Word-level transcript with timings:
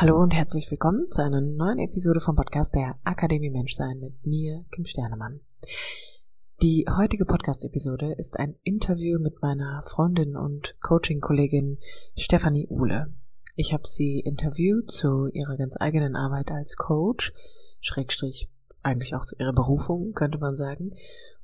Hallo 0.00 0.16
und 0.16 0.32
herzlich 0.32 0.70
willkommen 0.70 1.10
zu 1.10 1.22
einer 1.22 1.42
neuen 1.42 1.78
Episode 1.78 2.22
vom 2.22 2.34
Podcast 2.34 2.74
der 2.74 2.98
Akademie 3.04 3.50
Menschsein 3.50 3.98
mit 4.00 4.24
mir, 4.24 4.64
Kim 4.72 4.86
Sternemann. 4.86 5.40
Die 6.62 6.86
heutige 6.88 7.26
Podcast-Episode 7.26 8.14
ist 8.16 8.38
ein 8.38 8.56
Interview 8.62 9.18
mit 9.20 9.42
meiner 9.42 9.82
Freundin 9.82 10.38
und 10.38 10.74
Coaching-Kollegin 10.80 11.80
Stefanie 12.16 12.66
Uhle. 12.70 13.12
Ich 13.56 13.74
habe 13.74 13.82
sie 13.86 14.20
interviewt 14.20 14.90
zu 14.90 15.26
ihrer 15.26 15.58
ganz 15.58 15.76
eigenen 15.78 16.16
Arbeit 16.16 16.50
als 16.50 16.76
Coach, 16.76 17.34
Schrägstrich 17.82 18.50
eigentlich 18.82 19.14
auch 19.14 19.26
zu 19.26 19.36
ihrer 19.36 19.52
Berufung, 19.52 20.14
könnte 20.14 20.38
man 20.38 20.56
sagen. 20.56 20.94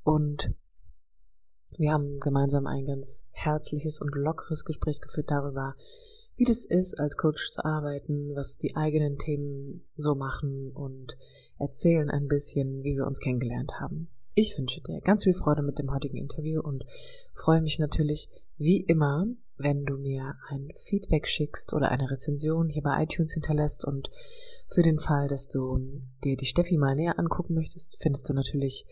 Und 0.02 0.50
wir 1.76 1.92
haben 1.92 2.20
gemeinsam 2.20 2.66
ein 2.66 2.86
ganz 2.86 3.26
herzliches 3.32 4.00
und 4.00 4.14
lockeres 4.14 4.64
Gespräch 4.64 5.02
geführt 5.02 5.30
darüber, 5.30 5.74
wie 6.36 6.44
das 6.44 6.64
ist, 6.64 7.00
als 7.00 7.16
Coach 7.16 7.50
zu 7.50 7.64
arbeiten, 7.64 8.34
was 8.34 8.58
die 8.58 8.76
eigenen 8.76 9.18
Themen 9.18 9.82
so 9.96 10.14
machen 10.14 10.70
und 10.72 11.16
erzählen 11.58 12.10
ein 12.10 12.28
bisschen, 12.28 12.84
wie 12.84 12.96
wir 12.96 13.06
uns 13.06 13.20
kennengelernt 13.20 13.72
haben. 13.80 14.08
Ich 14.34 14.56
wünsche 14.58 14.82
dir 14.82 15.00
ganz 15.00 15.24
viel 15.24 15.32
Freude 15.32 15.62
mit 15.62 15.78
dem 15.78 15.92
heutigen 15.92 16.18
Interview 16.18 16.60
und 16.60 16.84
freue 17.34 17.62
mich 17.62 17.78
natürlich 17.78 18.28
wie 18.58 18.80
immer, 18.80 19.26
wenn 19.56 19.86
du 19.86 19.96
mir 19.96 20.34
ein 20.50 20.68
Feedback 20.76 21.26
schickst 21.26 21.72
oder 21.72 21.90
eine 21.90 22.10
Rezension 22.10 22.68
hier 22.68 22.82
bei 22.82 23.02
iTunes 23.02 23.32
hinterlässt 23.32 23.86
und 23.86 24.10
für 24.68 24.82
den 24.82 24.98
Fall, 24.98 25.28
dass 25.28 25.48
du 25.48 26.00
dir 26.22 26.36
die 26.36 26.44
Steffi 26.44 26.76
mal 26.76 26.94
näher 26.94 27.18
angucken 27.18 27.54
möchtest, 27.54 27.96
findest 28.00 28.28
du 28.28 28.34
natürlich 28.34 28.84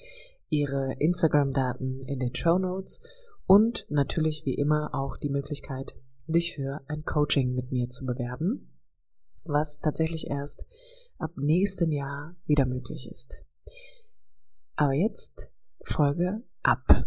ihre 0.48 0.94
Instagram-Daten 0.98 2.04
in 2.06 2.20
den 2.20 2.34
Show 2.34 2.58
Notes 2.58 3.02
und 3.46 3.84
natürlich 3.90 4.46
wie 4.46 4.54
immer 4.54 4.94
auch 4.94 5.18
die 5.18 5.28
Möglichkeit, 5.28 5.94
dich 6.26 6.54
für 6.54 6.80
ein 6.88 7.04
Coaching 7.04 7.54
mit 7.54 7.70
mir 7.70 7.88
zu 7.90 8.06
bewerben, 8.06 8.72
was 9.44 9.78
tatsächlich 9.80 10.28
erst 10.28 10.66
ab 11.18 11.32
nächstem 11.36 11.92
Jahr 11.92 12.36
wieder 12.46 12.66
möglich 12.66 13.08
ist. 13.10 13.38
Aber 14.76 14.92
jetzt 14.92 15.50
Folge 15.84 16.42
ab. 16.62 17.04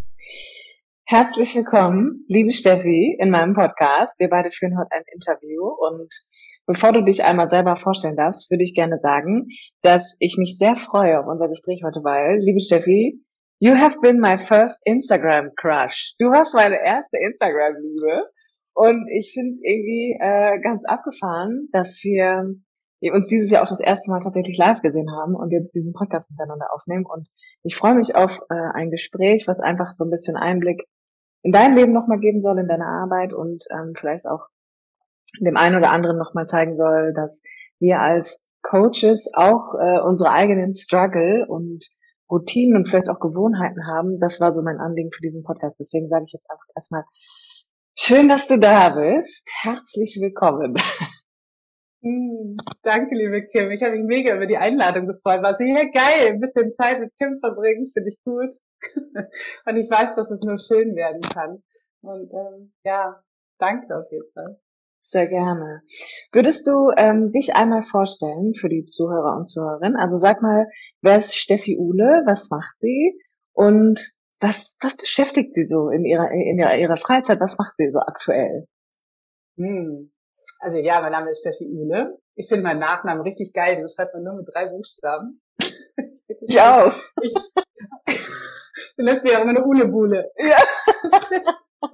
Herzlich 1.04 1.56
willkommen, 1.56 2.24
liebe 2.28 2.52
Steffi, 2.52 3.16
in 3.18 3.30
meinem 3.30 3.54
Podcast. 3.54 4.18
Wir 4.18 4.28
beide 4.28 4.50
führen 4.50 4.78
heute 4.78 4.92
ein 4.92 5.04
Interview 5.12 5.64
und 5.64 6.12
bevor 6.66 6.92
du 6.92 7.02
dich 7.02 7.24
einmal 7.24 7.50
selber 7.50 7.76
vorstellen 7.76 8.16
darfst, 8.16 8.50
würde 8.50 8.62
ich 8.62 8.74
gerne 8.74 8.98
sagen, 8.98 9.48
dass 9.82 10.16
ich 10.20 10.36
mich 10.38 10.58
sehr 10.58 10.76
freue 10.76 11.18
auf 11.18 11.26
unser 11.26 11.48
Gespräch 11.48 11.82
heute, 11.82 12.04
weil, 12.04 12.38
liebe 12.38 12.60
Steffi, 12.60 13.24
you 13.58 13.74
have 13.74 13.98
been 14.00 14.20
my 14.20 14.38
first 14.38 14.80
Instagram 14.86 15.50
crush. 15.56 16.14
Du 16.18 16.26
warst 16.26 16.54
meine 16.54 16.76
erste 16.84 17.18
Instagram-Liebe 17.18 18.30
und 18.78 19.08
ich 19.08 19.32
finde 19.34 19.54
es 19.54 19.60
irgendwie 19.64 20.16
äh, 20.20 20.60
ganz 20.60 20.84
abgefahren, 20.84 21.68
dass 21.72 21.98
wir 22.04 22.54
uns 23.12 23.26
dieses 23.26 23.50
Jahr 23.50 23.64
auch 23.64 23.68
das 23.68 23.80
erste 23.80 24.08
Mal 24.08 24.20
tatsächlich 24.20 24.56
live 24.56 24.82
gesehen 24.82 25.10
haben 25.10 25.34
und 25.34 25.50
jetzt 25.50 25.74
diesen 25.74 25.92
Podcast 25.92 26.30
miteinander 26.30 26.72
aufnehmen. 26.72 27.04
Und 27.04 27.26
ich 27.64 27.74
freue 27.74 27.96
mich 27.96 28.14
auf 28.14 28.38
äh, 28.50 28.54
ein 28.74 28.92
Gespräch, 28.92 29.48
was 29.48 29.58
einfach 29.58 29.90
so 29.90 30.04
ein 30.04 30.10
bisschen 30.10 30.36
Einblick 30.36 30.86
in 31.42 31.50
dein 31.50 31.74
Leben 31.74 31.92
nochmal 31.92 32.20
geben 32.20 32.40
soll, 32.40 32.56
in 32.60 32.68
deine 32.68 32.86
Arbeit 32.86 33.32
und 33.32 33.64
ähm, 33.72 33.94
vielleicht 33.98 34.26
auch 34.26 34.46
dem 35.40 35.56
einen 35.56 35.74
oder 35.74 35.90
anderen 35.90 36.16
nochmal 36.16 36.46
zeigen 36.46 36.76
soll, 36.76 37.12
dass 37.14 37.42
wir 37.80 37.98
als 37.98 38.48
Coaches 38.62 39.28
auch 39.34 39.74
äh, 39.74 39.98
unsere 40.02 40.30
eigenen 40.30 40.76
Struggle 40.76 41.46
und 41.48 41.84
Routinen 42.30 42.76
und 42.76 42.88
vielleicht 42.88 43.10
auch 43.10 43.18
Gewohnheiten 43.18 43.88
haben. 43.88 44.20
Das 44.20 44.40
war 44.40 44.52
so 44.52 44.62
mein 44.62 44.78
Anliegen 44.78 45.10
für 45.10 45.22
diesen 45.22 45.42
Podcast. 45.42 45.80
Deswegen 45.80 46.08
sage 46.08 46.26
ich 46.28 46.32
jetzt 46.32 46.48
einfach 46.48 46.66
erstmal 46.76 47.02
Schön, 48.00 48.28
dass 48.28 48.46
du 48.46 48.60
da 48.60 48.90
bist. 48.90 49.44
Herzlich 49.60 50.16
willkommen. 50.20 50.76
Hm, 52.00 52.56
danke, 52.84 53.16
liebe 53.16 53.44
Kim. 53.48 53.72
Ich 53.72 53.82
habe 53.82 53.96
mich 53.96 54.06
mega 54.06 54.36
über 54.36 54.46
die 54.46 54.56
Einladung 54.56 55.08
gefreut. 55.08 55.42
War 55.42 55.56
so, 55.56 55.64
ja 55.64 55.82
geil, 55.82 56.28
ein 56.28 56.38
bisschen 56.38 56.70
Zeit 56.70 57.00
mit 57.00 57.10
Kim 57.18 57.40
verbringen, 57.40 57.90
finde 57.92 58.10
ich 58.10 58.18
gut. 58.24 58.54
Und 59.66 59.76
ich 59.76 59.90
weiß, 59.90 60.14
dass 60.14 60.30
es 60.30 60.42
nur 60.42 60.60
schön 60.60 60.94
werden 60.94 61.20
kann. 61.22 61.64
Und 62.00 62.32
ähm, 62.32 62.72
ja, 62.84 63.20
danke 63.58 63.92
auf 63.96 64.06
jeden 64.12 64.32
Fall. 64.32 64.60
Sehr 65.02 65.26
gerne. 65.26 65.82
Würdest 66.30 66.68
du 66.68 66.92
ähm, 66.96 67.32
dich 67.32 67.56
einmal 67.56 67.82
vorstellen 67.82 68.54
für 68.54 68.68
die 68.68 68.84
Zuhörer 68.84 69.36
und 69.36 69.48
Zuhörerinnen? 69.48 69.96
Also 69.96 70.18
sag 70.18 70.40
mal, 70.40 70.68
wer 71.02 71.16
ist 71.16 71.34
Steffi 71.34 71.76
Uhle? 71.76 72.22
Was 72.26 72.48
macht 72.48 72.76
sie? 72.78 73.18
Und 73.52 74.14
was, 74.40 74.76
was 74.80 74.96
beschäftigt 74.96 75.54
Sie 75.54 75.66
so 75.66 75.90
in 75.90 76.04
Ihrer, 76.04 76.30
in 76.30 76.58
ihrer, 76.58 76.76
ihrer 76.76 76.96
Freizeit? 76.96 77.40
Was 77.40 77.58
macht 77.58 77.76
sie 77.76 77.90
so 77.90 78.00
aktuell? 78.00 78.66
Hm. 79.56 80.12
Also 80.60 80.78
ja, 80.78 81.00
mein 81.00 81.12
Name 81.12 81.30
ist 81.30 81.40
Steffi 81.40 81.66
Uhle. 81.66 82.18
Ich 82.34 82.48
finde 82.48 82.64
meinen 82.64 82.80
Nachnamen 82.80 83.22
richtig 83.22 83.52
geil. 83.52 83.76
Den 83.76 83.88
schreibt 83.88 84.14
man 84.14 84.24
nur 84.24 84.34
mit 84.34 84.48
drei 84.52 84.66
Buchstaben. 84.66 85.40
Ich 86.40 86.60
auch. 86.60 86.94
Ich, 87.20 87.34
du 88.96 89.04
nennst 89.04 89.24
mich 89.24 89.36
auch 89.36 89.42
immer 89.42 89.50
eine 89.50 89.64
Uhle-Bule. 89.64 90.30
Ja. 90.38 90.56
das 91.10 91.30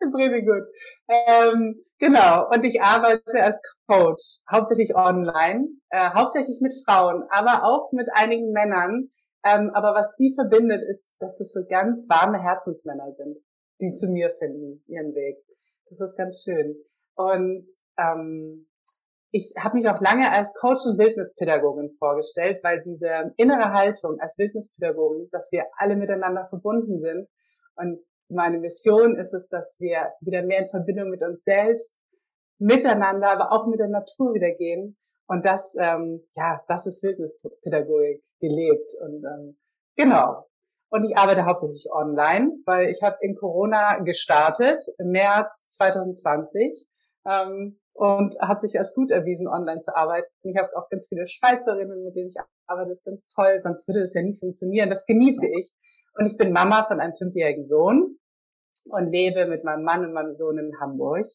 ist 0.00 0.16
richtig 0.16 0.46
gut. 0.46 0.62
Ähm, 1.08 1.84
genau. 1.98 2.48
Und 2.50 2.64
ich 2.64 2.80
arbeite 2.82 3.42
als 3.42 3.60
Coach, 3.86 4.40
hauptsächlich 4.50 4.96
online, 4.96 5.68
äh, 5.90 6.10
hauptsächlich 6.10 6.60
mit 6.60 6.72
Frauen, 6.84 7.24
aber 7.30 7.64
auch 7.64 7.92
mit 7.92 8.08
einigen 8.14 8.52
Männern, 8.52 9.10
ähm, 9.44 9.70
aber 9.74 9.94
was 9.94 10.14
die 10.16 10.34
verbindet, 10.34 10.82
ist, 10.88 11.14
dass 11.20 11.38
es 11.38 11.52
so 11.52 11.60
ganz 11.68 12.08
warme 12.08 12.42
Herzensmänner 12.42 13.12
sind, 13.12 13.36
die 13.80 13.92
zu 13.92 14.08
mir 14.08 14.34
finden, 14.38 14.82
ihren 14.86 15.14
Weg. 15.14 15.36
Das 15.90 16.00
ist 16.00 16.16
ganz 16.16 16.42
schön. 16.42 16.76
Und 17.14 17.66
ähm, 17.98 18.66
ich 19.30 19.52
habe 19.58 19.76
mich 19.76 19.88
auch 19.88 20.00
lange 20.00 20.30
als 20.30 20.54
Coach 20.54 20.86
und 20.86 20.98
Wildnispädagogin 20.98 21.96
vorgestellt, 21.98 22.60
weil 22.62 22.82
diese 22.84 23.34
innere 23.36 23.72
Haltung 23.72 24.18
als 24.20 24.38
Wildnispädagogin, 24.38 25.28
dass 25.30 25.50
wir 25.52 25.66
alle 25.76 25.96
miteinander 25.96 26.46
verbunden 26.48 27.00
sind. 27.00 27.28
Und 27.74 28.00
meine 28.28 28.58
Mission 28.58 29.18
ist 29.18 29.34
es, 29.34 29.48
dass 29.48 29.76
wir 29.80 30.12
wieder 30.20 30.42
mehr 30.42 30.60
in 30.60 30.70
Verbindung 30.70 31.10
mit 31.10 31.22
uns 31.22 31.44
selbst, 31.44 31.98
miteinander, 32.58 33.30
aber 33.30 33.52
auch 33.52 33.66
mit 33.66 33.80
der 33.80 33.88
Natur 33.88 34.34
wieder 34.34 34.52
gehen. 34.52 34.96
Und 35.26 35.44
das, 35.44 35.74
ähm, 35.80 36.22
ja, 36.36 36.62
das 36.68 36.86
ist 36.86 37.02
Wildnispädagogik 37.02 38.22
gelebt. 38.48 38.92
Und 39.00 39.24
ähm, 39.24 39.56
genau. 39.96 40.46
Und 40.90 41.04
ich 41.04 41.16
arbeite 41.16 41.44
hauptsächlich 41.44 41.88
online, 41.90 42.52
weil 42.66 42.90
ich 42.90 43.02
habe 43.02 43.16
in 43.20 43.34
Corona 43.34 43.98
gestartet, 43.98 44.80
im 44.98 45.10
März 45.10 45.66
2020. 45.68 46.86
Ähm, 47.26 47.80
und 47.94 48.36
hat 48.40 48.60
sich 48.60 48.76
als 48.76 48.92
gut 48.92 49.10
erwiesen, 49.12 49.46
online 49.46 49.80
zu 49.80 49.96
arbeiten. 49.96 50.28
Ich 50.42 50.56
habe 50.56 50.76
auch 50.76 50.88
ganz 50.90 51.06
viele 51.08 51.28
Schweizerinnen, 51.28 52.02
mit 52.04 52.16
denen 52.16 52.28
ich 52.28 52.36
arbeite. 52.66 52.90
Das 52.90 52.98
ist 52.98 53.04
ganz 53.04 53.28
toll, 53.28 53.60
sonst 53.62 53.86
würde 53.86 54.00
das 54.00 54.14
ja 54.14 54.22
nie 54.22 54.36
funktionieren. 54.36 54.90
Das 54.90 55.06
genieße 55.06 55.46
ich. 55.46 55.72
Und 56.18 56.26
ich 56.26 56.36
bin 56.36 56.52
Mama 56.52 56.84
von 56.84 57.00
einem 57.00 57.14
fünfjährigen 57.16 57.64
Sohn 57.64 58.18
und 58.86 59.10
lebe 59.10 59.46
mit 59.46 59.64
meinem 59.64 59.84
Mann 59.84 60.04
und 60.04 60.12
meinem 60.12 60.34
Sohn 60.34 60.58
in 60.58 60.80
Hamburg. 60.80 61.26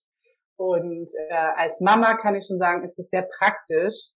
Und 0.58 1.10
äh, 1.30 1.34
als 1.56 1.80
Mama 1.80 2.16
kann 2.16 2.36
ich 2.36 2.46
schon 2.46 2.60
sagen, 2.60 2.84
ist 2.84 3.00
es 3.00 3.10
sehr 3.10 3.24
praktisch, 3.24 4.12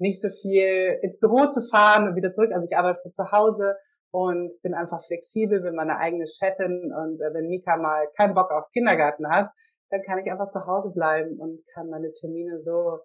nicht 0.00 0.20
so 0.20 0.28
viel 0.42 0.98
ins 1.02 1.18
Büro 1.18 1.46
zu 1.46 1.68
fahren 1.68 2.08
und 2.08 2.16
wieder 2.16 2.30
zurück. 2.30 2.50
Also 2.52 2.64
ich 2.64 2.76
arbeite 2.76 3.00
von 3.02 3.12
zu 3.12 3.30
Hause 3.32 3.76
und 4.10 4.52
bin 4.62 4.74
einfach 4.74 5.04
flexibel, 5.06 5.60
bin 5.60 5.74
meine 5.74 5.98
eigene 5.98 6.26
Chefin 6.26 6.92
und 6.92 7.20
äh, 7.20 7.32
wenn 7.34 7.46
Mika 7.46 7.76
mal 7.76 8.08
keinen 8.16 8.34
Bock 8.34 8.50
auf 8.50 8.70
Kindergarten 8.72 9.28
hat, 9.30 9.50
dann 9.90 10.02
kann 10.02 10.18
ich 10.18 10.30
einfach 10.30 10.48
zu 10.50 10.66
Hause 10.66 10.92
bleiben 10.92 11.38
und 11.38 11.60
kann 11.74 11.88
meine 11.88 12.12
Termine 12.12 12.60
so 12.60 13.00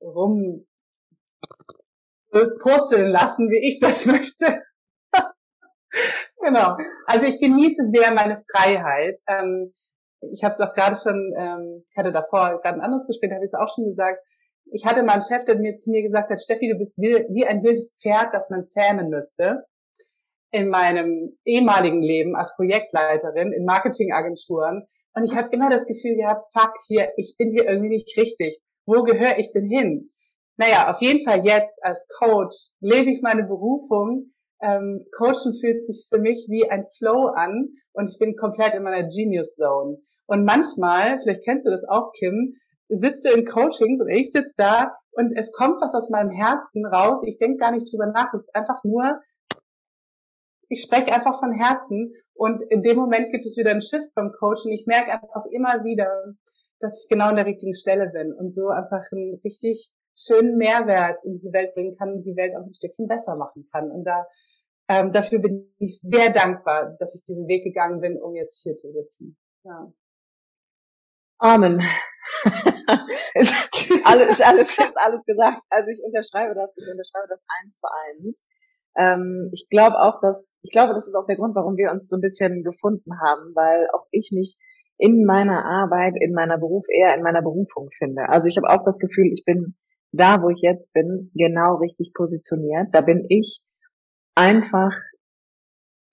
rum 0.00 0.66
purzeln 2.60 3.08
lassen, 3.08 3.50
wie 3.50 3.66
ich 3.66 3.80
das 3.80 4.06
möchte. 4.06 4.62
genau. 6.42 6.76
Also 7.06 7.26
ich 7.26 7.40
genieße 7.40 7.90
sehr 7.90 8.12
meine 8.12 8.44
Freiheit. 8.50 9.18
Ähm, 9.28 9.74
ich 10.32 10.44
habe 10.44 10.52
es 10.52 10.60
auch 10.60 10.74
gerade 10.74 10.96
schon, 10.96 11.32
ähm, 11.36 11.84
ich 11.90 11.96
hatte 11.96 12.12
davor 12.12 12.60
gerade 12.62 12.78
ein 12.78 12.80
anderes 12.80 13.06
Gespräch, 13.06 13.30
habe 13.32 13.44
ich 13.44 13.52
es 13.52 13.54
auch 13.54 13.72
schon 13.74 13.86
gesagt, 13.86 14.20
ich 14.72 14.84
hatte 14.84 15.02
mal 15.02 15.14
einen 15.14 15.22
Chef, 15.22 15.44
der 15.44 15.56
mir 15.58 15.78
zu 15.78 15.90
mir 15.90 16.02
gesagt 16.02 16.30
hat, 16.30 16.40
Steffi, 16.40 16.68
du 16.68 16.78
bist 16.78 16.98
wie 16.98 17.46
ein 17.46 17.62
wildes 17.62 17.94
Pferd, 18.00 18.34
das 18.34 18.50
man 18.50 18.66
zähmen 18.66 19.08
müsste. 19.08 19.64
In 20.50 20.68
meinem 20.68 21.36
ehemaligen 21.44 22.02
Leben 22.02 22.36
als 22.36 22.54
Projektleiterin 22.56 23.52
in 23.52 23.64
Marketingagenturen 23.64 24.86
Und 25.14 25.24
ich 25.24 25.34
habe 25.34 25.48
immer 25.52 25.70
das 25.70 25.86
Gefühl 25.86 26.16
gehabt, 26.16 26.46
fuck, 26.52 26.72
hier, 26.86 27.12
ich 27.16 27.34
bin 27.36 27.50
hier 27.50 27.68
irgendwie 27.68 27.96
nicht 27.96 28.16
richtig. 28.16 28.60
Wo 28.86 29.02
gehöre 29.02 29.38
ich 29.38 29.50
denn 29.52 29.68
hin? 29.68 30.10
Naja, 30.56 30.90
auf 30.90 31.02
jeden 31.02 31.24
Fall 31.24 31.44
jetzt 31.44 31.84
als 31.84 32.08
Coach 32.18 32.70
lebe 32.80 33.10
ich 33.10 33.22
meine 33.22 33.44
Berufung. 33.44 34.32
Ähm, 34.62 35.04
Coachen 35.16 35.54
fühlt 35.60 35.84
sich 35.84 36.06
für 36.08 36.18
mich 36.18 36.46
wie 36.48 36.68
ein 36.70 36.86
Flow 36.96 37.26
an 37.26 37.68
und 37.92 38.08
ich 38.08 38.18
bin 38.18 38.36
komplett 38.36 38.74
in 38.74 38.82
meiner 38.82 39.08
Genius 39.08 39.56
Zone. 39.56 39.98
Und 40.26 40.44
manchmal, 40.44 41.20
vielleicht 41.22 41.44
kennst 41.44 41.66
du 41.66 41.70
das 41.70 41.84
auch, 41.88 42.12
Kim, 42.12 42.54
sitzt 42.88 43.24
du 43.24 43.30
in 43.30 43.46
Coachings 43.46 44.00
und 44.00 44.08
ich 44.08 44.30
sitze 44.30 44.54
da 44.56 44.96
und 45.12 45.36
es 45.36 45.52
kommt 45.52 45.80
was 45.80 45.94
aus 45.94 46.10
meinem 46.10 46.30
Herzen 46.30 46.86
raus. 46.86 47.22
Ich 47.26 47.38
denke 47.38 47.58
gar 47.58 47.72
nicht 47.72 47.90
drüber 47.90 48.06
nach. 48.06 48.32
Es 48.34 48.42
ist 48.42 48.54
einfach 48.54 48.82
nur, 48.84 49.20
ich 50.68 50.82
spreche 50.82 51.12
einfach 51.12 51.40
von 51.40 51.52
Herzen 51.52 52.14
und 52.34 52.62
in 52.70 52.82
dem 52.82 52.96
Moment 52.96 53.32
gibt 53.32 53.46
es 53.46 53.56
wieder 53.56 53.70
ein 53.70 53.82
Shift 53.82 54.14
beim 54.14 54.32
Coaching. 54.32 54.72
Ich 54.72 54.86
merke 54.86 55.12
einfach 55.12 55.44
immer 55.50 55.84
wieder, 55.84 56.34
dass 56.80 57.00
ich 57.02 57.08
genau 57.08 57.26
an 57.26 57.36
der 57.36 57.46
richtigen 57.46 57.74
Stelle 57.74 58.10
bin 58.10 58.32
und 58.32 58.54
so 58.54 58.68
einfach 58.68 59.04
einen 59.10 59.40
richtig 59.42 59.92
schönen 60.14 60.56
Mehrwert 60.56 61.18
in 61.24 61.34
diese 61.34 61.52
Welt 61.52 61.74
bringen 61.74 61.96
kann 61.96 62.12
und 62.12 62.22
die 62.24 62.36
Welt 62.36 62.54
auch 62.56 62.64
ein 62.64 62.74
Stückchen 62.74 63.06
besser 63.06 63.36
machen 63.36 63.68
kann. 63.72 63.90
Und 63.90 64.04
da 64.04 64.26
ähm, 64.88 65.12
dafür 65.12 65.40
bin 65.40 65.74
ich 65.78 66.00
sehr 66.00 66.30
dankbar, 66.30 66.96
dass 67.00 67.14
ich 67.14 67.24
diesen 67.24 67.48
Weg 67.48 67.64
gegangen 67.64 68.00
bin, 68.00 68.20
um 68.20 68.34
jetzt 68.34 68.62
hier 68.62 68.76
zu 68.76 68.92
sitzen. 68.92 69.36
Ja. 69.64 69.92
Amen. 71.38 71.80
ist 73.34 73.54
alles, 74.04 74.28
ist 74.28 74.44
alles, 74.44 74.78
ist 74.78 74.98
alles 74.98 75.24
gesagt. 75.24 75.62
Also 75.70 75.90
ich 75.90 76.00
unterschreibe 76.02 76.54
das, 76.54 76.70
ich 76.76 76.88
unterschreibe 76.90 77.28
das 77.28 77.44
eins 77.60 77.78
zu 77.78 77.86
eins. 77.86 78.44
Ähm, 78.96 79.50
ich 79.52 79.68
glaube 79.70 80.00
auch, 80.00 80.20
dass, 80.20 80.56
ich 80.62 80.70
glaube, 80.70 80.94
das 80.94 81.06
ist 81.06 81.14
auch 81.14 81.26
der 81.26 81.36
Grund, 81.36 81.54
warum 81.54 81.76
wir 81.76 81.90
uns 81.92 82.08
so 82.08 82.16
ein 82.16 82.22
bisschen 82.22 82.62
gefunden 82.64 83.20
haben, 83.20 83.54
weil 83.54 83.88
auch 83.92 84.06
ich 84.10 84.30
mich 84.32 84.56
in 84.98 85.24
meiner 85.24 85.64
Arbeit, 85.64 86.14
in 86.18 86.32
meiner 86.32 86.56
Beruf 86.58 86.86
eher 86.88 87.14
in 87.14 87.22
meiner 87.22 87.42
Berufung 87.42 87.90
finde. 87.98 88.28
Also 88.28 88.46
ich 88.46 88.56
habe 88.56 88.70
auch 88.70 88.84
das 88.84 88.98
Gefühl, 88.98 89.30
ich 89.32 89.44
bin 89.44 89.76
da, 90.12 90.42
wo 90.42 90.48
ich 90.48 90.60
jetzt 90.62 90.94
bin, 90.94 91.30
genau 91.34 91.76
richtig 91.76 92.12
positioniert. 92.14 92.88
Da 92.92 93.02
bin 93.02 93.26
ich 93.28 93.60
einfach, 94.34 94.92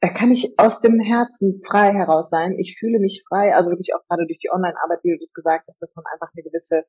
da 0.04 0.10
kann 0.10 0.34
ich 0.34 0.54
aus 0.58 0.82
dem 0.82 1.00
Herzen 1.00 1.62
frei 1.66 1.94
heraus 1.94 2.30
sein. 2.30 2.60
Ich 2.60 2.76
fühle 2.78 3.00
mich 3.00 3.24
frei, 3.26 3.56
also 3.56 3.70
wirklich 3.70 3.96
auch 3.96 4.06
gerade 4.10 4.28
durch 4.28 4.38
die 4.38 4.52
Online-Arbeit, 4.52 5.00
wie 5.02 5.12
du 5.12 5.18
das 5.18 5.32
gesagt 5.32 5.64
hast, 5.70 5.82
dass 5.82 5.96
man 5.96 6.04
einfach 6.12 6.28
eine 6.36 6.44
gewisse 6.44 6.84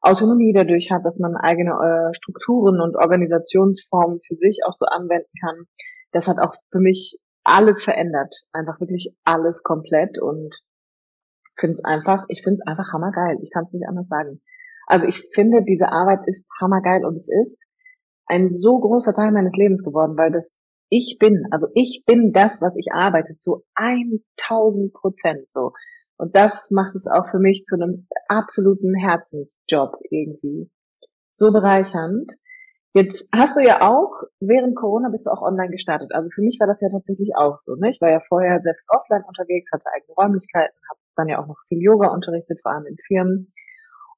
Autonomie 0.00 0.52
dadurch 0.52 0.92
hat, 0.92 1.04
dass 1.04 1.18
man 1.18 1.34
eigene 1.34 1.72
äh, 1.72 2.14
Strukturen 2.14 2.80
und 2.80 2.94
Organisationsformen 2.94 4.20
für 4.24 4.36
sich 4.36 4.60
auch 4.64 4.76
so 4.76 4.86
anwenden 4.86 5.32
kann. 5.40 5.64
Das 6.12 6.28
hat 6.28 6.38
auch 6.38 6.54
für 6.70 6.78
mich 6.78 7.18
alles 7.42 7.82
verändert. 7.82 8.32
Einfach 8.52 8.78
wirklich 8.78 9.12
alles 9.24 9.64
komplett 9.64 10.22
und 10.22 10.54
finde 11.58 11.74
es 11.74 11.84
einfach, 11.84 12.26
ich 12.28 12.44
finde 12.44 12.60
es 12.60 12.66
einfach 12.68 12.92
hammergeil. 12.92 13.38
Ich 13.42 13.50
kann 13.50 13.64
es 13.64 13.72
nicht 13.72 13.88
anders 13.88 14.06
sagen. 14.06 14.40
Also 14.86 15.08
ich 15.08 15.28
finde, 15.34 15.64
diese 15.64 15.88
Arbeit 15.88 16.20
ist 16.26 16.46
hammergeil 16.60 17.04
und 17.04 17.16
es 17.16 17.28
ist 17.28 17.58
ein 18.26 18.50
so 18.50 18.78
großer 18.78 19.14
Teil 19.14 19.32
meines 19.32 19.56
Lebens 19.56 19.82
geworden, 19.82 20.16
weil 20.16 20.30
das 20.30 20.54
ich 20.92 21.16
bin, 21.18 21.46
also 21.50 21.68
ich 21.74 22.04
bin 22.04 22.32
das, 22.32 22.60
was 22.60 22.76
ich 22.76 22.92
arbeite, 22.92 23.38
zu 23.38 23.64
1000 23.76 24.92
Prozent 24.92 25.50
so. 25.50 25.72
Und 26.18 26.36
das 26.36 26.70
macht 26.70 26.94
es 26.94 27.06
auch 27.06 27.30
für 27.30 27.38
mich 27.38 27.64
zu 27.64 27.76
einem 27.76 28.06
absoluten 28.28 28.94
Herzensjob 28.94 29.96
irgendwie. 30.10 30.70
So 31.32 31.50
bereichernd. 31.50 32.30
Jetzt 32.92 33.30
hast 33.34 33.56
du 33.56 33.62
ja 33.62 33.80
auch, 33.80 34.12
während 34.38 34.76
Corona 34.76 35.08
bist 35.08 35.26
du 35.26 35.30
auch 35.30 35.40
online 35.40 35.70
gestartet. 35.70 36.10
Also 36.12 36.28
für 36.28 36.42
mich 36.42 36.58
war 36.60 36.66
das 36.66 36.82
ja 36.82 36.90
tatsächlich 36.90 37.30
auch 37.36 37.56
so. 37.56 37.74
Ne? 37.74 37.90
Ich 37.90 38.00
war 38.02 38.10
ja 38.10 38.20
vorher 38.28 38.60
sehr 38.60 38.74
viel 38.74 38.84
offline 38.88 39.24
unterwegs, 39.26 39.70
hatte 39.72 39.86
eigene 39.96 40.14
Räumlichkeiten, 40.14 40.76
habe 40.90 41.00
dann 41.16 41.28
ja 41.28 41.42
auch 41.42 41.46
noch 41.46 41.56
viel 41.68 41.80
Yoga 41.80 42.08
unterrichtet, 42.08 42.60
vor 42.60 42.72
allem 42.72 42.84
in 42.84 42.98
Firmen. 43.06 43.54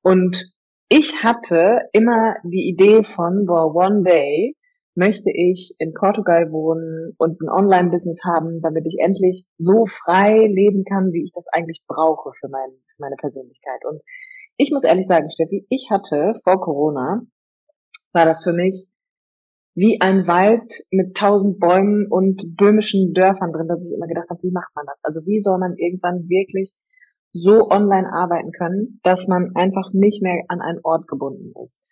Und 0.03 0.53
ich 0.88 1.23
hatte 1.23 1.82
immer 1.93 2.35
die 2.43 2.69
Idee 2.69 3.05
von, 3.05 3.47
boah, 3.47 3.73
one 3.73 4.03
day 4.03 4.56
möchte 4.94 5.31
ich 5.31 5.75
in 5.79 5.93
Portugal 5.93 6.52
wohnen 6.52 7.14
und 7.19 7.41
ein 7.41 7.49
Online-Business 7.49 8.23
haben, 8.25 8.61
damit 8.62 8.87
ich 8.87 8.96
endlich 8.99 9.44
so 9.58 9.87
frei 9.87 10.46
leben 10.46 10.85
kann, 10.85 11.12
wie 11.12 11.25
ich 11.25 11.32
das 11.35 11.46
eigentlich 11.52 11.82
brauche 11.87 12.32
für, 12.38 12.49
mein, 12.49 12.70
für 12.70 13.00
meine 13.00 13.17
Persönlichkeit. 13.17 13.85
Und 13.88 14.00
ich 14.56 14.70
muss 14.70 14.85
ehrlich 14.85 15.06
sagen, 15.06 15.31
Steffi, 15.32 15.67
ich 15.69 15.88
hatte 15.91 16.41
vor 16.44 16.61
Corona, 16.61 17.23
war 18.12 18.25
das 18.25 18.44
für 18.44 18.52
mich 18.52 18.87
wie 19.75 20.00
ein 20.00 20.29
Wald 20.29 20.73
mit 20.91 21.17
tausend 21.17 21.58
Bäumen 21.58 22.06
und 22.06 22.56
böhmischen 22.56 23.12
Dörfern 23.12 23.52
drin, 23.52 23.67
dass 23.67 23.82
ich 23.82 23.93
immer 23.93 24.06
gedacht 24.06 24.31
habe, 24.31 24.43
wie 24.43 24.52
macht 24.52 24.70
man 24.76 24.87
das? 24.87 24.99
Also 25.02 25.26
wie 25.26 25.43
soll 25.43 25.58
man 25.58 25.76
irgendwann 25.76 26.29
wirklich 26.29 26.73
so 27.32 27.69
online 27.70 28.12
arbeiten 28.12 28.52
können, 28.52 29.00
dass 29.02 29.26
man 29.26 29.50
einfach 29.56 29.93
nicht 29.93 30.23
mehr 30.23 30.44
an 30.46 30.61
einen 30.61 30.79
Ort 30.85 31.08
gebunden 31.08 31.52
ist? 31.64 31.82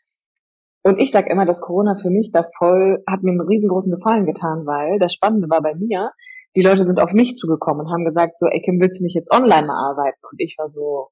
Und 0.84 0.98
ich 0.98 1.12
sage 1.12 1.30
immer, 1.30 1.46
dass 1.46 1.60
Corona 1.60 1.96
für 2.00 2.10
mich 2.10 2.32
da 2.32 2.44
voll, 2.58 3.02
hat 3.08 3.22
mir 3.22 3.30
einen 3.30 3.40
riesengroßen 3.40 3.92
Gefallen 3.92 4.26
getan, 4.26 4.66
weil 4.66 4.98
das 4.98 5.12
Spannende 5.12 5.48
war 5.48 5.62
bei 5.62 5.74
mir, 5.74 6.10
die 6.56 6.62
Leute 6.62 6.84
sind 6.84 7.00
auf 7.00 7.12
mich 7.12 7.36
zugekommen 7.36 7.86
und 7.86 7.92
haben 7.92 8.04
gesagt 8.04 8.38
so, 8.38 8.46
ey 8.46 8.60
Kim, 8.60 8.80
willst 8.80 9.00
du 9.00 9.04
nicht 9.04 9.14
jetzt 9.14 9.30
online 9.30 9.66
mal 9.66 9.90
arbeiten? 9.90 10.18
Und 10.30 10.40
ich 10.40 10.56
war 10.58 10.70
so, 10.70 11.08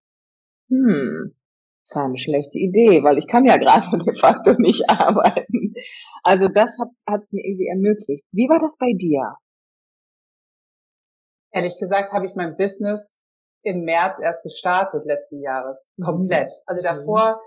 hm, 0.69 1.34
keine 1.88 2.19
schlechte 2.19 2.58
Idee, 2.58 3.02
weil 3.02 3.19
ich 3.19 3.26
kann 3.26 3.44
ja 3.44 3.56
gerade 3.56 3.87
de 4.05 4.17
facto 4.17 4.55
nicht 4.58 4.88
arbeiten. 4.88 5.75
Also 6.25 6.49
das 6.49 6.76
hat 7.06 7.23
es 7.23 7.32
mir 7.32 7.44
irgendwie 7.44 7.69
ermöglicht. 7.69 8.25
Wie 8.32 8.49
war 8.49 8.61
das 8.61 8.76
bei 8.78 8.93
dir? 8.93 9.37
Ehrlich 11.52 11.78
gesagt 11.78 12.12
habe 12.12 12.26
ich 12.26 12.34
mein 12.34 12.56
Business 12.56 13.20
im 13.62 13.84
März 13.84 14.20
erst 14.20 14.43
gestartet 14.43 15.05
letzten 15.05 15.43
Jahres, 15.43 15.87
mhm. 15.96 16.05
komplett. 16.05 16.50
Also 16.66 16.82
davor 16.82 17.40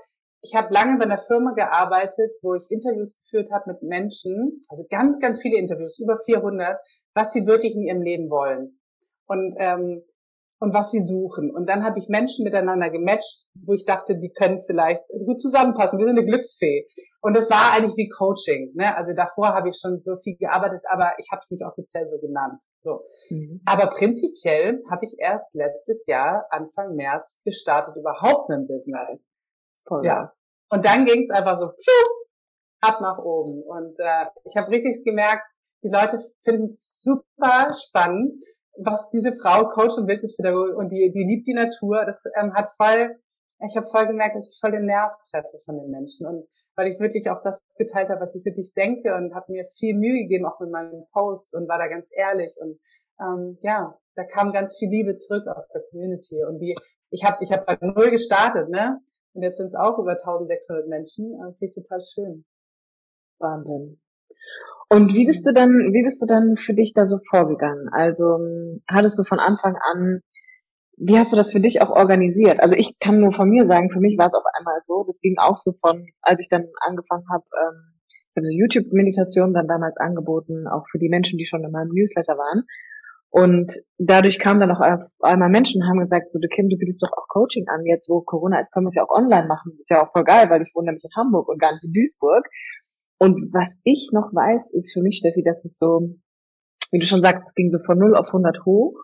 ich 0.43 0.55
habe 0.55 0.73
lange 0.73 0.97
bei 0.97 1.05
einer 1.05 1.23
Firma 1.25 1.53
gearbeitet, 1.53 2.31
wo 2.41 2.53
ich 2.53 2.69
Interviews 2.69 3.19
geführt 3.23 3.49
habe 3.51 3.71
mit 3.71 3.81
Menschen, 3.81 4.65
also 4.67 4.85
ganz, 4.89 5.19
ganz 5.19 5.41
viele 5.41 5.57
Interviews, 5.57 5.99
über 5.99 6.19
400, 6.25 6.77
was 7.15 7.31
sie 7.31 7.45
wirklich 7.45 7.73
in 7.73 7.83
ihrem 7.83 8.01
Leben 8.01 8.29
wollen 8.29 8.79
und 9.25 9.55
ähm, 9.57 10.03
und 10.63 10.73
was 10.73 10.91
sie 10.91 11.01
suchen. 11.01 11.51
Und 11.51 11.67
dann 11.67 11.83
habe 11.83 11.99
ich 11.99 12.07
Menschen 12.07 12.45
miteinander 12.45 12.89
gematcht, 12.89 13.47
wo 13.65 13.73
ich 13.73 13.83
dachte, 13.85 14.17
die 14.17 14.31
können 14.31 14.63
vielleicht 14.65 15.01
gut 15.25 15.41
zusammenpassen. 15.41 15.99
Wir 15.99 16.07
sind 16.07 16.17
eine 16.17 16.25
Glücksfee. 16.25 16.87
Und 17.19 17.35
das 17.35 17.49
war 17.49 17.73
eigentlich 17.73 17.97
wie 17.97 18.07
Coaching. 18.07 18.71
Ne? 18.73 18.95
Also 18.95 19.11
davor 19.11 19.49
habe 19.49 19.69
ich 19.69 19.77
schon 19.77 20.01
so 20.01 20.15
viel 20.23 20.37
gearbeitet, 20.37 20.79
aber 20.89 21.11
ich 21.17 21.27
habe 21.31 21.41
es 21.41 21.51
nicht 21.51 21.65
offiziell 21.65 22.05
so 22.05 22.17
genannt. 22.17 22.61
So. 22.81 23.01
Mhm. 23.29 23.61
Aber 23.65 23.87
prinzipiell 23.87 24.81
habe 24.89 25.05
ich 25.05 25.15
erst 25.19 25.53
letztes 25.53 26.05
Jahr, 26.07 26.45
Anfang 26.49 26.95
März, 26.95 27.41
gestartet, 27.43 27.97
überhaupt 27.97 28.49
ein 28.49 28.65
Business. 28.65 29.25
Voll. 29.85 30.05
Ja. 30.05 30.33
Und 30.69 30.85
dann 30.85 31.05
ging 31.05 31.23
es 31.23 31.29
einfach 31.29 31.57
so 31.57 31.71
ab 32.81 32.99
nach 33.01 33.17
oben. 33.19 33.63
Und 33.63 33.95
äh, 33.99 34.25
ich 34.45 34.55
habe 34.57 34.69
richtig 34.69 35.03
gemerkt, 35.03 35.43
die 35.83 35.89
Leute 35.89 36.19
finden 36.43 36.63
es 36.63 37.01
super 37.01 37.73
spannend, 37.73 38.33
was 38.77 39.09
diese 39.11 39.35
Frau, 39.35 39.69
Coach 39.69 39.97
und 39.97 40.07
Bildungspädagogik, 40.07 40.75
und 40.75 40.89
die, 40.89 41.11
die 41.11 41.23
liebt 41.23 41.47
die 41.47 41.53
Natur. 41.53 42.05
Das 42.05 42.23
ähm, 42.39 42.53
hat 42.53 42.71
voll, 42.77 43.15
ich 43.67 43.75
habe 43.77 43.87
voll 43.87 44.07
gemerkt, 44.07 44.35
dass 44.35 44.49
ich 44.49 44.59
voll 44.59 44.71
den 44.71 44.85
Nerv 44.85 45.11
treffe 45.29 45.61
von 45.65 45.77
den 45.77 45.91
Menschen. 45.91 46.25
Und 46.25 46.47
weil 46.75 46.91
ich 46.91 46.99
wirklich 46.99 47.29
auch 47.29 47.41
das 47.43 47.63
geteilt 47.77 48.09
habe, 48.09 48.21
was 48.21 48.35
ich 48.35 48.43
wirklich 48.45 48.73
denke 48.73 49.13
und 49.13 49.35
habe 49.35 49.51
mir 49.51 49.67
viel 49.77 49.95
Mühe 49.95 50.23
gegeben, 50.23 50.45
auch 50.45 50.59
mit 50.59 50.71
meinen 50.71 51.05
Posts 51.11 51.53
und 51.55 51.69
war 51.69 51.77
da 51.77 51.87
ganz 51.87 52.09
ehrlich. 52.15 52.55
Und 52.59 52.79
ähm, 53.19 53.59
ja, 53.61 53.97
da 54.15 54.23
kam 54.23 54.51
ganz 54.51 54.75
viel 54.77 54.89
Liebe 54.89 55.17
zurück 55.17 55.47
aus 55.47 55.67
der 55.67 55.83
Community. 55.91 56.43
Und 56.43 56.59
die, 56.59 56.75
ich 57.11 57.23
habe 57.23 57.37
ich 57.41 57.51
hab 57.51 57.65
bei 57.65 57.77
null 57.79 58.09
gestartet, 58.09 58.69
ne? 58.69 58.99
Und 59.33 59.43
jetzt 59.43 59.57
sind 59.57 59.67
es 59.67 59.75
auch 59.75 59.97
über 59.97 60.11
1600 60.11 60.87
Menschen. 60.87 61.33
Äh, 61.33 61.53
Finde 61.57 61.65
ich 61.65 61.75
total 61.75 62.01
schön. 62.01 62.45
Wahnsinn. 63.39 63.99
Und 64.89 65.13
wie 65.13 65.25
bist 65.25 65.47
du 65.47 65.53
dann, 65.53 65.69
wie 65.91 66.03
bist 66.03 66.21
du 66.21 66.27
dann 66.27 66.55
für 66.55 66.73
dich 66.73 66.93
da 66.93 67.07
so 67.07 67.17
vorgegangen? 67.29 67.89
Also 67.91 68.37
hattest 68.87 69.17
du 69.17 69.23
von 69.23 69.39
Anfang 69.39 69.75
an, 69.75 70.21
wie 70.97 71.17
hast 71.17 71.33
du 71.33 71.37
das 71.37 71.51
für 71.51 71.59
dich 71.59 71.81
auch 71.81 71.89
organisiert? 71.89 72.59
Also 72.59 72.75
ich 72.75 72.99
kann 72.99 73.19
nur 73.19 73.33
von 73.33 73.49
mir 73.49 73.65
sagen, 73.65 73.89
für 73.89 73.99
mich 73.99 74.17
war 74.17 74.27
es 74.27 74.35
auf 74.35 74.43
einmal 74.57 74.79
so, 74.83 75.03
das 75.03 75.19
ging 75.19 75.35
auch 75.39 75.57
so 75.57 75.73
von, 75.81 76.05
als 76.21 76.39
ich 76.41 76.49
dann 76.49 76.67
angefangen 76.81 77.25
habe, 77.31 77.43
ähm, 77.59 77.93
ich 78.29 78.37
habe 78.37 78.45
so 78.45 78.51
YouTube-Meditation 78.51 79.53
dann 79.53 79.67
damals 79.67 79.97
angeboten, 79.97 80.67
auch 80.67 80.85
für 80.91 80.97
die 80.97 81.09
Menschen, 81.09 81.37
die 81.37 81.45
schon 81.45 81.63
in 81.63 81.71
meinem 81.71 81.89
Newsletter 81.89 82.37
waren. 82.37 82.63
Und 83.33 83.81
dadurch 83.97 84.37
kamen 84.37 84.59
dann 84.59 84.69
auch 84.69 84.79
einmal 85.21 85.49
Menschen 85.49 85.81
und 85.81 85.89
haben 85.89 85.99
gesagt, 85.99 86.31
so, 86.31 86.37
du 86.37 86.47
Kim, 86.49 86.69
du 86.69 86.77
bietest 86.77 87.01
doch 87.01 87.11
auch 87.13 87.27
Coaching 87.27 87.65
an, 87.67 87.83
jetzt 87.83 88.07
wo 88.07 88.21
Corona 88.21 88.59
ist, 88.59 88.71
können 88.71 88.85
wir 88.85 88.89
es 88.89 88.95
ja 88.95 89.03
auch 89.03 89.09
online 89.09 89.47
machen. 89.47 89.71
ist 89.81 89.89
ja 89.89 90.05
auch 90.05 90.11
voll 90.11 90.23
geil, 90.23 90.51
weil 90.51 90.61
ich 90.61 90.69
wohne 90.75 90.91
nämlich 90.91 91.03
in 91.03 91.15
Hamburg 91.17 91.49
und 91.49 91.59
gar 91.59 91.73
nicht 91.73 91.83
in 91.83 91.93
Duisburg. 91.93 92.45
Und 93.17 93.51
was 93.51 93.79
ich 93.85 94.11
noch 94.13 94.29
weiß, 94.31 94.71
ist 94.73 94.93
für 94.93 95.01
mich, 95.01 95.17
Steffi, 95.17 95.41
dass 95.41 95.65
es 95.65 95.79
so, 95.79 96.13
wie 96.91 96.99
du 96.99 97.07
schon 97.07 97.23
sagst, 97.23 97.47
es 97.47 97.55
ging 97.55 97.71
so 97.71 97.79
von 97.83 97.97
0 97.97 98.15
auf 98.15 98.27
100 98.27 98.65
hoch. 98.65 99.01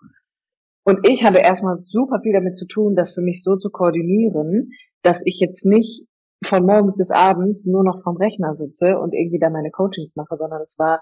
Und 0.84 1.08
ich 1.08 1.24
hatte 1.24 1.40
erstmal 1.40 1.80
super 1.80 2.20
viel 2.22 2.34
damit 2.34 2.56
zu 2.56 2.68
tun, 2.68 2.96
das 2.96 3.16
für 3.16 3.22
mich 3.22 3.42
so 3.44 3.56
zu 3.56 3.72
koordinieren, 3.72 4.74
dass 5.02 5.24
ich 5.26 5.40
jetzt 5.40 5.66
nicht 5.66 6.06
von 6.46 6.68
morgens 6.68 6.96
bis 6.98 7.10
abends 7.10 7.66
nur 7.66 7.84
noch 7.84 8.04
vom 8.04 8.18
Rechner 8.18 8.54
sitze 8.54 9.00
und 9.00 9.16
irgendwie 9.16 9.40
da 9.40 9.50
meine 9.50 9.72
Coachings 9.72 10.16
mache, 10.16 10.38
sondern 10.38 10.62
es 10.62 10.78
war 10.78 11.02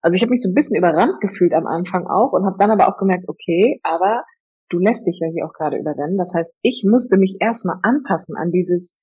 also 0.00 0.16
ich 0.16 0.22
habe 0.22 0.30
mich 0.30 0.42
so 0.42 0.50
ein 0.50 0.54
bisschen 0.54 0.76
überrannt 0.76 1.20
gefühlt 1.20 1.52
am 1.52 1.66
Anfang 1.66 2.06
auch 2.06 2.32
und 2.32 2.44
habe 2.46 2.56
dann 2.58 2.70
aber 2.70 2.88
auch 2.88 2.98
gemerkt, 2.98 3.28
okay, 3.28 3.80
aber 3.82 4.24
du 4.68 4.78
lässt 4.78 5.06
dich 5.06 5.18
ja 5.20 5.28
hier 5.28 5.46
auch 5.46 5.52
gerade 5.52 5.78
überrennen. 5.78 6.18
Das 6.18 6.32
heißt, 6.34 6.54
ich 6.62 6.84
musste 6.88 7.16
mich 7.16 7.36
erstmal 7.40 7.78
anpassen 7.82 8.36
an 8.36 8.50
dieses, 8.50 8.96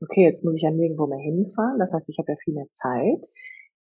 okay, 0.00 0.24
jetzt 0.24 0.44
muss 0.44 0.56
ich 0.56 0.62
ja 0.62 0.70
nirgendwo 0.70 1.06
mehr 1.06 1.18
hinfahren. 1.18 1.78
Das 1.78 1.92
heißt, 1.92 2.08
ich 2.08 2.18
habe 2.18 2.32
ja 2.32 2.38
viel 2.44 2.54
mehr 2.54 2.70
Zeit. 2.72 3.26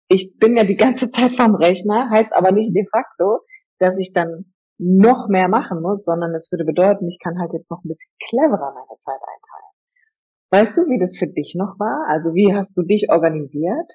Ich 0.08 0.36
bin 0.38 0.56
ja 0.56 0.64
die 0.64 0.76
ganze 0.76 1.10
Zeit 1.14 1.32
vom 1.32 1.54
Rechner, 1.54 2.10
heißt 2.10 2.34
aber 2.34 2.52
nicht 2.52 2.74
de 2.74 2.86
facto, 2.90 3.40
dass 3.78 3.98
ich 3.98 4.12
dann 4.12 4.52
noch 4.78 5.28
mehr 5.28 5.48
machen 5.48 5.80
muss, 5.80 6.04
sondern 6.04 6.34
es 6.34 6.50
würde 6.50 6.64
bedeuten, 6.64 7.08
ich 7.08 7.18
kann 7.22 7.38
halt 7.38 7.52
jetzt 7.52 7.70
noch 7.70 7.84
ein 7.84 7.88
bisschen 7.88 8.10
cleverer 8.28 8.74
meine 8.74 8.98
Zeit 8.98 9.20
einteilen. 9.20 9.74
Weißt 10.50 10.76
du, 10.76 10.82
wie 10.88 10.98
das 10.98 11.16
für 11.16 11.26
dich 11.26 11.54
noch 11.56 11.78
war? 11.78 12.06
Also 12.08 12.34
wie 12.34 12.54
hast 12.54 12.76
du 12.76 12.82
dich 12.82 13.06
organisiert? 13.10 13.90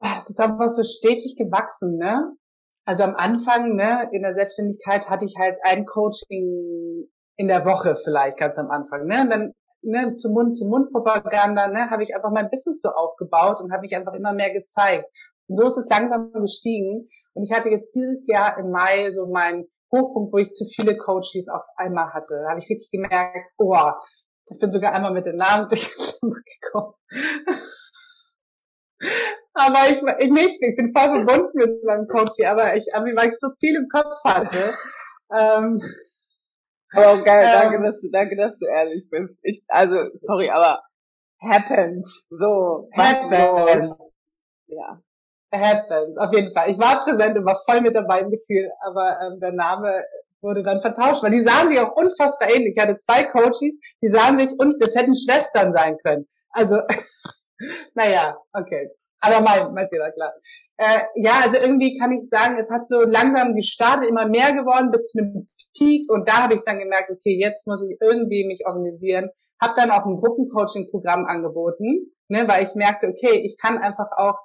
Das 0.00 0.28
ist 0.28 0.40
einfach 0.40 0.68
so 0.68 0.82
stetig 0.82 1.36
gewachsen, 1.36 1.96
ne? 1.96 2.32
Also 2.84 3.02
am 3.02 3.16
Anfang, 3.16 3.74
ne, 3.74 4.08
in 4.12 4.22
der 4.22 4.34
Selbstständigkeit 4.34 5.10
hatte 5.10 5.26
ich 5.26 5.34
halt 5.38 5.58
ein 5.62 5.84
Coaching 5.84 7.06
in 7.36 7.48
der 7.48 7.64
Woche 7.64 7.96
vielleicht 7.96 8.38
ganz 8.38 8.56
am 8.58 8.70
Anfang, 8.70 9.06
ne? 9.06 9.22
Und 9.22 9.30
dann 9.30 9.52
ne, 9.82 10.14
zu 10.14 10.30
Mund 10.30 10.56
zu 10.56 10.66
Mund 10.66 10.90
Propaganda, 10.92 11.68
ne, 11.68 11.90
habe 11.90 12.02
ich 12.02 12.14
einfach 12.14 12.30
mein 12.30 12.50
Business 12.50 12.80
so 12.80 12.90
aufgebaut 12.90 13.60
und 13.60 13.72
habe 13.72 13.82
mich 13.82 13.94
einfach 13.94 14.14
immer 14.14 14.32
mehr 14.32 14.52
gezeigt. 14.52 15.04
Und 15.48 15.56
so 15.56 15.64
ist 15.64 15.76
es 15.76 15.88
langsam 15.88 16.32
gestiegen. 16.32 17.08
Und 17.34 17.44
ich 17.44 17.52
hatte 17.52 17.68
jetzt 17.68 17.94
dieses 17.94 18.26
Jahr 18.26 18.58
im 18.58 18.70
Mai 18.70 19.10
so 19.10 19.26
meinen 19.26 19.66
Hochpunkt, 19.92 20.32
wo 20.32 20.38
ich 20.38 20.52
zu 20.52 20.66
viele 20.66 20.96
Coaches 20.96 21.48
auf 21.48 21.62
einmal 21.76 22.12
hatte. 22.12 22.40
Da 22.42 22.50
habe 22.50 22.60
ich 22.60 22.68
richtig 22.68 22.90
gemerkt, 22.90 23.50
oh, 23.58 23.90
ich 24.50 24.58
bin 24.58 24.70
sogar 24.70 24.92
einmal 24.92 25.12
mit 25.12 25.26
den 25.26 25.36
Namen 25.36 25.68
durchgekommen. 26.20 26.94
Aber 29.58 29.90
ich, 29.90 30.00
ich 30.24 30.30
nicht, 30.30 30.62
ich 30.62 30.76
bin 30.76 30.92
voll 30.92 31.24
verbunden 31.24 31.58
mit 31.58 31.84
meinem 31.84 32.06
Coach 32.08 32.42
aber 32.46 32.76
ich, 32.76 32.86
weil 32.94 33.28
ich 33.28 33.38
so 33.38 33.48
viel 33.58 33.76
im 33.76 33.88
Kopf 33.88 34.22
hatte. 34.24 34.74
Ähm, 35.34 35.80
aber 36.92 37.22
geil, 37.22 37.44
ähm, 37.44 37.52
danke, 37.52 37.82
dass 37.82 38.00
du, 38.00 38.10
danke, 38.10 38.36
dass 38.36 38.58
du 38.58 38.66
ehrlich 38.66 39.08
bist. 39.10 39.38
Ich, 39.42 39.62
also, 39.68 39.96
sorry, 40.22 40.50
aber 40.50 40.80
happens, 41.40 42.26
so, 42.30 42.88
happens. 42.96 44.14
Ja. 44.66 45.00
Happens, 45.52 46.18
auf 46.18 46.32
jeden 46.34 46.52
Fall. 46.52 46.70
Ich 46.70 46.78
war 46.78 47.04
präsent 47.04 47.36
und 47.36 47.46
war 47.46 47.60
voll 47.68 47.80
mit 47.80 47.94
dabei 47.94 48.20
im 48.20 48.30
Gefühl, 48.30 48.70
aber 48.86 49.18
ähm, 49.20 49.40
der 49.40 49.52
Name 49.52 50.04
wurde 50.42 50.62
dann 50.62 50.80
vertauscht, 50.82 51.22
weil 51.22 51.30
die 51.30 51.40
sahen 51.40 51.68
sich 51.68 51.80
auch 51.80 51.96
unfassbar 51.96 52.50
ähnlich. 52.50 52.74
Ich 52.76 52.82
hatte 52.82 52.96
zwei 52.96 53.24
Coaches, 53.24 53.78
die 54.02 54.08
sahen 54.08 54.38
sich 54.38 54.50
und 54.58 54.80
das 54.80 54.94
hätten 54.94 55.14
Schwestern 55.14 55.72
sein 55.72 55.96
können. 56.04 56.28
Also, 56.50 56.80
naja, 57.94 58.36
okay. 58.52 58.90
Aber 59.20 59.40
mein, 59.40 59.72
mein 59.74 59.88
Fehler, 59.88 60.12
klar. 60.12 60.32
Äh, 60.76 61.00
ja, 61.16 61.40
also 61.42 61.56
irgendwie 61.56 61.98
kann 61.98 62.12
ich 62.12 62.28
sagen, 62.28 62.56
es 62.58 62.70
hat 62.70 62.86
so 62.86 63.02
langsam 63.02 63.54
gestartet, 63.54 64.08
immer 64.08 64.26
mehr 64.26 64.52
geworden 64.52 64.90
bis 64.90 65.10
zu 65.10 65.18
einem 65.18 65.48
Peak 65.76 66.10
und 66.10 66.28
da 66.28 66.44
habe 66.44 66.54
ich 66.54 66.62
dann 66.62 66.78
gemerkt, 66.78 67.10
okay, 67.10 67.36
jetzt 67.38 67.66
muss 67.66 67.82
ich 67.82 67.96
irgendwie 68.00 68.46
mich 68.46 68.66
organisieren. 68.66 69.30
Habe 69.60 69.74
dann 69.76 69.90
auch 69.90 70.06
ein 70.06 70.16
Gruppencoaching-Programm 70.16 71.26
angeboten, 71.26 72.14
ne, 72.28 72.46
weil 72.46 72.64
ich 72.64 72.74
merkte, 72.74 73.08
okay, 73.08 73.40
ich 73.44 73.58
kann 73.58 73.78
einfach 73.78 74.08
auch 74.16 74.38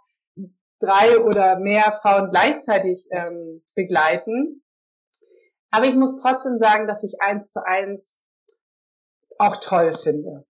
drei 0.80 1.20
oder 1.20 1.60
mehr 1.60 2.00
Frauen 2.01 2.32
gleichzeitig 2.32 3.08
ähm, 3.12 3.63
begleiten. 3.75 4.63
Aber 5.70 5.86
ich 5.86 5.96
muss 5.96 6.20
trotzdem 6.20 6.58
sagen, 6.58 6.88
dass 6.88 7.03
ich 7.03 7.15
eins 7.22 7.51
zu 7.51 7.65
eins 7.65 8.24
auch 9.38 9.58
toll 9.58 9.94
finde 9.94 10.46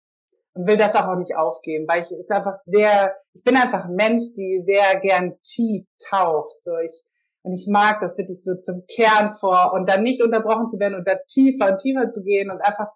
und 0.53 0.67
will 0.67 0.77
das 0.77 0.95
auch 0.95 1.15
nicht 1.15 1.36
aufgeben, 1.36 1.88
weil 1.88 2.03
ich 2.03 2.12
ist 2.12 2.31
einfach 2.31 2.57
sehr, 2.65 3.15
ich 3.33 3.43
bin 3.43 3.55
einfach 3.55 3.86
ein 3.86 3.95
Mensch, 3.95 4.33
die 4.36 4.62
sehr 4.63 5.00
gern 5.00 5.36
tief 5.41 5.86
taucht. 6.10 6.55
So 6.63 6.77
ich 6.77 7.03
und 7.43 7.53
ich 7.53 7.67
mag 7.67 8.00
das 8.00 8.17
wirklich 8.17 8.41
so 8.41 8.55
zum 8.55 8.86
Kern 8.88 9.36
vor 9.39 9.74
und 9.74 9.89
dann 9.89 10.03
nicht 10.03 10.24
unterbrochen 10.24 10.67
zu 10.67 10.79
werden 10.79 10.95
und 10.95 11.07
da 11.07 11.17
tiefer 11.27 11.72
und 11.72 11.77
tiefer 11.77 12.10
zu 12.10 12.24
gehen 12.24 12.50
und 12.50 12.62
einfach 12.62 12.88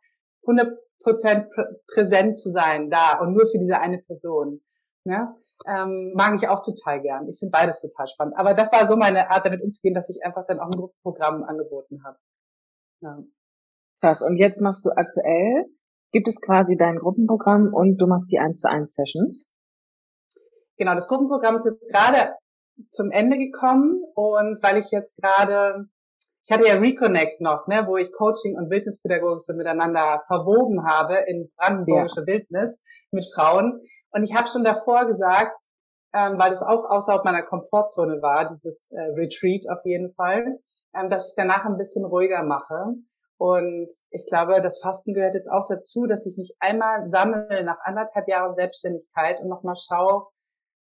100 0.44 0.78
Prozent 1.04 1.48
präsent 1.94 2.38
zu 2.38 2.50
sein 2.50 2.90
da 2.90 3.20
und 3.20 3.34
nur 3.34 3.48
für 3.48 3.60
diese 3.60 3.80
eine 3.80 4.00
Person. 4.00 4.62
Ja? 5.04 5.36
Ähm, 5.68 6.14
mag 6.16 6.36
ich 6.36 6.48
auch 6.48 6.62
total 6.62 7.02
gern. 7.02 7.28
Ich 7.30 7.40
finde 7.40 7.52
beides 7.52 7.82
total 7.82 8.08
spannend. 8.08 8.36
Aber 8.38 8.54
das 8.54 8.72
war 8.72 8.88
so 8.88 8.96
meine 8.96 9.30
Art, 9.30 9.46
damit 9.46 9.62
umzugehen, 9.62 9.94
dass 9.94 10.10
ich 10.10 10.24
einfach 10.24 10.46
dann 10.48 10.60
auch 10.60 10.68
ein 10.68 10.80
Gruppenprogramm 10.80 11.44
angeboten 11.44 12.04
habe. 12.06 12.18
Ja. 13.02 13.20
Krass. 14.00 14.22
Und 14.22 14.38
jetzt 14.38 14.62
machst 14.62 14.86
du 14.86 14.92
aktuell 14.92 15.66
gibt 16.12 16.28
es 16.28 16.42
quasi 16.42 16.78
dein 16.78 16.98
Gruppenprogramm 16.98 17.74
und 17.74 17.98
du 17.98 18.08
machst 18.08 18.32
die 18.32 18.40
1 18.40 18.60
zu 18.60 18.70
1 18.70 18.94
Sessions. 18.94 19.52
Genau, 20.78 20.94
das 20.94 21.08
Gruppenprogramm 21.08 21.56
ist 21.56 21.66
jetzt 21.66 21.90
gerade 21.90 22.36
zum 22.90 23.12
Ende 23.12 23.38
gekommen 23.38 24.04
und 24.16 24.62
weil 24.62 24.78
ich 24.78 24.92
jetzt 24.92 25.18
gerade, 25.18 25.88
ich 26.46 26.52
hatte 26.52 26.68
ja 26.68 26.76
Reconnect 26.76 27.42
noch, 27.42 27.68
ne, 27.68 27.86
wo 27.88 27.98
ich 27.98 28.12
Coaching 28.14 28.56
und 28.56 28.70
Wildnispädagogik 28.70 29.42
so 29.42 29.54
miteinander 29.54 30.24
verwoben 30.28 30.86
habe 30.86 31.18
in 31.28 31.52
brandenburgische 31.58 32.22
ja. 32.22 32.28
Wildnis 32.28 32.84
mit 33.12 33.26
Frauen. 33.34 33.82
Und 34.12 34.24
ich 34.24 34.36
habe 34.36 34.48
schon 34.48 34.64
davor 34.64 35.06
gesagt, 35.06 35.58
ähm, 36.14 36.38
weil 36.38 36.54
es 36.54 36.62
auch 36.62 36.86
außerhalb 36.90 37.26
meiner 37.26 37.44
Komfortzone 37.44 38.22
war, 38.22 38.50
dieses 38.50 38.90
äh, 38.92 39.02
Retreat 39.16 39.66
auf 39.70 39.84
jeden 39.84 40.14
Fall, 40.14 40.60
ähm, 40.96 41.10
dass 41.10 41.30
ich 41.30 41.34
danach 41.36 41.66
ein 41.66 41.78
bisschen 41.78 42.06
ruhiger 42.06 42.44
mache 42.44 42.96
und 43.38 43.90
ich 44.10 44.26
glaube, 44.28 44.62
das 44.62 44.80
Fasten 44.82 45.14
gehört 45.14 45.36
jetzt 45.36 45.52
auch 45.52 45.66
dazu, 45.70 46.08
dass 46.08 46.26
ich 46.26 46.38
mich 46.38 46.56
einmal 46.60 47.08
sammle 47.08 47.64
nach 47.64 47.78
anderthalb 47.84 48.28
Jahren 48.28 48.54
Selbstständigkeit 48.54 49.40
und 49.40 49.48
nochmal 49.48 49.76
schaue, 49.78 50.28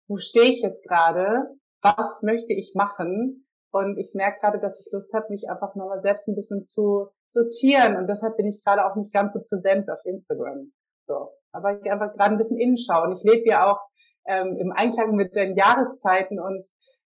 wo 0.08 0.18
stehe 0.18 0.52
ich 0.52 0.62
jetzt 0.62 0.88
gerade? 0.88 1.46
Was 1.82 2.22
möchte 2.22 2.54
ich 2.54 2.74
machen? 2.76 3.48
Und 3.72 3.98
ich 3.98 4.14
merke 4.14 4.40
gerade, 4.40 4.60
dass 4.60 4.80
ich 4.80 4.92
Lust 4.94 5.14
habe, 5.14 5.26
mich 5.30 5.50
einfach 5.50 5.76
nochmal 5.76 6.00
selbst 6.00 6.28
ein 6.28 6.36
bisschen 6.36 6.66
zu 6.66 7.08
sortieren. 7.28 7.98
Und 7.98 8.08
deshalb 8.08 8.38
bin 8.38 8.46
ich 8.46 8.64
gerade 8.64 8.86
auch 8.86 8.96
nicht 8.96 9.12
ganz 9.12 9.34
so 9.34 9.42
präsent 9.50 9.90
auf 9.90 10.00
Instagram. 10.06 10.72
So. 11.08 11.32
Aber 11.52 11.80
ich 11.80 11.92
einfach 11.92 12.14
gerade 12.14 12.36
ein 12.36 12.38
bisschen 12.38 12.60
innenschauen. 12.60 13.18
Ich 13.18 13.24
lebe 13.24 13.48
ja 13.50 13.72
auch 13.72 13.80
ähm, 14.28 14.56
im 14.58 14.72
Einklang 14.72 15.16
mit 15.16 15.36
den 15.36 15.56
Jahreszeiten 15.56 16.40
und 16.40 16.66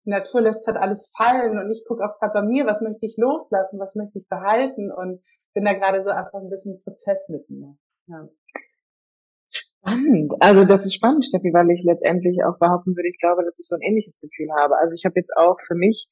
die 0.05 0.11
Natur 0.11 0.43
lässt 0.43 0.67
halt 0.67 0.77
alles 0.77 1.13
fallen 1.17 1.59
und 1.59 1.71
ich 1.71 1.85
gucke 1.87 2.05
auch 2.05 2.19
gerade 2.19 2.35
bei 2.35 2.43
mir, 2.43 2.67
was 2.67 2.81
möchte 2.81 3.07
ich 3.07 3.17
loslassen, 3.17 3.81
was 3.81 3.95
möchte 3.95 4.19
ich 4.19 4.29
behalten 4.29 4.91
und 4.93 5.23
bin 5.55 5.65
da 5.65 5.73
gerade 5.73 6.03
so 6.03 6.11
einfach 6.11 6.41
ein 6.41 6.51
bisschen 6.51 6.83
Prozess 6.83 7.29
mit 7.31 7.49
mir. 7.49 7.77
Ja. 8.07 8.29
Spannend. 9.51 10.35
Also 10.41 10.65
das 10.65 10.87
ist 10.87 10.95
spannend, 10.95 11.25
Steffi, 11.25 11.53
weil 11.53 11.71
ich 11.71 11.85
letztendlich 11.85 12.45
auch 12.45 12.59
behaupten 12.59 12.97
würde, 12.97 13.09
ich 13.09 13.19
glaube, 13.19 13.45
dass 13.45 13.59
ich 13.59 13.67
so 13.67 13.77
ein 13.77 13.83
ähnliches 13.83 14.19
Gefühl 14.21 14.49
habe. 14.59 14.77
Also 14.77 14.93
ich 14.93 15.05
habe 15.05 15.15
jetzt 15.17 15.31
auch 15.37 15.57
für 15.67 15.75
mich, 15.75 16.09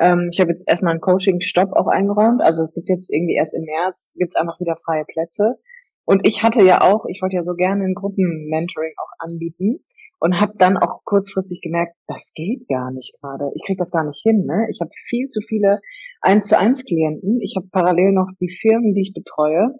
ähm, 0.00 0.30
ich 0.32 0.40
habe 0.40 0.50
jetzt 0.50 0.68
erstmal 0.68 0.92
einen 0.92 1.00
Coaching-Stopp 1.00 1.72
auch 1.72 1.86
eingeräumt. 1.86 2.40
Also 2.40 2.64
es 2.64 2.72
gibt 2.74 2.88
jetzt 2.88 3.12
irgendwie 3.12 3.34
erst 3.34 3.54
im 3.54 3.62
März, 3.62 4.10
gibt 4.14 4.34
es 4.34 4.40
einfach 4.40 4.58
wieder 4.58 4.76
freie 4.84 5.04
Plätze. 5.04 5.58
Und 6.04 6.26
ich 6.26 6.42
hatte 6.42 6.62
ja 6.62 6.80
auch, 6.80 7.04
ich 7.06 7.20
wollte 7.20 7.36
ja 7.36 7.42
so 7.42 7.54
gerne 7.54 7.84
ein 7.84 7.94
Gruppenmentoring 7.94 8.94
auch 8.96 9.12
anbieten 9.18 9.84
und 10.20 10.40
habe 10.40 10.52
dann 10.58 10.76
auch 10.76 11.04
kurzfristig 11.04 11.60
gemerkt, 11.60 11.94
das 12.06 12.32
geht 12.34 12.66
gar 12.68 12.90
nicht 12.90 13.14
gerade. 13.20 13.50
Ich 13.54 13.62
krieg 13.64 13.78
das 13.78 13.90
gar 13.90 14.04
nicht 14.04 14.20
hin. 14.22 14.46
Ne? 14.46 14.66
Ich 14.70 14.80
habe 14.80 14.90
viel 15.08 15.28
zu 15.28 15.40
viele 15.46 15.80
eins 16.20 16.48
zu 16.48 16.58
eins 16.58 16.84
Klienten. 16.84 17.40
Ich 17.40 17.54
habe 17.56 17.68
parallel 17.70 18.12
noch 18.12 18.28
die 18.40 18.50
Firmen, 18.60 18.94
die 18.94 19.02
ich 19.02 19.14
betreue 19.14 19.78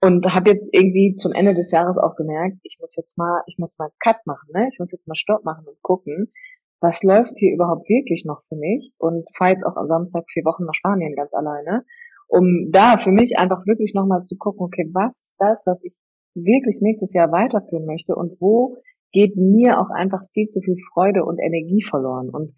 und 0.00 0.26
habe 0.32 0.50
jetzt 0.50 0.72
irgendwie 0.72 1.14
zum 1.14 1.32
Ende 1.32 1.54
des 1.54 1.72
Jahres 1.72 1.98
auch 1.98 2.16
gemerkt, 2.16 2.58
ich 2.62 2.78
muss 2.80 2.94
jetzt 2.96 3.18
mal, 3.18 3.42
ich 3.46 3.58
muss 3.58 3.78
mal 3.78 3.90
Cut 3.98 4.18
machen. 4.26 4.48
Ne? 4.52 4.68
Ich 4.70 4.78
muss 4.78 4.92
jetzt 4.92 5.08
mal 5.08 5.16
Stopp 5.16 5.44
machen 5.44 5.66
und 5.66 5.80
gucken, 5.82 6.32
was 6.80 7.02
läuft 7.02 7.38
hier 7.38 7.52
überhaupt 7.52 7.88
wirklich 7.88 8.24
noch 8.24 8.42
für 8.48 8.56
mich 8.56 8.92
und 8.98 9.26
fahre 9.36 9.50
jetzt 9.50 9.64
auch 9.64 9.76
am 9.76 9.88
Samstag 9.88 10.24
vier 10.30 10.44
Wochen 10.44 10.64
nach 10.64 10.74
Spanien 10.74 11.16
ganz 11.16 11.34
alleine, 11.34 11.84
um 12.28 12.70
da 12.70 12.98
für 12.98 13.10
mich 13.10 13.36
einfach 13.38 13.66
wirklich 13.66 13.94
nochmal 13.94 14.24
zu 14.24 14.36
gucken, 14.36 14.66
okay, 14.66 14.88
was 14.92 15.12
ist 15.24 15.34
das, 15.38 15.62
was 15.66 15.82
ich 15.82 15.94
wirklich 16.34 16.78
nächstes 16.80 17.14
Jahr 17.14 17.32
weiterführen 17.32 17.86
möchte 17.86 18.14
und 18.14 18.40
wo 18.40 18.76
geht 19.12 19.36
mir 19.36 19.80
auch 19.80 19.90
einfach 19.90 20.22
viel 20.32 20.48
zu 20.48 20.60
viel 20.60 20.76
Freude 20.92 21.24
und 21.24 21.38
Energie 21.38 21.82
verloren. 21.82 22.30
Und 22.30 22.54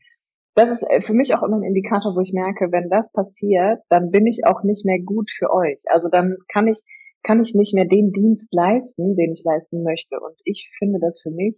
das 0.54 0.70
ist 0.70 0.82
äh, 0.90 1.00
für 1.02 1.14
mich 1.14 1.34
auch 1.34 1.42
immer 1.42 1.56
ein 1.56 1.62
Indikator, 1.62 2.14
wo 2.14 2.20
ich 2.20 2.32
merke, 2.32 2.72
wenn 2.72 2.90
das 2.90 3.12
passiert, 3.12 3.80
dann 3.88 4.10
bin 4.10 4.26
ich 4.26 4.44
auch 4.44 4.62
nicht 4.62 4.84
mehr 4.84 4.98
gut 5.00 5.30
für 5.30 5.52
euch. 5.52 5.82
Also 5.86 6.08
dann 6.08 6.36
kann 6.48 6.66
ich, 6.66 6.80
kann 7.22 7.40
ich 7.40 7.54
nicht 7.54 7.74
mehr 7.74 7.86
den 7.86 8.12
Dienst 8.12 8.52
leisten, 8.52 9.16
den 9.16 9.32
ich 9.32 9.42
leisten 9.44 9.82
möchte. 9.82 10.18
Und 10.20 10.36
ich 10.44 10.70
finde 10.78 10.98
das 11.00 11.20
für 11.22 11.30
mich 11.30 11.56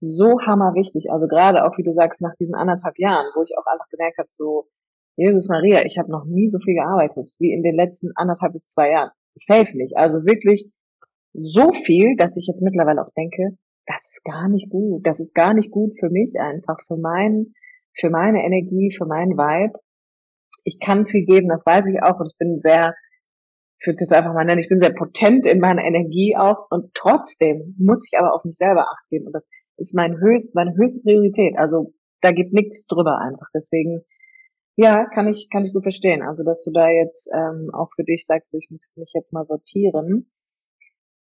so 0.00 0.40
hammerwichtig. 0.40 1.10
Also 1.10 1.26
gerade 1.26 1.64
auch, 1.64 1.76
wie 1.78 1.82
du 1.82 1.92
sagst, 1.92 2.20
nach 2.20 2.34
diesen 2.36 2.54
anderthalb 2.54 2.98
Jahren, 2.98 3.26
wo 3.34 3.42
ich 3.42 3.56
auch 3.56 3.66
einfach 3.66 3.88
gemerkt 3.88 4.18
habe, 4.18 4.28
so, 4.28 4.66
Jesus 5.16 5.48
Maria, 5.48 5.84
ich 5.84 5.98
habe 5.98 6.10
noch 6.10 6.24
nie 6.24 6.48
so 6.48 6.58
viel 6.60 6.74
gearbeitet 6.74 7.30
wie 7.38 7.52
in 7.52 7.62
den 7.62 7.74
letzten 7.74 8.12
anderthalb 8.14 8.52
bis 8.52 8.70
zwei 8.70 8.92
Jahren. 8.92 9.10
Safe 9.34 9.76
nicht. 9.76 9.96
Also 9.96 10.24
wirklich 10.24 10.70
so 11.32 11.72
viel, 11.72 12.16
dass 12.16 12.36
ich 12.36 12.46
jetzt 12.46 12.62
mittlerweile 12.62 13.02
auch 13.02 13.12
denke, 13.16 13.56
das 13.88 14.02
ist 14.12 14.24
gar 14.24 14.48
nicht 14.48 14.70
gut. 14.70 15.06
Das 15.06 15.20
ist 15.20 15.34
gar 15.34 15.54
nicht 15.54 15.70
gut 15.72 15.94
für 15.98 16.10
mich 16.10 16.38
einfach, 16.40 16.78
für 16.86 16.96
mein, 16.96 17.54
für 17.94 18.10
meine 18.10 18.44
Energie, 18.44 18.94
für 18.96 19.06
meinen 19.06 19.32
Vibe. 19.36 19.78
Ich 20.64 20.78
kann 20.80 21.06
viel 21.06 21.24
geben, 21.24 21.48
das 21.48 21.66
weiß 21.66 21.86
ich 21.88 22.02
auch 22.02 22.20
und 22.20 22.30
ich 22.32 22.38
bin 22.38 22.60
sehr, 22.60 22.94
ich 23.80 23.86
würde 23.86 23.98
jetzt 24.00 24.12
einfach 24.12 24.34
mal 24.34 24.44
nennen, 24.44 24.60
ich 24.60 24.68
bin 24.68 24.80
sehr 24.80 24.94
potent 24.94 25.46
in 25.46 25.60
meiner 25.60 25.84
Energie 25.84 26.36
auch 26.36 26.70
und 26.70 26.92
trotzdem 26.94 27.74
muss 27.78 28.06
ich 28.10 28.18
aber 28.18 28.34
auf 28.34 28.44
mich 28.44 28.56
selber 28.58 28.82
acht 28.90 29.08
geben 29.10 29.26
und 29.26 29.32
das 29.34 29.44
ist 29.78 29.94
mein 29.96 30.18
höchst, 30.20 30.54
meine 30.54 30.74
höchste 30.76 31.02
Priorität. 31.02 31.56
Also 31.58 31.94
da 32.20 32.32
geht 32.32 32.52
nichts 32.52 32.86
drüber 32.86 33.18
einfach. 33.18 33.48
Deswegen 33.54 34.02
Ja, 34.76 35.06
kann 35.06 35.28
ich, 35.28 35.48
kann 35.50 35.64
ich 35.64 35.72
gut 35.72 35.82
verstehen. 35.82 36.22
Also, 36.22 36.44
dass 36.44 36.62
du 36.64 36.70
da 36.72 36.88
jetzt 36.88 37.28
ähm, 37.34 37.70
auch 37.74 37.90
für 37.96 38.04
dich 38.04 38.24
sagst, 38.26 38.54
ich 38.54 38.68
muss 38.70 38.86
mich 38.96 39.10
jetzt 39.14 39.32
mal 39.32 39.46
sortieren. 39.46 40.30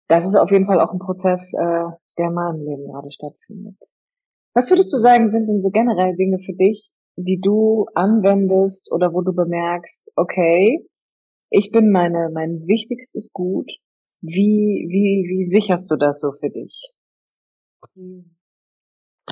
Das 0.08 0.26
ist 0.26 0.36
auf 0.36 0.50
jeden 0.50 0.66
Fall 0.66 0.80
auch 0.80 0.92
ein 0.92 0.98
Prozess, 0.98 1.54
äh, 1.54 1.86
der 2.18 2.28
in 2.28 2.34
meinem 2.34 2.64
Leben 2.64 2.86
gerade 2.86 3.10
stattfindet. 3.10 3.76
Was 4.54 4.70
würdest 4.70 4.92
du 4.92 4.98
sagen, 4.98 5.30
sind 5.30 5.48
denn 5.48 5.60
so 5.60 5.70
generell 5.70 6.14
Dinge 6.16 6.38
für 6.38 6.54
dich, 6.54 6.92
die 7.16 7.40
du 7.40 7.86
anwendest 7.94 8.90
oder 8.90 9.12
wo 9.12 9.22
du 9.22 9.32
bemerkst, 9.32 10.10
okay, 10.16 10.86
ich 11.50 11.70
bin 11.70 11.90
meine, 11.90 12.30
mein 12.32 12.66
wichtigstes 12.66 13.30
Gut. 13.32 13.70
Wie, 14.20 14.86
wie, 14.88 15.28
wie 15.28 15.46
sicherst 15.46 15.90
du 15.90 15.96
das 15.96 16.20
so 16.20 16.32
für 16.32 16.50
dich? 16.50 16.94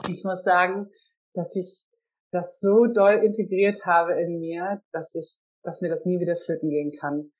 Ich 0.08 0.22
muss 0.24 0.44
sagen, 0.44 0.90
dass 1.34 1.56
ich 1.56 1.82
das 2.30 2.60
so 2.60 2.86
doll 2.86 3.24
integriert 3.24 3.84
habe 3.86 4.20
in 4.20 4.38
mir, 4.38 4.82
dass 4.92 5.14
ich, 5.14 5.38
dass 5.62 5.80
mir 5.80 5.88
das 5.88 6.04
nie 6.04 6.20
wieder 6.20 6.36
flöten 6.36 6.68
gehen 6.68 6.92
kann. 6.92 7.32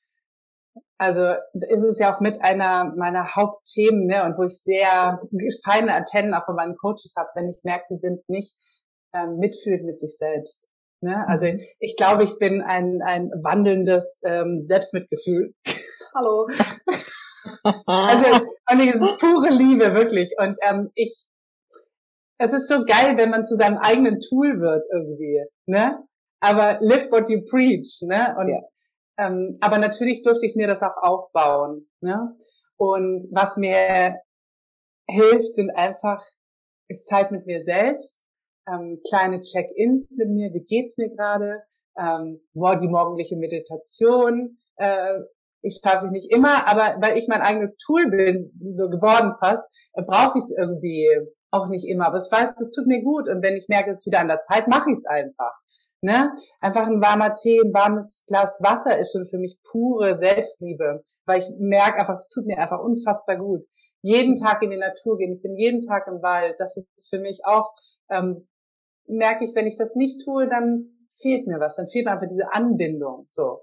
Also 0.98 1.34
ist 1.52 1.82
es 1.82 1.98
ja 1.98 2.14
auch 2.14 2.20
mit 2.20 2.42
einer 2.42 2.94
meiner 2.96 3.34
Hauptthemen, 3.34 4.06
ne, 4.06 4.24
und 4.24 4.38
wo 4.38 4.44
ich 4.44 4.60
sehr 4.60 5.20
feine 5.64 5.94
Antennen 5.94 6.34
auch 6.34 6.46
bei 6.46 6.54
meinen 6.54 6.76
Coaches 6.76 7.14
habe, 7.16 7.28
wenn 7.34 7.50
ich 7.50 7.62
merke, 7.62 7.84
sie 7.88 7.96
sind 7.96 8.28
nicht 8.28 8.56
ähm, 9.14 9.38
mitfühlend 9.38 9.84
mit 9.84 10.00
sich 10.00 10.16
selbst. 10.16 10.68
Ne? 11.02 11.26
Also 11.28 11.46
mhm. 11.46 11.60
ich 11.80 11.96
glaube, 11.96 12.24
ich 12.24 12.38
bin 12.38 12.62
ein, 12.62 13.02
ein 13.02 13.30
wandelndes 13.42 14.22
ähm, 14.24 14.64
Selbstmitgefühl. 14.64 15.54
Hallo. 16.14 16.48
also 17.86 18.26
und 18.70 18.80
ich, 18.80 18.92
pure 19.18 19.50
Liebe, 19.50 19.94
wirklich. 19.94 20.32
Und 20.38 20.56
ähm, 20.62 20.90
ich 20.94 21.16
es 22.42 22.52
ist 22.52 22.68
so 22.68 22.84
geil, 22.84 23.16
wenn 23.18 23.30
man 23.30 23.44
zu 23.44 23.54
seinem 23.56 23.78
eigenen 23.78 24.18
Tool 24.18 24.60
wird 24.60 24.84
irgendwie, 24.92 25.44
ne? 25.66 26.02
Aber 26.40 26.78
live 26.80 27.10
what 27.12 27.30
you 27.30 27.40
preach, 27.48 28.02
ne? 28.02 28.34
Und, 28.36 28.48
ja. 28.48 28.60
Ähm, 29.18 29.58
aber 29.60 29.78
natürlich 29.78 30.22
durfte 30.22 30.46
ich 30.46 30.56
mir 30.56 30.66
das 30.66 30.82
auch 30.82 30.96
aufbauen, 30.96 31.88
ne? 32.00 32.36
Und 32.76 33.28
was 33.32 33.56
mir 33.56 34.16
hilft, 35.08 35.54
sind 35.54 35.70
einfach, 35.70 36.24
ist 36.88 37.06
Zeit 37.06 37.30
mit 37.30 37.46
mir 37.46 37.62
selbst, 37.62 38.24
ähm, 38.66 39.00
kleine 39.08 39.40
Check-ins 39.40 40.08
mit 40.16 40.30
mir, 40.30 40.52
wie 40.52 40.64
geht's 40.64 40.96
mir 40.98 41.10
gerade, 41.10 41.62
ähm, 41.96 42.40
die 42.54 42.88
morgendliche 42.88 43.36
Meditation, 43.36 44.58
äh, 44.76 45.20
ich 45.62 45.80
schaffe 45.82 46.08
nicht 46.08 46.30
immer, 46.30 46.66
aber 46.66 46.96
weil 47.00 47.16
ich 47.16 47.28
mein 47.28 47.40
eigenes 47.40 47.76
Tool 47.76 48.10
bin, 48.10 48.52
so 48.76 48.88
geworden 48.90 49.34
fast, 49.38 49.68
äh, 49.94 50.02
brauche 50.02 50.38
ich 50.38 50.44
es 50.44 50.54
irgendwie 50.56 51.08
auch 51.50 51.68
nicht 51.68 51.86
immer, 51.86 52.06
aber 52.06 52.18
ich 52.18 52.30
weiß, 52.32 52.54
das 52.56 52.70
tut 52.70 52.86
mir 52.86 53.02
gut. 53.02 53.28
Und 53.28 53.42
wenn 53.42 53.56
ich 53.56 53.68
merke, 53.68 53.90
es 53.90 53.98
ist 54.00 54.06
wieder 54.06 54.20
an 54.20 54.28
der 54.28 54.40
Zeit, 54.40 54.68
mache 54.68 54.90
ich 54.90 54.98
es 54.98 55.06
einfach. 55.06 55.52
Ne? 56.04 56.32
Einfach 56.60 56.88
ein 56.88 57.00
warmer 57.00 57.36
Tee, 57.36 57.60
ein 57.60 57.72
warmes 57.72 58.24
Glas 58.26 58.60
Wasser 58.60 58.98
ist 58.98 59.12
schon 59.12 59.28
für 59.28 59.38
mich 59.38 59.56
pure 59.62 60.16
Selbstliebe, 60.16 61.04
weil 61.26 61.38
ich 61.38 61.48
merke 61.58 62.00
einfach, 62.00 62.14
es 62.14 62.28
tut 62.28 62.44
mir 62.44 62.58
einfach 62.58 62.80
unfassbar 62.80 63.36
gut. 63.36 63.64
Jeden 64.00 64.34
Tag 64.34 64.62
in 64.62 64.70
die 64.70 64.78
Natur 64.78 65.16
gehen, 65.16 65.32
ich 65.36 65.42
bin 65.42 65.56
jeden 65.56 65.86
Tag 65.86 66.08
im 66.08 66.20
Wald, 66.20 66.56
das 66.58 66.76
ist 66.76 67.08
für 67.08 67.20
mich 67.20 67.44
auch, 67.44 67.72
ähm, 68.10 68.48
merke 69.06 69.44
ich, 69.44 69.54
wenn 69.54 69.68
ich 69.68 69.76
das 69.76 69.94
nicht 69.94 70.24
tue, 70.24 70.48
dann 70.48 70.90
fehlt 71.20 71.46
mir 71.46 71.60
was, 71.60 71.76
dann 71.76 71.88
fehlt 71.88 72.06
mir 72.06 72.12
einfach 72.12 72.28
diese 72.28 72.52
Anbindung, 72.52 73.28
so. 73.30 73.60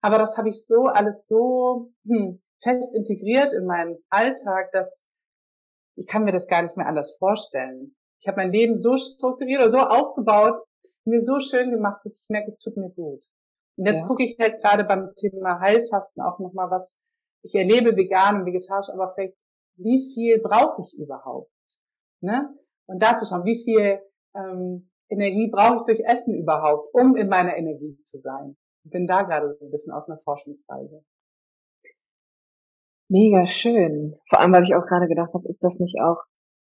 Aber 0.00 0.16
das 0.16 0.38
habe 0.38 0.48
ich 0.48 0.66
so 0.66 0.86
alles 0.86 1.26
so 1.28 1.92
hm, 2.06 2.40
fest 2.62 2.94
integriert 2.94 3.52
in 3.52 3.66
meinen 3.66 3.98
Alltag, 4.08 4.72
dass 4.72 5.04
ich 5.94 6.06
kann 6.06 6.24
mir 6.24 6.32
das 6.32 6.48
gar 6.48 6.62
nicht 6.62 6.78
mehr 6.78 6.86
anders 6.86 7.14
vorstellen. 7.18 7.94
Ich 8.20 8.28
habe 8.28 8.38
mein 8.38 8.52
Leben 8.52 8.76
so 8.76 8.96
strukturiert 8.96 9.60
oder 9.60 9.70
so 9.70 9.78
aufgebaut, 9.78 10.64
mir 11.06 11.20
so 11.20 11.40
schön 11.40 11.70
gemacht, 11.70 12.00
dass 12.04 12.14
ich 12.14 12.28
merke, 12.28 12.48
es 12.48 12.58
tut 12.58 12.76
mir 12.76 12.90
gut. 12.90 13.24
Und 13.76 13.86
jetzt 13.86 14.02
ja. 14.02 14.06
gucke 14.06 14.24
ich 14.24 14.36
halt 14.38 14.60
gerade 14.62 14.84
beim 14.84 15.14
Thema 15.16 15.60
Heilfasten 15.60 16.22
auch 16.22 16.38
nochmal, 16.38 16.70
was 16.70 16.98
ich 17.42 17.54
erlebe, 17.54 17.96
vegan 17.96 18.40
und 18.40 18.46
vegetarisch, 18.46 18.90
aber 18.90 19.12
vielleicht, 19.14 19.36
wie 19.76 20.12
viel 20.14 20.40
brauche 20.40 20.82
ich 20.82 20.96
überhaupt? 20.98 21.50
Ne? 22.20 22.54
Und 22.86 23.02
dazu 23.02 23.24
schauen, 23.26 23.44
wie 23.44 23.62
viel 23.64 24.00
ähm, 24.34 24.90
Energie 25.08 25.50
brauche 25.50 25.76
ich 25.76 25.82
durch 25.84 26.00
Essen 26.00 26.34
überhaupt, 26.34 26.94
um 26.94 27.16
in 27.16 27.28
meiner 27.28 27.56
Energie 27.56 27.98
zu 28.02 28.18
sein. 28.18 28.56
Ich 28.84 28.90
bin 28.90 29.06
da 29.06 29.22
gerade 29.22 29.54
so 29.54 29.64
ein 29.64 29.70
bisschen 29.70 29.92
auf 29.92 30.08
einer 30.08 30.18
Forschungsreise. 30.18 31.04
Mega 33.08 33.46
schön. 33.46 34.18
Vor 34.28 34.40
allem, 34.40 34.52
weil 34.52 34.62
ich 34.62 34.74
auch 34.74 34.86
gerade 34.86 35.06
gedacht 35.06 35.34
habe, 35.34 35.48
ist 35.48 35.62
das 35.62 35.78
nicht 35.78 36.00
auch, 36.00 36.22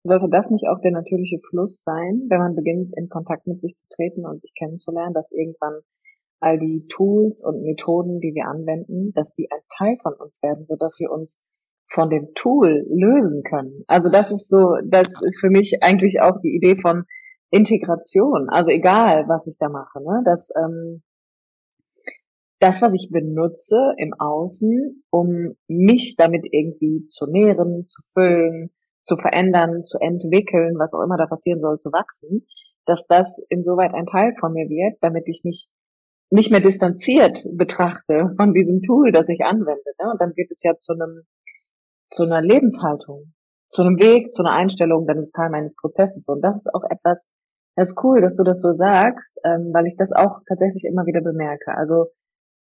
sollte 0.05 0.29
das 0.29 0.51
nicht 0.51 0.69
auch 0.69 0.81
der 0.81 0.93
natürliche 0.93 1.41
Fluss 1.49 1.83
sein, 1.83 2.27
wenn 2.29 2.39
man 2.39 2.57
beginnt, 2.57 2.93
in 2.97 3.09
Kontakt 3.09 3.47
mit 3.47 3.61
sich 3.61 3.77
zu 3.77 3.87
treten 3.89 4.27
und 4.27 4.41
sich 4.41 4.53
kennenzulernen, 4.55 5.15
dass 5.15 5.31
irgendwann 5.31 5.81
all 6.41 6.59
die 6.59 6.87
Tools 6.89 7.45
und 7.45 7.63
Methoden, 7.63 8.21
die 8.21 8.35
wir 8.35 8.47
anwenden, 8.47 9.13
dass 9.15 9.35
die 9.35 9.49
ein 9.51 9.63
Teil 9.79 9.97
von 10.03 10.15
uns 10.15 10.43
werden, 10.43 10.67
so 10.69 10.75
dass 10.77 10.99
wir 10.99 11.11
uns 11.11 11.39
von 11.89 12.11
dem 12.11 12.35
Tool 12.35 12.85
lösen 12.89 13.43
können. 13.45 13.85
Also 13.87 14.09
das 14.09 14.31
ist 14.31 14.49
so, 14.49 14.77
das 14.85 15.09
ist 15.23 15.41
für 15.41 15.51
mich 15.51 15.83
eigentlich 15.83 16.21
auch 16.21 16.41
die 16.41 16.57
Idee 16.57 16.81
von 16.81 17.05
Integration. 17.51 18.49
Also 18.49 18.71
egal, 18.73 19.29
was 19.29 19.47
ich 19.47 19.57
da 19.59 19.69
mache, 19.69 20.03
ne, 20.03 20.23
dass 20.25 20.51
ähm, 20.57 21.03
das, 22.59 22.81
was 22.83 22.95
ich 22.95 23.11
benutze 23.11 23.95
im 23.99 24.15
Außen, 24.15 25.05
um 25.11 25.55
mich 25.69 26.15
damit 26.17 26.47
irgendwie 26.51 27.07
zu 27.09 27.27
nähren, 27.27 27.87
zu 27.87 28.03
füllen, 28.15 28.71
zu 29.05 29.17
verändern, 29.17 29.85
zu 29.85 29.99
entwickeln, 29.99 30.79
was 30.79 30.95
auch 30.95 31.03
immer 31.03 31.17
da 31.17 31.27
passieren 31.27 31.61
soll, 31.61 31.81
zu 31.81 31.93
wachsen, 31.93 32.47
dass 32.87 33.07
das 33.07 33.45
insoweit 33.49 33.95
ein 33.95 34.07
Teil 34.07 34.35
von 34.39 34.53
mir 34.53 34.69
wird, 34.69 34.99
damit 35.01 35.29
ich 35.29 35.43
mich 35.45 35.69
nicht 36.31 36.51
mehr 36.51 36.61
distanziert 36.61 37.47
betrachte 37.53 38.33
von 38.37 38.55
diesem 38.55 38.81
Tool, 38.81 39.13
das 39.13 39.29
ich 39.29 39.45
anwende. 39.45 39.93
Ne? 40.01 40.11
Und 40.13 40.21
dann 40.21 40.33
wird 40.35 40.51
es 40.51 40.63
ja 40.63 40.77
zu 40.79 40.95
einem, 40.95 41.25
zu 42.11 42.25
einer 42.25 42.41
Lebenshaltung, 42.41 43.35
zu 43.69 43.83
einem 43.83 43.99
Weg, 43.99 44.35
zu 44.35 44.43
einer 44.43 44.55
Einstellung, 44.55 45.07
dann 45.07 45.19
ist 45.19 45.27
es 45.27 45.33
Teil 45.33 45.51
meines 45.51 45.75
Prozesses. 45.77 46.27
Und 46.29 46.41
das 46.41 46.57
ist 46.57 46.75
auch 46.75 46.85
etwas, 46.89 47.29
das 47.77 47.89
ist 47.89 47.99
cool, 48.03 48.21
dass 48.21 48.37
du 48.37 48.45
das 48.45 48.61
so 48.61 48.75
sagst, 48.75 49.39
ähm, 49.45 49.73
weil 49.73 49.87
ich 49.87 49.97
das 49.97 50.13
auch 50.13 50.41
tatsächlich 50.49 50.85
immer 50.85 51.07
wieder 51.07 51.21
bemerke. 51.21 51.75
Also 51.77 52.07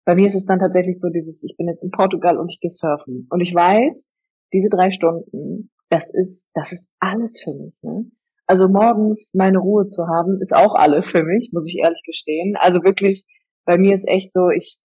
bei 0.05 0.15
mir 0.15 0.27
ist 0.27 0.35
es 0.35 0.45
dann 0.45 0.59
tatsächlich 0.59 0.99
so 0.99 1.09
dieses, 1.09 1.43
ich 1.43 1.55
bin 1.57 1.67
jetzt 1.67 1.83
in 1.83 1.91
Portugal 1.91 2.37
und 2.37 2.49
ich 2.49 2.59
gehe 2.59 2.71
surfen. 2.71 3.27
Und 3.29 3.41
ich 3.41 3.53
weiß, 3.53 4.11
diese 4.51 4.69
drei 4.69 4.91
Stunden, 4.91 5.71
das 5.91 6.13
ist, 6.13 6.49
das 6.53 6.71
ist 6.71 6.89
alles 6.99 7.39
für 7.43 7.53
mich. 7.53 7.75
Ne? 7.83 8.09
Also 8.47 8.67
morgens 8.67 9.31
meine 9.33 9.59
Ruhe 9.59 9.89
zu 9.89 10.07
haben, 10.07 10.41
ist 10.41 10.55
auch 10.55 10.73
alles 10.73 11.11
für 11.11 11.23
mich, 11.23 11.51
muss 11.53 11.67
ich 11.67 11.77
ehrlich 11.77 12.01
gestehen. 12.05 12.55
Also 12.57 12.83
wirklich, 12.83 13.23
bei 13.65 13.77
mir 13.77 13.95
ist 13.95 14.07
echt 14.07 14.33
so, 14.33 14.49
ich 14.49 14.79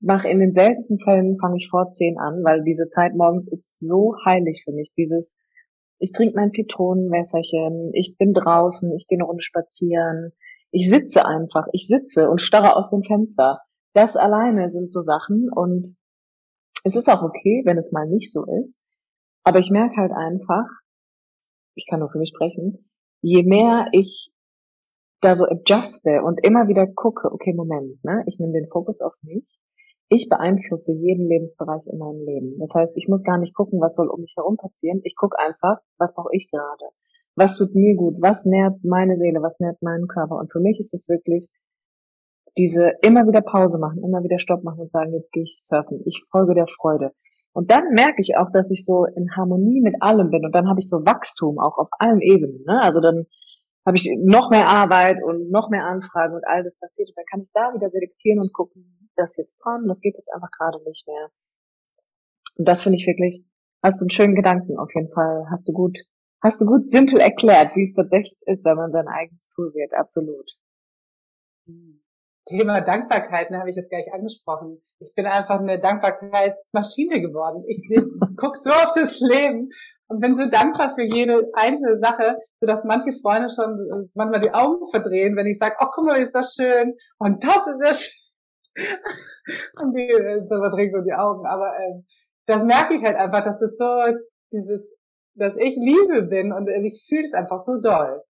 mache 0.00 0.28
in 0.28 0.38
den 0.38 0.52
seltensten 0.52 0.98
Fällen, 1.00 1.38
fange 1.40 1.56
ich 1.56 1.68
vor 1.70 1.90
zehn 1.90 2.18
an, 2.18 2.44
weil 2.44 2.62
diese 2.64 2.88
Zeit 2.88 3.14
morgens 3.14 3.50
ist 3.50 3.80
so 3.80 4.14
heilig 4.24 4.62
für 4.64 4.72
mich. 4.72 4.92
Dieses, 4.96 5.34
ich 5.98 6.12
trinke 6.12 6.36
mein 6.36 6.52
Zitronenwässerchen, 6.52 7.90
ich 7.94 8.16
bin 8.16 8.32
draußen, 8.32 8.94
ich 8.96 9.08
gehe 9.08 9.18
eine 9.18 9.26
Runde 9.26 9.42
spazieren, 9.42 10.32
ich 10.70 10.88
sitze 10.88 11.26
einfach, 11.26 11.66
ich 11.72 11.88
sitze 11.88 12.30
und 12.30 12.40
starre 12.40 12.76
aus 12.76 12.90
dem 12.90 13.02
Fenster 13.02 13.60
das 13.92 14.16
alleine 14.16 14.70
sind 14.70 14.92
so 14.92 15.02
Sachen 15.02 15.50
und 15.50 15.96
es 16.84 16.96
ist 16.96 17.08
auch 17.08 17.22
okay, 17.22 17.62
wenn 17.64 17.78
es 17.78 17.92
mal 17.92 18.06
nicht 18.06 18.32
so 18.32 18.44
ist. 18.64 18.82
Aber 19.44 19.58
ich 19.58 19.70
merke 19.70 19.96
halt 19.96 20.12
einfach, 20.12 20.66
ich 21.74 21.86
kann 21.88 22.00
nur 22.00 22.10
für 22.10 22.18
mich 22.18 22.32
sprechen, 22.34 22.90
je 23.22 23.42
mehr 23.42 23.86
ich 23.92 24.32
da 25.20 25.36
so 25.36 25.44
adjuste 25.44 26.22
und 26.22 26.44
immer 26.44 26.68
wieder 26.68 26.86
gucke, 26.86 27.30
okay, 27.32 27.52
Moment, 27.54 28.02
ne, 28.04 28.24
ich 28.26 28.38
nehme 28.38 28.52
den 28.52 28.68
Fokus 28.68 29.00
auf 29.00 29.14
mich, 29.22 29.46
ich 30.08 30.28
beeinflusse 30.28 30.92
jeden 30.92 31.26
Lebensbereich 31.26 31.86
in 31.86 31.98
meinem 31.98 32.24
Leben. 32.26 32.58
Das 32.58 32.74
heißt, 32.74 32.96
ich 32.96 33.08
muss 33.08 33.22
gar 33.22 33.38
nicht 33.38 33.54
gucken, 33.54 33.80
was 33.80 33.96
soll 33.96 34.08
um 34.08 34.20
mich 34.20 34.34
herum 34.36 34.56
passieren. 34.56 35.00
Ich 35.04 35.16
gucke 35.16 35.38
einfach, 35.38 35.78
was 35.96 36.14
brauche 36.14 36.28
ich 36.32 36.50
gerade? 36.50 36.90
Was 37.34 37.56
tut 37.56 37.74
mir 37.74 37.96
gut? 37.96 38.16
Was 38.20 38.44
nährt 38.44 38.84
meine 38.84 39.16
Seele? 39.16 39.40
Was 39.40 39.58
nährt 39.58 39.80
meinen 39.80 40.08
Körper? 40.08 40.36
Und 40.36 40.52
für 40.52 40.60
mich 40.60 40.78
ist 40.80 40.92
es 40.92 41.08
wirklich 41.08 41.48
diese 42.58 42.92
immer 43.00 43.26
wieder 43.26 43.40
Pause 43.40 43.78
machen, 43.78 44.04
immer 44.04 44.22
wieder 44.22 44.38
Stopp 44.38 44.64
machen 44.64 44.80
und 44.80 44.90
sagen, 44.90 45.14
jetzt 45.14 45.32
gehe 45.32 45.44
ich 45.44 45.56
surfen, 45.58 46.02
ich 46.04 46.22
folge 46.30 46.54
der 46.54 46.66
Freude. 46.66 47.12
Und 47.52 47.70
dann 47.70 47.92
merke 47.92 48.20
ich 48.20 48.36
auch, 48.36 48.50
dass 48.52 48.70
ich 48.70 48.84
so 48.84 49.04
in 49.04 49.36
Harmonie 49.36 49.80
mit 49.82 50.00
allem 50.00 50.30
bin 50.30 50.44
und 50.44 50.54
dann 50.54 50.68
habe 50.68 50.80
ich 50.80 50.88
so 50.88 51.04
Wachstum 51.04 51.58
auch 51.58 51.76
auf 51.76 51.88
allen 51.98 52.20
Ebenen. 52.20 52.64
Ne? 52.64 52.80
Also 52.82 53.00
dann 53.00 53.26
habe 53.84 53.96
ich 53.96 54.10
noch 54.18 54.50
mehr 54.50 54.68
Arbeit 54.68 55.22
und 55.22 55.50
noch 55.50 55.68
mehr 55.68 55.84
Anfragen 55.84 56.34
und 56.34 56.46
all 56.46 56.62
das 56.64 56.78
passiert 56.78 57.10
und 57.10 57.16
dann 57.16 57.26
kann 57.30 57.42
ich 57.42 57.50
da 57.52 57.74
wieder 57.74 57.90
selektieren 57.90 58.40
und 58.40 58.52
gucken, 58.52 59.10
das 59.16 59.36
jetzt 59.36 59.56
dran, 59.62 59.86
das 59.86 60.00
geht 60.00 60.16
jetzt 60.16 60.32
einfach 60.32 60.50
gerade 60.50 60.82
nicht 60.84 61.06
mehr. 61.06 61.30
Und 62.56 62.68
das 62.68 62.82
finde 62.82 62.96
ich 62.96 63.06
wirklich, 63.06 63.44
hast 63.82 64.00
du 64.00 64.04
einen 64.04 64.10
schönen 64.10 64.34
Gedanken 64.34 64.78
auf 64.78 64.88
jeden 64.94 65.12
Fall, 65.12 65.46
hast 65.50 65.68
du 65.68 65.72
gut, 65.72 65.98
hast 66.40 66.60
du 66.62 66.66
gut 66.66 66.88
simpel 66.88 67.18
erklärt, 67.18 67.76
wie 67.76 67.90
es 67.90 67.94
tatsächlich 67.94 68.40
ist, 68.46 68.64
wenn 68.64 68.76
man 68.76 68.92
sein 68.92 69.08
eigenes 69.08 69.50
Tool 69.50 69.74
wird, 69.74 69.92
absolut. 69.94 70.50
Mhm. 71.66 72.01
Thema 72.46 72.80
Dankbarkeit, 72.80 73.50
ne, 73.50 73.58
habe 73.58 73.70
ich 73.70 73.76
jetzt 73.76 73.90
gleich 73.90 74.12
angesprochen. 74.12 74.82
Ich 74.98 75.14
bin 75.14 75.26
einfach 75.26 75.60
eine 75.60 75.80
Dankbarkeitsmaschine 75.80 77.20
geworden. 77.20 77.64
Ich 77.68 77.88
guck 78.36 78.56
so 78.56 78.70
auf 78.70 78.92
das 78.94 79.20
Leben 79.20 79.70
und 80.08 80.20
bin 80.20 80.36
so 80.36 80.46
dankbar 80.46 80.94
für 80.94 81.04
jede 81.04 81.50
einzelne 81.54 81.96
Sache, 81.96 82.38
so 82.60 82.66
dass 82.66 82.84
manche 82.84 83.12
Freunde 83.12 83.48
schon 83.48 83.78
äh, 83.78 84.08
manchmal 84.14 84.40
die 84.40 84.52
Augen 84.52 84.88
verdrehen, 84.90 85.36
wenn 85.36 85.46
ich 85.46 85.58
sage, 85.58 85.76
oh, 85.80 85.86
guck 85.94 86.04
mal, 86.04 86.18
ist 86.18 86.34
das 86.34 86.54
schön 86.54 86.94
und 87.18 87.42
das 87.44 87.66
ist 87.66 87.82
ja 87.82 87.94
schön. 88.84 88.98
und 89.80 89.94
die 89.94 90.10
äh, 90.10 90.46
verdrehen 90.48 90.90
so 90.90 91.00
die 91.00 91.14
Augen. 91.14 91.46
Aber 91.46 91.76
äh, 91.76 92.02
das 92.46 92.64
merke 92.64 92.94
ich 92.94 93.04
halt 93.04 93.16
einfach, 93.16 93.44
dass 93.44 93.62
es 93.62 93.78
so 93.78 93.86
dieses, 94.52 94.94
dass 95.34 95.56
ich 95.56 95.76
Liebe 95.76 96.22
bin 96.22 96.52
und 96.52 96.68
ich 96.68 97.04
fühle 97.08 97.24
es 97.24 97.34
einfach 97.34 97.60
so 97.60 97.80
doll. 97.80 98.22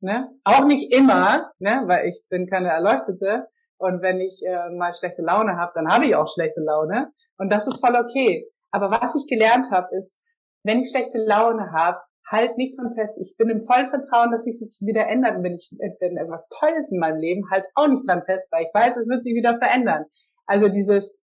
Ne? 0.00 0.28
Auch 0.44 0.66
nicht 0.66 0.94
immer, 0.94 1.50
ne? 1.58 1.82
weil 1.86 2.08
ich 2.08 2.22
bin 2.28 2.46
keine 2.46 2.68
Erleuchtete. 2.68 3.46
Und 3.78 4.02
wenn 4.02 4.20
ich 4.20 4.40
äh, 4.46 4.70
mal 4.70 4.94
schlechte 4.94 5.22
Laune 5.22 5.56
habe, 5.56 5.72
dann 5.74 5.88
habe 5.88 6.06
ich 6.06 6.16
auch 6.16 6.28
schlechte 6.28 6.60
Laune. 6.60 7.12
Und 7.38 7.52
das 7.52 7.66
ist 7.66 7.84
voll 7.84 7.96
okay. 7.96 8.48
Aber 8.70 8.90
was 8.90 9.14
ich 9.14 9.26
gelernt 9.26 9.70
habe, 9.70 9.94
ist, 9.96 10.22
wenn 10.62 10.80
ich 10.80 10.90
schlechte 10.90 11.18
Laune 11.18 11.72
habe, 11.72 11.98
halt 12.30 12.56
nicht 12.56 12.78
dran 12.78 12.94
fest. 12.94 13.18
Ich 13.20 13.36
bin 13.36 13.48
im 13.50 13.66
vollen 13.66 13.90
Vertrauen, 13.90 14.30
dass 14.30 14.44
sich 14.44 14.58
sich 14.58 14.76
wieder 14.80 15.06
ändert. 15.08 15.36
Und 15.36 15.44
wenn 15.44 15.54
ich, 15.54 15.70
wenn 16.00 16.16
irgendwas 16.16 16.48
Tolles 16.48 16.90
in 16.90 16.98
meinem 16.98 17.18
Leben, 17.18 17.50
halt 17.50 17.66
auch 17.74 17.88
nicht 17.88 18.08
dran 18.08 18.24
fest, 18.24 18.48
weil 18.50 18.64
ich 18.64 18.74
weiß, 18.74 18.96
es 18.96 19.08
wird 19.08 19.22
sich 19.22 19.34
wieder 19.34 19.58
verändern. 19.58 20.04
Also 20.46 20.68
dieses, 20.68 21.18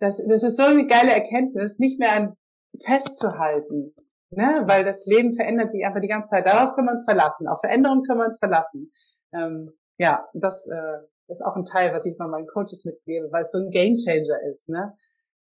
das, 0.00 0.20
das 0.28 0.42
ist 0.42 0.56
so 0.56 0.64
eine 0.64 0.86
geile 0.86 1.12
Erkenntnis, 1.12 1.78
nicht 1.78 2.00
mehr 2.00 2.12
an 2.12 2.36
festzuhalten, 2.84 3.94
ne? 4.30 4.64
weil 4.66 4.84
das 4.84 5.06
Leben 5.06 5.34
verändert 5.36 5.72
sich 5.72 5.84
einfach 5.84 6.00
die 6.00 6.08
ganze 6.08 6.30
Zeit. 6.30 6.46
Darauf 6.46 6.74
können 6.74 6.88
wir 6.88 6.92
uns 6.92 7.04
verlassen. 7.04 7.46
Auf 7.46 7.60
Veränderungen 7.60 8.04
können 8.04 8.20
wir 8.20 8.26
uns 8.26 8.38
verlassen. 8.38 8.92
Ähm, 9.32 9.72
ja, 9.98 10.28
das 10.34 10.66
äh, 10.66 10.98
ist 11.32 11.44
auch 11.44 11.56
ein 11.56 11.64
Teil, 11.64 11.92
was 11.92 12.06
ich 12.06 12.16
mal 12.18 12.28
meinen 12.28 12.46
Coaches 12.46 12.84
mitgebe, 12.84 13.30
weil 13.32 13.42
es 13.42 13.52
so 13.52 13.58
ein 13.58 13.70
Gamechanger 13.70 14.40
ist, 14.50 14.68
ne? 14.68 14.94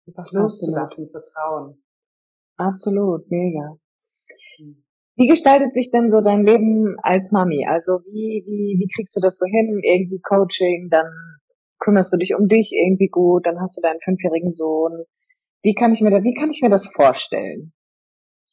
Einfach 0.07 0.31
loszulassen, 0.31 1.05
Absolut. 1.05 1.11
Vertrauen. 1.11 1.83
Absolut, 2.57 3.29
mega. 3.31 3.77
Hm. 4.57 4.83
Wie 5.15 5.27
gestaltet 5.27 5.75
sich 5.75 5.91
denn 5.91 6.09
so 6.09 6.21
dein 6.21 6.45
Leben 6.45 6.95
als 7.01 7.31
Mami? 7.31 7.65
Also 7.67 7.99
wie, 8.05 8.43
wie, 8.45 8.79
wie 8.79 8.89
kriegst 8.95 9.15
du 9.15 9.21
das 9.21 9.37
so 9.37 9.45
hin? 9.45 9.79
Irgendwie 9.83 10.21
Coaching, 10.21 10.89
dann 10.89 11.11
kümmerst 11.79 12.13
du 12.13 12.17
dich 12.17 12.35
um 12.35 12.47
dich 12.47 12.71
irgendwie 12.73 13.07
gut, 13.07 13.45
dann 13.45 13.59
hast 13.59 13.77
du 13.77 13.81
deinen 13.81 13.99
fünfjährigen 14.01 14.53
Sohn. 14.53 15.03
Wie 15.61 15.73
kann 15.73 15.93
ich 15.93 16.01
mir 16.01 16.11
da, 16.11 16.23
wie 16.23 16.33
kann 16.33 16.51
ich 16.51 16.61
mir 16.61 16.69
das 16.69 16.87
vorstellen? 16.87 17.73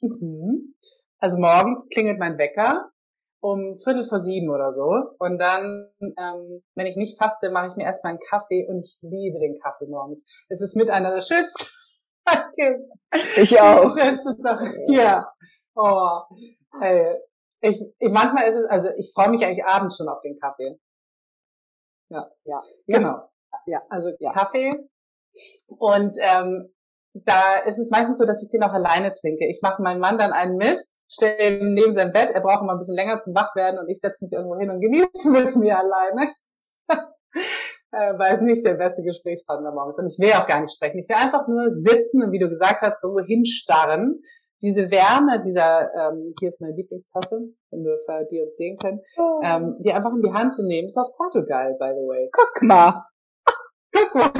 Mhm. 0.00 0.74
Also 1.18 1.38
morgens 1.38 1.88
klingelt 1.88 2.18
mein 2.18 2.38
Wecker 2.38 2.90
um 3.40 3.78
Viertel 3.82 4.06
vor 4.08 4.18
sieben 4.18 4.50
oder 4.50 4.72
so. 4.72 4.90
Und 5.18 5.38
dann, 5.38 5.88
ähm, 6.00 6.62
wenn 6.74 6.86
ich 6.86 6.96
nicht 6.96 7.18
faste, 7.18 7.50
mache 7.50 7.68
ich 7.68 7.76
mir 7.76 7.84
erstmal 7.84 8.10
einen 8.10 8.20
Kaffee 8.28 8.66
und 8.68 8.84
ich 8.84 8.98
liebe 9.02 9.38
den 9.38 9.58
Kaffee 9.60 9.86
morgens. 9.86 10.24
Es 10.48 10.62
ist 10.62 10.76
mit 10.76 10.90
einer 10.90 11.14
der 11.14 11.22
schönsten. 11.22 11.66
ich 13.36 13.60
auch. 13.60 13.94
Ja. 14.88 15.32
Oh. 15.74 16.20
Hey. 16.80 17.16
Ich, 17.60 17.80
ich, 17.98 18.10
manchmal 18.10 18.48
ist 18.48 18.56
es, 18.56 18.64
also 18.66 18.90
ich 18.96 19.12
freue 19.14 19.30
mich 19.30 19.44
eigentlich 19.44 19.64
abends 19.64 19.96
schon 19.96 20.08
auf 20.08 20.20
den 20.22 20.38
Kaffee. 20.38 20.78
Ja, 22.08 22.30
ja, 22.44 22.62
genau. 22.86 23.28
Ja, 23.66 23.82
also 23.88 24.10
ja. 24.20 24.32
Kaffee. 24.32 24.70
Und 25.66 26.16
ähm, 26.20 26.72
da 27.14 27.56
ist 27.66 27.78
es 27.78 27.90
meistens 27.90 28.18
so, 28.18 28.24
dass 28.24 28.42
ich 28.42 28.50
den 28.50 28.62
auch 28.62 28.72
alleine 28.72 29.12
trinke. 29.14 29.46
Ich 29.48 29.60
mache 29.62 29.82
meinen 29.82 30.00
Mann 30.00 30.18
dann 30.18 30.32
einen 30.32 30.56
mit 30.56 30.80
stelle 31.08 31.58
ihn 31.58 31.74
neben 31.74 31.92
sein 31.92 32.12
Bett, 32.12 32.30
er 32.32 32.40
braucht 32.40 32.62
immer 32.62 32.72
ein 32.72 32.78
bisschen 32.78 32.96
länger 32.96 33.18
zum 33.18 33.34
Wachwerden 33.34 33.78
und 33.78 33.88
ich 33.88 34.00
setze 34.00 34.24
mich 34.24 34.32
irgendwo 34.32 34.56
hin 34.58 34.70
und 34.70 34.80
genieße 34.80 35.30
mit 35.30 35.56
mir 35.56 35.78
alleine. 35.78 36.32
äh, 37.92 38.18
weil 38.18 38.34
es 38.34 38.40
nicht 38.40 38.66
der 38.66 38.74
beste 38.74 39.02
Gesprächspartner 39.02 39.72
morgens 39.72 39.96
ist. 39.96 40.04
Und 40.04 40.10
ich 40.10 40.18
will 40.18 40.32
auch 40.34 40.46
gar 40.46 40.60
nicht 40.60 40.74
sprechen. 40.74 40.98
Ich 40.98 41.08
will 41.08 41.16
einfach 41.16 41.48
nur 41.48 41.72
sitzen 41.72 42.22
und 42.22 42.32
wie 42.32 42.38
du 42.38 42.48
gesagt 42.48 42.82
hast, 42.82 43.02
irgendwo 43.02 43.24
hinstarren. 43.24 44.20
Diese 44.62 44.90
Wärme 44.90 45.42
dieser, 45.44 45.92
ähm, 45.94 46.32
hier 46.40 46.48
ist 46.48 46.62
meine 46.62 46.74
Lieblingstasse, 46.74 47.40
wenn 47.70 47.84
wir 47.84 47.98
die 48.30 48.40
uns 48.40 48.56
sehen 48.56 48.78
können, 48.78 49.02
oh. 49.18 49.40
ähm, 49.42 49.76
die 49.80 49.92
einfach 49.92 50.12
in 50.14 50.22
die 50.22 50.32
Hand 50.32 50.54
zu 50.54 50.66
nehmen, 50.66 50.88
ist 50.88 50.96
aus 50.96 51.14
Portugal, 51.14 51.76
by 51.78 51.90
the 51.90 52.06
way. 52.08 52.30
Guck 52.32 52.62
mal. 52.62 53.04
Guck 53.92 54.14
mal. 54.14 54.32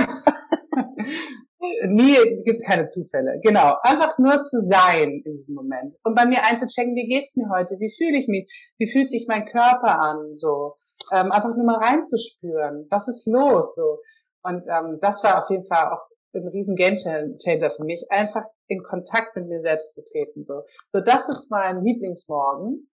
Nie, 1.88 2.42
gibt 2.44 2.64
keine 2.64 2.88
Zufälle. 2.88 3.40
Genau. 3.42 3.76
Einfach 3.82 4.18
nur 4.18 4.42
zu 4.42 4.60
sein 4.60 5.22
in 5.24 5.36
diesem 5.36 5.54
Moment. 5.54 5.96
Und 6.04 6.14
bei 6.14 6.26
mir 6.26 6.44
einzuchecken, 6.44 6.94
wie 6.94 7.06
geht's 7.06 7.36
mir 7.36 7.48
heute? 7.50 7.76
Wie 7.78 7.92
fühle 7.94 8.18
ich 8.18 8.28
mich? 8.28 8.50
Wie 8.78 8.90
fühlt 8.90 9.10
sich 9.10 9.26
mein 9.28 9.46
Körper 9.46 10.00
an? 10.00 10.34
So. 10.34 10.76
Ähm, 11.12 11.30
einfach 11.30 11.54
nur 11.54 11.64
mal 11.64 11.78
reinzuspüren. 11.78 12.86
Was 12.90 13.08
ist 13.08 13.26
los? 13.26 13.74
So. 13.74 14.00
Und 14.42 14.64
ähm, 14.68 14.98
das 15.00 15.22
war 15.24 15.42
auf 15.42 15.50
jeden 15.50 15.66
Fall 15.66 15.92
auch 15.92 16.06
ein 16.34 16.48
riesen 16.48 16.76
Game 16.76 16.96
Changer 16.96 17.70
für 17.70 17.84
mich, 17.84 18.04
einfach 18.10 18.44
in 18.68 18.82
Kontakt 18.82 19.36
mit 19.36 19.48
mir 19.48 19.60
selbst 19.60 19.94
zu 19.94 20.04
treten. 20.04 20.44
So, 20.44 20.62
so 20.90 21.00
das 21.00 21.28
ist 21.28 21.50
mein 21.50 21.82
Lieblingsmorgen. 21.82 22.90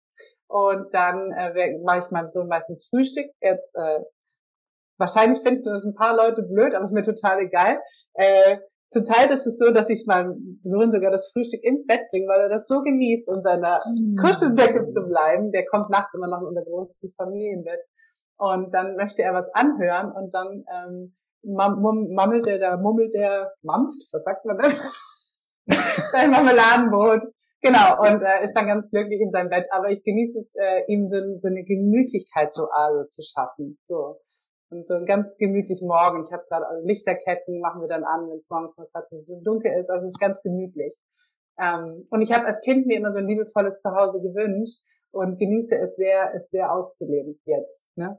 Und 0.47 0.93
dann 0.93 1.31
äh, 1.31 1.79
mache 1.83 1.99
ich 1.99 2.11
meinem 2.11 2.27
Sohn 2.27 2.47
meistens 2.47 2.87
Frühstück. 2.89 3.25
Jetzt 3.41 3.75
äh, 3.75 3.99
wahrscheinlich 4.97 5.41
finden 5.41 5.65
das 5.65 5.85
ein 5.85 5.95
paar 5.95 6.15
Leute 6.15 6.43
blöd, 6.43 6.75
aber 6.75 6.83
ist 6.83 6.91
mir 6.91 7.03
total 7.03 7.39
egal. 7.39 7.79
Äh, 8.13 8.57
Zurzeit 8.93 9.31
ist 9.31 9.47
es 9.47 9.57
so, 9.57 9.71
dass 9.71 9.89
ich 9.89 10.05
meinem 10.05 10.59
Sohn 10.63 10.91
sogar 10.91 11.09
das 11.09 11.31
Frühstück 11.33 11.63
ins 11.63 11.87
Bett 11.87 12.01
bringe, 12.11 12.27
weil 12.27 12.41
er 12.41 12.49
das 12.49 12.67
so 12.67 12.79
genießt, 12.79 13.27
in 13.27 13.41
seiner 13.41 13.79
mhm. 13.87 14.17
Kuscheldecke 14.17 14.87
zu 14.87 15.01
bleiben. 15.01 15.51
Der 15.51 15.65
kommt 15.65 15.89
nachts 15.89 16.13
immer 16.13 16.27
noch 16.27 16.41
in 16.41 16.49
unser 16.49 16.61
großes 16.61 17.15
Familienbett. 17.15 17.79
Und 18.37 18.71
dann 18.71 18.95
möchte 18.95 19.23
er 19.23 19.33
was 19.33 19.49
anhören 19.55 20.11
und 20.11 20.31
dann 20.31 20.63
ähm, 20.71 21.15
mammelt 21.43 22.45
er 22.45 22.59
da, 22.59 22.77
mummelt 22.77 23.15
er, 23.15 23.53
mampft, 23.63 24.09
was 24.11 24.23
sagt 24.23 24.45
man 24.45 24.59
denn? 24.59 24.71
Sein 26.11 26.29
Marmeladenbrot. 26.29 27.33
Genau, 27.61 27.99
und 27.99 28.21
äh, 28.21 28.43
ist 28.43 28.53
dann 28.53 28.67
ganz 28.67 28.91
glücklich 28.91 29.21
in 29.21 29.31
seinem 29.31 29.49
Bett. 29.49 29.65
Aber 29.71 29.89
ich 29.89 30.03
genieße 30.03 30.37
es, 30.37 30.53
äh, 30.55 30.83
ihm 30.87 31.07
so, 31.07 31.17
so 31.41 31.47
eine 31.47 31.63
Gemütlichkeitsoase 31.63 33.07
zu 33.07 33.23
schaffen. 33.23 33.79
So. 33.85 34.19
Und 34.73 34.87
so 34.87 34.95
einen 34.95 35.05
ganz 35.05 35.35
gemütlichen 35.37 35.87
Morgen. 35.87 36.25
Ich 36.25 36.33
habe 36.33 36.43
gerade 36.49 36.67
also 36.67 36.85
Lichterketten, 36.87 37.59
machen 37.59 37.81
wir 37.81 37.87
dann 37.87 38.03
an, 38.03 38.27
wenn 38.27 38.37
es 38.37 38.49
morgens 38.49 38.75
noch 38.75 38.89
gerade 38.91 39.07
so 39.11 39.39
dunkel 39.43 39.71
ist. 39.79 39.89
Also 39.89 40.05
es 40.05 40.13
ist 40.13 40.19
ganz 40.19 40.41
gemütlich. 40.41 40.93
Ähm, 41.59 42.07
und 42.09 42.21
ich 42.21 42.33
habe 42.33 42.45
als 42.45 42.61
Kind 42.61 42.87
mir 42.87 42.97
immer 42.97 43.11
so 43.11 43.19
ein 43.19 43.27
liebevolles 43.27 43.81
Zuhause 43.81 44.19
gewünscht 44.21 44.81
und 45.11 45.37
genieße 45.37 45.77
es 45.77 45.95
sehr, 45.95 46.33
es 46.35 46.49
sehr 46.49 46.73
auszuleben 46.73 47.39
jetzt. 47.45 47.87
Ne? 47.95 48.17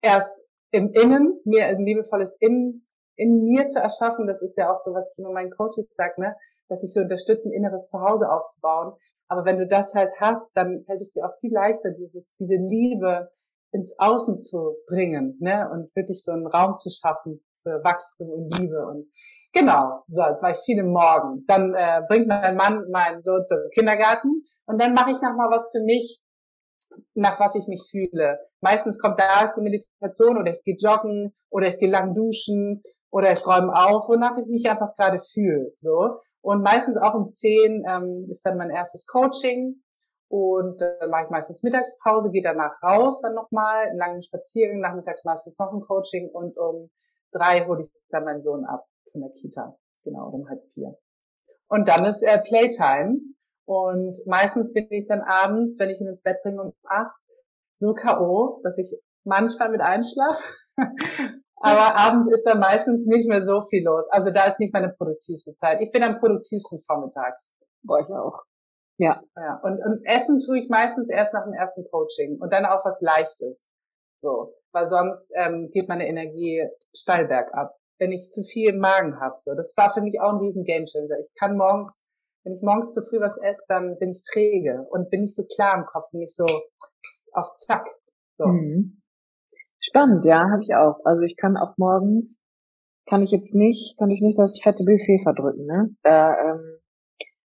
Erst 0.00 0.40
im 0.70 0.92
Innen, 0.94 1.38
mir 1.44 1.66
ein 1.66 1.84
liebevolles 1.84 2.36
Innen 2.40 2.86
in 3.16 3.44
mir 3.44 3.66
zu 3.68 3.78
erschaffen, 3.78 4.26
das 4.26 4.40
ist 4.40 4.56
ja 4.56 4.72
auch 4.72 4.80
so, 4.80 4.94
was 4.94 5.12
ich 5.12 5.18
immer 5.18 5.32
meinen 5.32 5.50
Coaches 5.50 5.88
sage, 5.90 6.18
ne? 6.18 6.34
dass 6.68 6.82
ich 6.82 6.94
so 6.94 7.00
unterstütze, 7.00 7.50
ein 7.50 7.52
inneres 7.52 7.90
Zuhause 7.90 8.30
aufzubauen. 8.30 8.94
Aber 9.28 9.44
wenn 9.44 9.58
du 9.58 9.66
das 9.66 9.94
halt 9.94 10.10
hast, 10.18 10.56
dann 10.56 10.84
fällt 10.84 11.02
es 11.02 11.12
dir 11.12 11.26
auch 11.26 11.38
viel 11.40 11.52
leichter, 11.52 11.90
dieses, 11.90 12.34
diese 12.36 12.56
Liebe, 12.56 13.30
ins 13.72 13.98
Außen 13.98 14.38
zu 14.38 14.76
bringen, 14.86 15.36
ne, 15.40 15.68
und 15.72 15.94
wirklich 15.96 16.22
so 16.22 16.32
einen 16.32 16.46
Raum 16.46 16.76
zu 16.76 16.90
schaffen 16.90 17.42
für 17.62 17.82
Wachstum 17.82 18.28
und 18.28 18.58
Liebe 18.58 18.86
und 18.86 19.06
genau, 19.52 20.02
so, 20.08 20.22
jetzt 20.22 20.42
war 20.42 20.50
ich 20.50 20.64
viel 20.64 20.78
im 20.78 20.92
Morgen. 20.92 21.44
Dann 21.46 21.74
äh, 21.74 22.02
bringt 22.08 22.26
mein 22.28 22.56
Mann 22.56 22.84
meinen 22.90 23.22
Sohn 23.22 23.44
zum 23.46 23.58
Kindergarten 23.74 24.44
und 24.66 24.80
dann 24.80 24.94
mache 24.94 25.10
ich 25.10 25.20
noch 25.20 25.34
mal 25.36 25.50
was 25.50 25.70
für 25.70 25.80
mich, 25.80 26.20
nach 27.14 27.38
was 27.40 27.54
ich 27.54 27.66
mich 27.66 27.82
fühle. 27.90 28.38
Meistens 28.60 28.98
kommt 28.98 29.20
da 29.20 29.40
erst 29.40 29.56
die 29.56 29.62
Meditation 29.62 30.38
oder 30.38 30.52
ich 30.52 30.62
gehe 30.64 30.76
joggen 30.78 31.34
oder 31.50 31.68
ich 31.68 31.78
gehe 31.78 31.90
lang 31.90 32.14
duschen 32.14 32.82
oder 33.10 33.32
ich 33.32 33.46
räume 33.46 33.74
auf, 33.74 34.08
wonach 34.08 34.36
ich 34.38 34.46
mich 34.46 34.68
einfach 34.68 34.94
gerade 34.96 35.20
fühle. 35.20 35.72
So. 35.80 36.20
Und 36.42 36.62
meistens 36.62 36.96
auch 36.96 37.14
um 37.14 37.30
zehn 37.30 37.84
ähm, 37.88 38.26
ist 38.30 38.44
dann 38.44 38.56
mein 38.56 38.70
erstes 38.70 39.06
Coaching 39.06 39.82
und 40.32 40.80
äh, 40.80 41.06
mache 41.08 41.24
ich 41.24 41.30
meistens 41.30 41.62
Mittagspause, 41.62 42.30
gehe 42.30 42.42
danach 42.42 42.82
raus 42.82 43.20
dann 43.20 43.34
nochmal, 43.34 43.88
einen 43.88 43.98
langen 43.98 44.22
Spaziergang, 44.22 44.80
nachmittags 44.80 45.24
meistens 45.24 45.58
noch 45.58 45.70
ein 45.74 45.82
Coaching 45.82 46.30
und 46.30 46.56
um 46.56 46.88
drei 47.32 47.66
hole 47.66 47.82
ich 47.82 47.92
dann 48.08 48.24
meinen 48.24 48.40
Sohn 48.40 48.64
ab 48.64 48.86
von 49.10 49.20
der 49.20 49.30
Kita. 49.32 49.76
Genau, 50.04 50.30
um 50.30 50.48
halb 50.48 50.62
vier. 50.72 50.96
Und 51.68 51.86
dann 51.86 52.06
ist 52.06 52.22
äh, 52.22 52.40
Playtime. 52.40 53.18
Und 53.66 54.16
meistens 54.24 54.72
bin 54.72 54.86
ich 54.88 55.06
dann 55.06 55.20
abends, 55.20 55.78
wenn 55.78 55.90
ich 55.90 56.00
ihn 56.00 56.08
ins 56.08 56.22
Bett 56.22 56.42
bringe 56.42 56.62
um 56.62 56.72
acht, 56.84 57.20
so 57.74 57.92
K.O., 57.92 58.60
dass 58.64 58.78
ich 58.78 58.90
manchmal 59.24 59.68
mit 59.68 59.82
einschlafe. 59.82 60.42
Aber 61.56 61.94
abends 61.94 62.32
ist 62.32 62.46
da 62.46 62.54
meistens 62.54 63.06
nicht 63.06 63.28
mehr 63.28 63.42
so 63.42 63.60
viel 63.68 63.84
los. 63.84 64.08
Also 64.10 64.30
da 64.30 64.44
ist 64.44 64.58
nicht 64.60 64.72
meine 64.72 64.94
produktivste 64.94 65.54
Zeit. 65.56 65.82
Ich 65.82 65.92
bin 65.92 66.02
am 66.02 66.18
produktivsten 66.18 66.80
vormittags. 66.80 67.54
Bei 67.82 67.96
euch 67.96 68.08
auch. 68.08 68.42
Ja. 69.02 69.20
ja. 69.36 69.60
Und, 69.64 69.84
und 69.84 70.04
essen 70.04 70.38
tue 70.38 70.60
ich 70.60 70.68
meistens 70.68 71.10
erst 71.10 71.34
nach 71.34 71.44
dem 71.44 71.54
ersten 71.54 71.84
Coaching 71.90 72.38
und 72.40 72.52
dann 72.52 72.64
auch 72.64 72.84
was 72.84 73.00
Leichtes. 73.00 73.68
So. 74.22 74.54
Weil 74.72 74.86
sonst 74.86 75.30
ähm, 75.34 75.70
geht 75.72 75.88
meine 75.88 76.06
Energie 76.06 76.64
steil 76.94 77.26
bergab. 77.26 77.74
Wenn 77.98 78.12
ich 78.12 78.30
zu 78.30 78.44
viel 78.44 78.70
im 78.70 78.78
Magen 78.78 79.20
habe. 79.20 79.36
So. 79.40 79.54
Das 79.54 79.74
war 79.76 79.92
für 79.92 80.02
mich 80.02 80.20
auch 80.20 80.32
ein 80.32 80.38
riesen 80.38 80.64
Gamechanger. 80.64 81.18
Ich 81.18 81.34
kann 81.38 81.56
morgens, 81.56 82.06
wenn 82.44 82.54
ich 82.54 82.62
morgens 82.62 82.94
zu 82.94 83.02
früh 83.02 83.18
was 83.18 83.38
esse, 83.42 83.64
dann 83.68 83.98
bin 83.98 84.10
ich 84.10 84.22
träge 84.22 84.86
und 84.90 85.10
bin 85.10 85.22
nicht 85.22 85.34
so 85.34 85.44
klar 85.44 85.76
im 85.76 85.84
Kopf, 85.84 86.12
nicht 86.12 86.34
so 86.34 86.46
auf 87.32 87.54
Zack. 87.54 87.86
So. 88.38 88.46
Mhm. 88.46 89.02
Spannend, 89.80 90.24
ja, 90.24 90.48
habe 90.48 90.62
ich 90.62 90.74
auch. 90.76 91.04
Also 91.04 91.24
ich 91.24 91.36
kann 91.36 91.56
auch 91.56 91.76
morgens, 91.76 92.40
kann 93.08 93.22
ich 93.22 93.32
jetzt 93.32 93.54
nicht, 93.54 93.98
kann 93.98 94.10
ich 94.10 94.20
nicht 94.20 94.38
das 94.38 94.60
fette 94.62 94.84
Buffet 94.84 95.20
verdrücken, 95.24 95.66
ne? 95.66 95.90
Da, 96.04 96.36
ähm, 96.38 96.81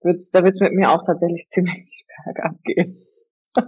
wird's, 0.06 0.30
da 0.30 0.42
wird's 0.42 0.60
mit 0.60 0.72
mir 0.72 0.90
auch 0.90 1.04
tatsächlich 1.04 1.46
ziemlich 1.52 2.06
bergab 2.24 2.56
gehen. 2.64 2.96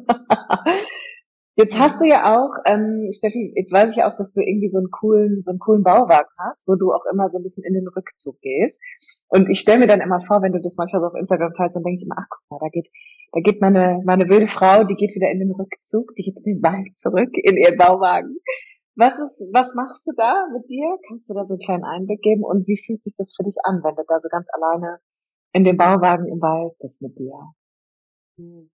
Jetzt 1.59 1.77
hast 1.77 2.01
du 2.01 2.07
ja 2.07 2.39
auch, 2.39 2.55
ähm, 2.67 3.11
Steffi, 3.11 3.53
jetzt 3.57 3.73
weiß 3.73 3.97
ich 3.97 4.05
auch, 4.05 4.17
dass 4.17 4.31
du 4.31 4.41
irgendwie 4.41 4.71
so 4.71 4.79
einen 4.79 4.93
coolen, 4.93 5.43
so 5.45 5.51
einen 5.51 5.59
coolen 5.59 5.83
Bauwagen 5.83 6.31
hast, 6.39 6.69
wo 6.69 6.77
du 6.77 6.93
auch 6.93 7.05
immer 7.11 7.31
so 7.31 7.39
ein 7.39 7.43
bisschen 7.43 7.65
in 7.65 7.75
den 7.75 7.89
Rückzug 7.89 8.41
gehst. 8.41 8.81
Und 9.27 9.51
ich 9.51 9.59
stelle 9.59 9.81
mir 9.81 9.89
dann 9.89 10.01
immer 10.01 10.21
vor, 10.29 10.41
wenn 10.41 10.53
du 10.53 10.61
das 10.63 10.77
manchmal 10.79 11.03
so 11.03 11.09
auf 11.09 11.19
Instagram 11.19 11.53
teilst, 11.55 11.75
dann 11.75 11.83
denke 11.83 11.99
ich 11.99 12.07
immer, 12.07 12.15
ach 12.17 12.31
guck 12.31 12.47
mal, 12.49 12.59
da 12.65 12.69
geht, 12.71 12.87
da 13.33 13.41
geht 13.41 13.61
meine, 13.61 14.01
meine 14.05 14.29
wilde 14.29 14.47
Frau, 14.47 14.85
die 14.85 14.95
geht 14.95 15.17
wieder 15.17 15.33
in 15.33 15.41
den 15.41 15.51
Rückzug, 15.51 16.15
die 16.15 16.31
geht 16.31 16.37
in 16.37 16.45
den 16.45 16.63
Wald 16.63 16.97
zurück, 16.97 17.35
in 17.35 17.57
ihren 17.57 17.77
Bauwagen. 17.77 18.39
Was 18.95 19.19
ist, 19.19 19.43
was 19.51 19.75
machst 19.75 20.07
du 20.07 20.13
da 20.17 20.47
mit 20.55 20.69
dir? 20.69 20.95
Kannst 21.09 21.29
du 21.29 21.35
da 21.35 21.45
so 21.45 21.55
einen 21.55 21.67
kleinen 21.67 21.85
Einblick 21.85 22.23
geben? 22.23 22.45
Und 22.45 22.69
wie 22.69 22.79
fühlt 22.79 23.03
sich 23.03 23.17
das 23.19 23.35
für 23.35 23.43
dich 23.43 23.59
an, 23.65 23.83
wenn 23.83 23.97
du 23.97 24.05
da 24.07 24.21
so 24.23 24.29
ganz 24.31 24.47
alleine 24.55 25.01
in 25.53 25.65
dem 25.65 25.77
Bauwagen 25.77 26.27
im 26.27 26.41
Wald 26.41 26.77
bist 26.79 27.03
mit 27.03 27.19
dir? 27.19 27.35
Hm 28.39 28.71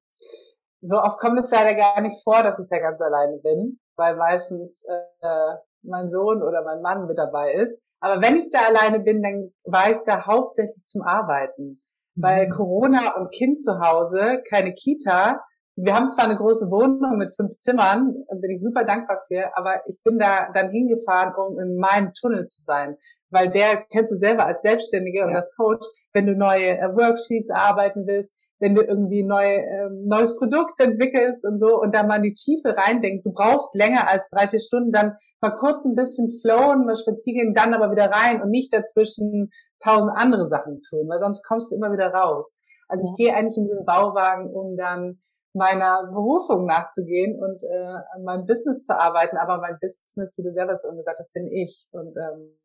so 0.84 1.00
oft 1.00 1.18
kommt 1.18 1.38
es 1.38 1.50
leider 1.50 1.74
gar 1.74 2.00
nicht 2.00 2.22
vor, 2.22 2.42
dass 2.42 2.58
ich 2.58 2.68
da 2.68 2.78
ganz 2.78 3.00
alleine 3.00 3.38
bin, 3.38 3.80
weil 3.96 4.16
meistens 4.16 4.84
äh, 4.84 5.54
mein 5.82 6.08
Sohn 6.08 6.42
oder 6.42 6.62
mein 6.62 6.82
Mann 6.82 7.06
mit 7.06 7.18
dabei 7.18 7.54
ist. 7.54 7.82
Aber 8.00 8.22
wenn 8.22 8.36
ich 8.36 8.50
da 8.50 8.66
alleine 8.66 9.00
bin, 9.00 9.22
dann 9.22 9.50
war 9.64 9.90
ich 9.90 9.98
da 10.04 10.26
hauptsächlich 10.26 10.84
zum 10.84 11.02
Arbeiten. 11.02 11.82
Weil 12.16 12.46
mhm. 12.46 12.52
Corona 12.52 13.16
und 13.16 13.32
Kind 13.32 13.58
zu 13.58 13.80
Hause, 13.80 14.42
keine 14.50 14.74
Kita. 14.74 15.40
Wir 15.76 15.94
haben 15.94 16.10
zwar 16.10 16.26
eine 16.26 16.36
große 16.36 16.70
Wohnung 16.70 17.16
mit 17.16 17.34
fünf 17.34 17.58
Zimmern, 17.58 18.14
bin 18.30 18.50
ich 18.50 18.60
super 18.60 18.84
dankbar 18.84 19.22
für, 19.26 19.56
aber 19.56 19.80
ich 19.88 20.00
bin 20.04 20.18
da 20.18 20.52
dann 20.52 20.70
hingefahren, 20.70 21.34
um 21.34 21.58
in 21.58 21.78
meinem 21.78 22.12
Tunnel 22.12 22.46
zu 22.46 22.62
sein. 22.62 22.96
Weil 23.30 23.50
der 23.50 23.82
kennst 23.90 24.12
du 24.12 24.16
selber 24.16 24.46
als 24.46 24.62
Selbstständige 24.62 25.20
ja. 25.20 25.26
und 25.26 25.34
als 25.34 25.52
Coach, 25.56 25.84
wenn 26.14 26.26
du 26.26 26.34
neue 26.34 26.78
äh, 26.78 26.88
Worksheets 26.94 27.50
arbeiten 27.50 28.06
willst, 28.06 28.34
wenn 28.60 28.74
du 28.74 28.82
irgendwie 28.82 29.24
neu, 29.24 29.44
ähm, 29.44 30.06
neues 30.06 30.36
Produkt 30.36 30.80
entwickelst 30.80 31.44
und 31.46 31.58
so 31.58 31.80
und 31.80 31.94
da 31.94 32.04
mal 32.04 32.16
in 32.16 32.22
die 32.22 32.34
Tiefe 32.34 32.76
reindenkst, 32.76 33.24
du 33.24 33.32
brauchst 33.32 33.74
länger 33.74 34.08
als 34.08 34.28
drei, 34.30 34.48
vier 34.48 34.60
Stunden, 34.60 34.92
dann 34.92 35.16
mal 35.40 35.56
kurz 35.58 35.84
ein 35.84 35.96
bisschen 35.96 36.30
flowen, 36.40 36.86
mal 36.86 36.96
spazieren, 36.96 37.52
dann 37.52 37.74
aber 37.74 37.90
wieder 37.90 38.10
rein 38.10 38.40
und 38.40 38.50
nicht 38.50 38.72
dazwischen 38.72 39.50
tausend 39.82 40.12
andere 40.16 40.46
Sachen 40.46 40.80
tun, 40.88 41.08
weil 41.08 41.20
sonst 41.20 41.44
kommst 41.44 41.70
du 41.70 41.76
immer 41.76 41.92
wieder 41.92 42.08
raus. 42.14 42.50
Also 42.88 43.08
ich 43.10 43.16
gehe 43.16 43.34
eigentlich 43.34 43.58
in 43.58 43.68
den 43.68 43.84
Bauwagen, 43.84 44.50
um 44.50 44.76
dann 44.76 45.18
meiner 45.54 46.10
Berufung 46.12 46.66
nachzugehen 46.66 47.38
und 47.38 47.62
äh, 47.62 47.96
an 48.14 48.24
meinem 48.24 48.46
Business 48.46 48.84
zu 48.86 48.98
arbeiten. 48.98 49.36
Aber 49.36 49.58
mein 49.58 49.78
Business, 49.80 50.36
wie 50.36 50.42
du 50.42 50.52
selber 50.52 50.76
so 50.76 50.88
gesagt 50.90 51.18
hast, 51.18 51.32
bin 51.32 51.46
ich. 51.46 51.86
Und 51.92 52.16
ähm, 52.16 52.56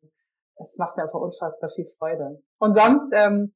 es 0.64 0.78
macht 0.78 0.96
mir 0.96 1.04
einfach 1.04 1.20
unfassbar 1.20 1.70
viel 1.70 1.86
Freude. 1.98 2.42
Und 2.58 2.74
sonst 2.74 3.12
ähm, 3.14 3.52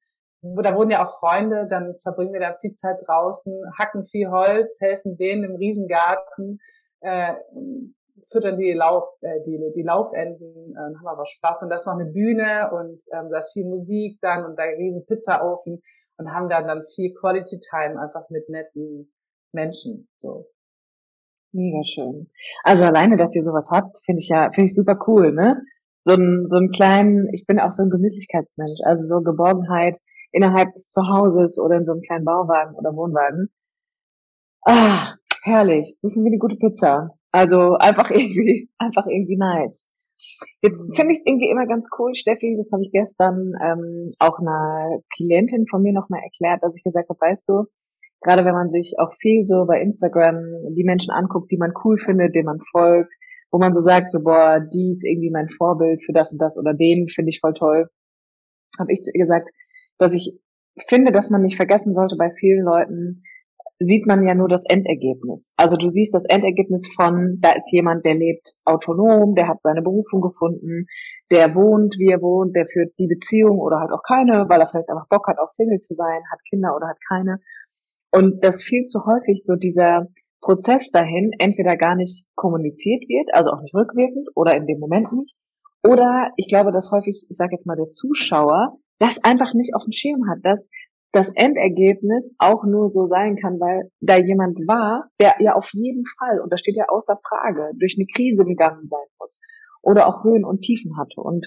da 0.63 0.77
wohnen 0.77 0.91
ja 0.91 1.07
auch 1.07 1.19
Freunde, 1.19 1.67
dann 1.69 1.95
verbringen 2.03 2.33
wir 2.33 2.41
da 2.41 2.55
viel 2.61 2.75
Zeit 2.75 3.03
draußen, 3.07 3.53
hacken 3.79 4.07
viel 4.07 4.31
Holz, 4.31 4.79
helfen 4.81 5.17
denen 5.17 5.45
im 5.45 5.57
Riesengarten, 5.57 6.61
äh, 7.01 7.35
füttern 8.31 8.59
die, 8.59 8.73
Lauf, 8.73 9.05
äh, 9.23 9.41
die, 9.47 9.59
die 9.75 9.83
Laufenden, 9.83 10.75
äh, 10.75 10.97
haben 10.99 11.07
aber 11.07 11.27
Spaß. 11.27 11.63
Und 11.63 11.71
da 11.71 11.77
ist 11.77 11.87
noch 11.87 11.95
eine 11.95 12.11
Bühne 12.11 12.71
und 12.73 13.01
ähm, 13.13 13.31
da 13.31 13.39
ist 13.39 13.53
viel 13.53 13.65
Musik 13.65 14.19
dann 14.21 14.45
und 14.45 14.59
da 14.59 14.65
riesen 14.65 15.07
Pizzaofen 15.07 15.83
und 16.19 16.31
haben 16.33 16.49
dann, 16.49 16.67
dann 16.67 16.85
viel 16.95 17.15
Quality 17.15 17.59
Time 17.59 18.01
einfach 18.01 18.29
mit 18.29 18.49
netten 18.49 19.13
Menschen. 19.53 20.09
So. 20.19 20.47
Mega 21.53 21.83
schön. 21.85 22.31
Also 22.65 22.85
alleine, 22.87 23.17
dass 23.17 23.35
ihr 23.35 23.45
sowas 23.45 23.69
habt, 23.71 23.99
finde 24.05 24.21
ich 24.21 24.29
ja, 24.29 24.51
finde 24.51 24.67
ich 24.67 24.75
super 24.75 24.99
cool, 25.07 25.33
ne? 25.33 25.63
So 26.05 26.15
ein, 26.15 26.47
so 26.47 26.59
ein 26.59 26.71
kleinen, 26.71 27.29
ich 27.33 27.47
bin 27.47 27.59
auch 27.59 27.73
so 27.73 27.83
ein 27.83 27.91
Gemütlichkeitsmensch, 27.91 28.81
also 28.85 29.03
so 29.03 29.23
Geborgenheit, 29.23 29.99
innerhalb 30.33 30.73
des 30.75 30.91
Zuhauses 30.91 31.59
oder 31.59 31.77
in 31.77 31.87
so 31.87 31.93
einem 31.93 32.03
kleinen 32.03 32.25
Bauwagen 32.25 32.75
oder 32.75 32.95
Wohnwagen. 32.95 33.49
Ah, 34.63 35.15
herrlich. 35.43 35.97
Das 36.03 36.13
ist 36.13 36.23
wie 36.23 36.27
eine 36.27 36.39
gute 36.39 36.57
Pizza. 36.57 37.11
Also 37.33 37.77
einfach 37.77 38.11
irgendwie, 38.11 38.69
einfach 38.79 39.07
irgendwie 39.07 39.37
nice. 39.37 39.87
Jetzt 40.63 40.85
finde 40.97 41.13
ich 41.13 41.19
es 41.19 41.27
irgendwie 41.27 41.51
immer 41.51 41.67
ganz 41.67 41.89
cool, 41.99 42.15
Steffi, 42.15 42.57
das 42.57 42.71
habe 42.73 42.83
ich 42.83 42.93
gestern 42.93 43.53
ähm, 43.63 44.13
auch 44.19 44.39
einer 44.39 45.01
Klientin 45.15 45.67
von 45.69 45.83
mir 45.83 45.93
nochmal 45.93 46.23
erklärt, 46.23 46.63
dass 46.63 46.77
ich 46.77 46.83
gesagt 46.83 47.09
habe, 47.11 47.21
weißt 47.21 47.45
du, 47.49 47.65
gerade 48.21 48.45
wenn 48.45 48.55
man 48.55 48.71
sich 48.71 48.95
auch 48.99 49.13
viel 49.21 49.47
so 49.47 49.67
bei 49.67 49.81
Instagram 49.81 50.37
die 50.75 50.85
Menschen 50.85 51.13
anguckt, 51.13 51.51
die 51.51 51.59
man 51.59 51.75
cool 51.85 51.99
findet, 51.99 52.35
denen 52.35 52.47
man 52.47 52.61
folgt, 52.71 53.13
wo 53.55 53.59
man 53.59 53.73
so 53.73 53.81
sagt, 53.81 54.11
so 54.11 54.21
boah, 54.21 54.59
die 54.59 54.95
ist 54.95 55.05
irgendwie 55.05 55.31
mein 55.31 55.49
Vorbild 55.49 56.03
für 56.05 56.13
das 56.13 56.33
und 56.33 56.43
das 56.43 56.59
oder 56.59 56.75
den 56.75 57.07
finde 57.07 57.31
ich 57.31 57.39
voll 57.39 57.55
toll, 57.55 57.89
habe 58.81 58.93
ich 58.93 59.01
zu 59.01 59.13
ihr 59.15 59.23
gesagt, 59.23 59.49
dass 59.97 60.13
ich 60.13 60.37
finde, 60.89 61.13
dass 61.13 61.31
man 61.31 61.43
nicht 61.43 61.55
vergessen 61.55 61.95
sollte, 61.95 62.17
bei 62.19 62.33
vielen 62.33 62.65
Leuten 62.65 63.23
sieht 63.79 64.09
man 64.09 64.27
ja 64.27 64.35
nur 64.35 64.49
das 64.49 64.65
Endergebnis. 64.69 65.53
Also 65.57 65.77
du 65.77 65.89
siehst 65.89 66.13
das 66.13 66.25
Endergebnis 66.25 66.91
von, 66.97 67.39
da 67.41 67.53
ist 67.53 67.71
jemand, 67.71 68.05
der 68.05 68.17
lebt 68.17 68.55
autonom, 68.65 69.37
der 69.37 69.47
hat 69.47 69.59
seine 69.63 69.83
Berufung 69.83 70.21
gefunden, 70.21 70.87
der 71.31 71.55
wohnt, 71.55 71.95
wie 71.97 72.11
er 72.11 72.23
wohnt, 72.23 72.57
der 72.57 72.67
führt 72.67 72.93
die 72.99 73.07
Beziehung 73.07 73.61
oder 73.61 73.79
halt 73.79 73.93
auch 73.93 74.03
keine, 74.03 74.49
weil 74.49 74.61
er 74.61 74.67
vielleicht 74.67 74.91
einfach 74.91 75.07
Bock 75.09 75.29
hat, 75.29 75.39
auch 75.39 75.53
Single 75.53 75.79
zu 75.79 75.95
sein, 75.95 76.23
hat 76.33 76.41
Kinder 76.51 76.75
oder 76.75 76.89
hat 76.89 76.99
keine. 77.07 77.39
Und 78.11 78.43
dass 78.43 78.65
viel 78.65 78.87
zu 78.87 79.07
häufig 79.07 79.43
so 79.45 79.55
dieser 79.55 80.09
Prozess 80.45 80.91
dahin 80.91 81.33
entweder 81.39 81.77
gar 81.77 81.97
nicht 81.97 82.27
kommuniziert 82.35 83.09
wird, 83.09 83.33
also 83.33 83.51
auch 83.51 83.63
nicht 83.63 83.75
rückwirkend 83.75 84.29
oder 84.35 84.55
in 84.55 84.67
dem 84.67 84.79
Moment 84.79 85.11
nicht, 85.13 85.37
oder 85.83 86.31
ich 86.37 86.49
glaube, 86.49 86.71
dass 86.71 86.91
häufig, 86.91 87.27
ich 87.29 87.37
sage 87.37 87.53
jetzt 87.53 87.67
mal, 87.67 87.77
der 87.77 87.89
Zuschauer 87.89 88.79
das 88.99 89.25
einfach 89.25 89.55
nicht 89.55 89.75
auf 89.75 89.85
dem 89.85 89.93
Schirm 89.93 90.29
hat, 90.29 90.39
dass 90.43 90.71
das 91.13 91.31
Endergebnis 91.35 92.35
auch 92.39 92.65
nur 92.65 92.91
so 92.91 93.07
sein 93.07 93.37
kann, 93.37 93.59
weil 93.59 93.91
da 94.01 94.19
jemand 94.19 94.59
war, 94.67 95.09
der 95.19 95.35
ja 95.39 95.55
auf 95.55 95.69
jeden 95.73 96.05
Fall, 96.19 96.41
und 96.43 96.53
das 96.53 96.61
steht 96.61 96.77
ja 96.77 96.87
außer 96.89 97.19
Frage, 97.27 97.71
durch 97.79 97.97
eine 97.97 98.07
Krise 98.07 98.45
gegangen 98.45 98.89
sein 98.91 99.07
muss 99.19 99.41
oder 99.81 100.07
auch 100.09 100.25
Höhen 100.25 100.45
und 100.45 100.61
Tiefen 100.61 100.97
hatte. 100.99 101.21
Und 101.21 101.47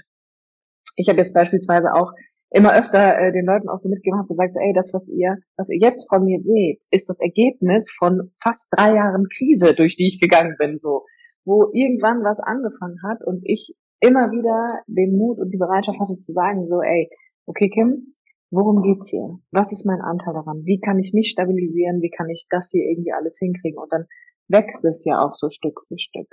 ich 0.95 1.09
habe 1.09 1.19
jetzt 1.19 1.33
beispielsweise 1.33 1.93
auch 1.93 2.13
immer 2.49 2.75
öfter 2.75 3.17
äh, 3.19 3.31
den 3.31 3.45
Leuten 3.45 3.69
auch 3.69 3.79
so 3.79 3.89
mitgegeben, 3.89 4.19
habe 4.19 4.29
gesagt, 4.29 4.55
ey, 4.57 4.73
das, 4.73 4.93
was 4.93 5.07
ihr, 5.07 5.37
was 5.57 5.69
ihr 5.69 5.79
jetzt 5.79 6.07
von 6.09 6.23
mir 6.23 6.41
seht, 6.41 6.83
ist 6.91 7.09
das 7.09 7.19
Ergebnis 7.19 7.91
von 7.97 8.31
fast 8.41 8.67
drei 8.71 8.95
Jahren 8.95 9.27
Krise, 9.29 9.73
durch 9.73 9.97
die 9.97 10.07
ich 10.07 10.19
gegangen 10.19 10.55
bin, 10.57 10.77
so, 10.77 11.05
wo 11.45 11.69
irgendwann 11.73 12.23
was 12.23 12.39
angefangen 12.39 13.01
hat 13.03 13.23
und 13.25 13.41
ich 13.43 13.75
immer 13.99 14.31
wieder 14.31 14.81
den 14.87 15.17
Mut 15.17 15.39
und 15.39 15.51
die 15.51 15.57
Bereitschaft 15.57 15.99
hatte 15.99 16.19
zu 16.19 16.33
sagen, 16.33 16.67
so, 16.67 16.81
ey, 16.81 17.09
okay, 17.45 17.69
Kim, 17.69 18.15
worum 18.51 18.81
geht's 18.81 19.09
hier? 19.09 19.39
Was 19.51 19.71
ist 19.71 19.85
mein 19.85 20.01
Anteil 20.01 20.33
daran? 20.33 20.63
Wie 20.65 20.79
kann 20.79 20.99
ich 20.99 21.13
mich 21.13 21.29
stabilisieren? 21.29 22.01
Wie 22.01 22.11
kann 22.11 22.29
ich 22.29 22.47
das 22.49 22.69
hier 22.71 22.83
irgendwie 22.83 23.13
alles 23.13 23.37
hinkriegen? 23.39 23.79
Und 23.79 23.91
dann 23.91 24.05
wächst 24.47 24.83
es 24.85 25.03
ja 25.05 25.19
auch 25.19 25.35
so 25.35 25.49
Stück 25.49 25.81
für 25.87 25.97
Stück. 25.97 26.27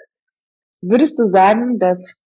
Würdest 0.80 1.18
du 1.18 1.26
sagen, 1.26 1.78
dass 1.78 2.23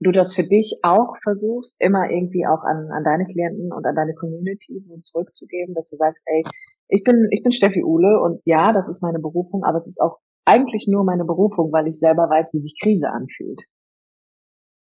du 0.00 0.12
das 0.12 0.34
für 0.34 0.44
dich 0.44 0.80
auch 0.82 1.16
versuchst, 1.22 1.76
immer 1.78 2.10
irgendwie 2.10 2.46
auch 2.46 2.62
an, 2.64 2.90
an 2.90 3.04
deine 3.04 3.26
Klienten 3.26 3.72
und 3.72 3.86
an 3.86 3.94
deine 3.94 4.14
Community 4.14 4.82
so 4.86 4.96
zurückzugeben, 4.98 5.74
dass 5.74 5.88
du 5.90 5.96
sagst, 5.96 6.22
ey, 6.26 6.42
ich 6.88 7.04
bin, 7.04 7.28
ich 7.30 7.42
bin 7.42 7.52
Steffi 7.52 7.84
Uhle 7.84 8.20
und 8.20 8.40
ja, 8.44 8.72
das 8.72 8.88
ist 8.88 9.02
meine 9.02 9.20
Berufung, 9.20 9.62
aber 9.64 9.78
es 9.78 9.86
ist 9.86 10.00
auch 10.00 10.18
eigentlich 10.44 10.88
nur 10.88 11.04
meine 11.04 11.24
Berufung, 11.24 11.70
weil 11.72 11.86
ich 11.86 11.98
selber 11.98 12.28
weiß, 12.28 12.52
wie 12.54 12.60
sich 12.60 12.76
Krise 12.82 13.08
anfühlt. 13.10 13.60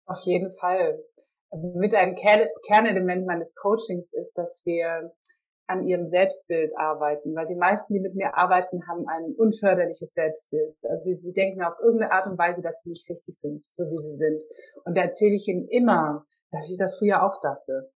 Auf 0.07 0.21
jeden 0.25 0.55
Fall 0.57 0.99
mit 1.75 1.95
einem 1.95 2.17
Kernelement 2.67 3.27
meines 3.27 3.55
Coachings 3.55 4.13
ist, 4.15 4.33
dass 4.39 4.63
wir 4.65 5.13
an 5.73 5.87
ihrem 5.87 6.07
Selbstbild 6.07 6.73
arbeiten, 6.77 7.35
weil 7.35 7.47
die 7.47 7.55
meisten, 7.55 7.95
die 7.95 8.01
mit 8.01 8.15
mir 8.15 8.37
arbeiten, 8.37 8.87
haben 8.87 9.07
ein 9.09 9.35
unförderliches 9.37 10.13
Selbstbild. 10.13 10.77
Also 10.83 11.05
sie, 11.05 11.17
sie 11.17 11.33
denken 11.33 11.63
auf 11.63 11.75
irgendeine 11.81 12.13
Art 12.13 12.27
und 12.27 12.39
Weise, 12.39 12.63
dass 12.63 12.83
sie 12.83 12.91
nicht 12.91 13.09
richtig 13.09 13.39
sind, 13.39 13.65
so 13.73 13.85
wie 13.85 13.99
sie 13.99 14.17
sind. 14.17 14.43
Und 14.85 14.97
da 14.97 15.03
erzähle 15.03 15.37
ich 15.37 15.49
ihnen 15.49 15.67
immer, 15.69 16.25
dass 16.51 16.71
ich 16.71 16.79
das 16.79 16.99
früher 16.99 17.23
auch 17.23 17.41
dachte. 17.43 17.91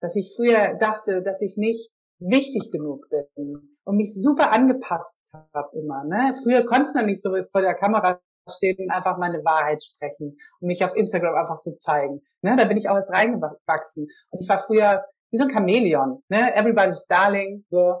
Dass 0.00 0.16
ich 0.16 0.34
früher 0.36 0.74
dachte, 0.78 1.22
dass 1.22 1.40
ich 1.40 1.56
nicht 1.56 1.90
wichtig 2.18 2.70
genug 2.70 3.06
bin 3.34 3.78
und 3.84 3.96
mich 3.96 4.14
super 4.14 4.52
angepasst 4.52 5.18
habe 5.52 5.78
immer. 5.78 6.04
Ne? 6.04 6.34
Früher 6.42 6.64
konnte 6.64 6.92
man 6.94 7.06
nicht 7.06 7.22
so 7.22 7.30
vor 7.50 7.60
der 7.60 7.74
Kamera 7.74 8.20
stehen 8.50 8.76
und 8.78 8.90
einfach 8.90 9.18
meine 9.18 9.44
Wahrheit 9.44 9.82
sprechen 9.82 10.36
und 10.60 10.68
mich 10.68 10.84
auf 10.84 10.94
Instagram 10.94 11.34
einfach 11.34 11.58
so 11.58 11.72
zeigen. 11.72 12.22
Ne, 12.42 12.56
da 12.56 12.64
bin 12.64 12.76
ich 12.76 12.88
auch 12.88 12.96
erst 12.96 13.10
reingewachsen. 13.10 14.08
Und 14.30 14.40
ich 14.40 14.48
war 14.48 14.58
früher 14.58 15.04
wie 15.34 15.38
so 15.38 15.44
ein 15.44 15.50
Chamäleon, 15.50 16.22
ne? 16.28 16.54
Everybody's 16.54 17.06
Darling, 17.08 17.64
so. 17.68 17.96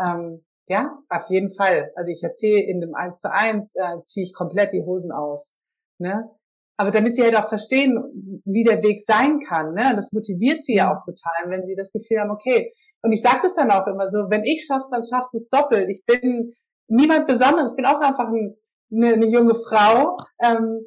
Ähm, 0.00 0.42
ja, 0.68 0.98
auf 1.10 1.28
jeden 1.28 1.52
Fall. 1.54 1.92
Also 1.96 2.10
ich 2.10 2.22
erzähle 2.22 2.62
in 2.62 2.80
dem 2.80 2.94
Eins 2.94 3.20
zu 3.20 3.30
eins 3.30 3.74
äh, 3.74 4.02
ziehe 4.04 4.24
ich 4.24 4.34
komplett 4.34 4.72
die 4.72 4.82
Hosen 4.82 5.12
aus. 5.12 5.56
Ne? 5.98 6.30
Aber 6.76 6.90
damit 6.90 7.16
sie 7.16 7.22
halt 7.22 7.36
auch 7.36 7.48
verstehen, 7.48 8.42
wie 8.44 8.64
der 8.64 8.82
Weg 8.82 9.02
sein 9.02 9.40
kann, 9.40 9.74
ne? 9.74 9.92
Das 9.96 10.12
motiviert 10.12 10.64
sie 10.64 10.76
ja 10.76 10.92
auch 10.92 11.04
total, 11.04 11.50
wenn 11.50 11.64
sie 11.64 11.74
das 11.74 11.92
Gefühl 11.92 12.20
haben, 12.20 12.30
okay. 12.30 12.72
Und 13.02 13.12
ich 13.12 13.20
sage 13.20 13.40
das 13.42 13.54
dann 13.54 13.70
auch 13.70 13.86
immer 13.86 14.08
so, 14.08 14.30
wenn 14.30 14.44
ich 14.44 14.64
schaff's, 14.64 14.90
dann 14.90 15.04
schaffst 15.04 15.34
du 15.34 15.38
es 15.38 15.50
doppelt. 15.50 15.88
Ich 15.90 16.04
bin 16.06 16.54
niemand 16.86 17.26
Besonderes, 17.26 17.72
ich 17.72 17.76
bin 17.76 17.86
auch 17.86 18.00
einfach 18.00 18.28
ein, 18.28 18.56
eine, 18.92 19.14
eine 19.14 19.26
junge 19.26 19.56
Frau, 19.56 20.16
ähm, 20.42 20.80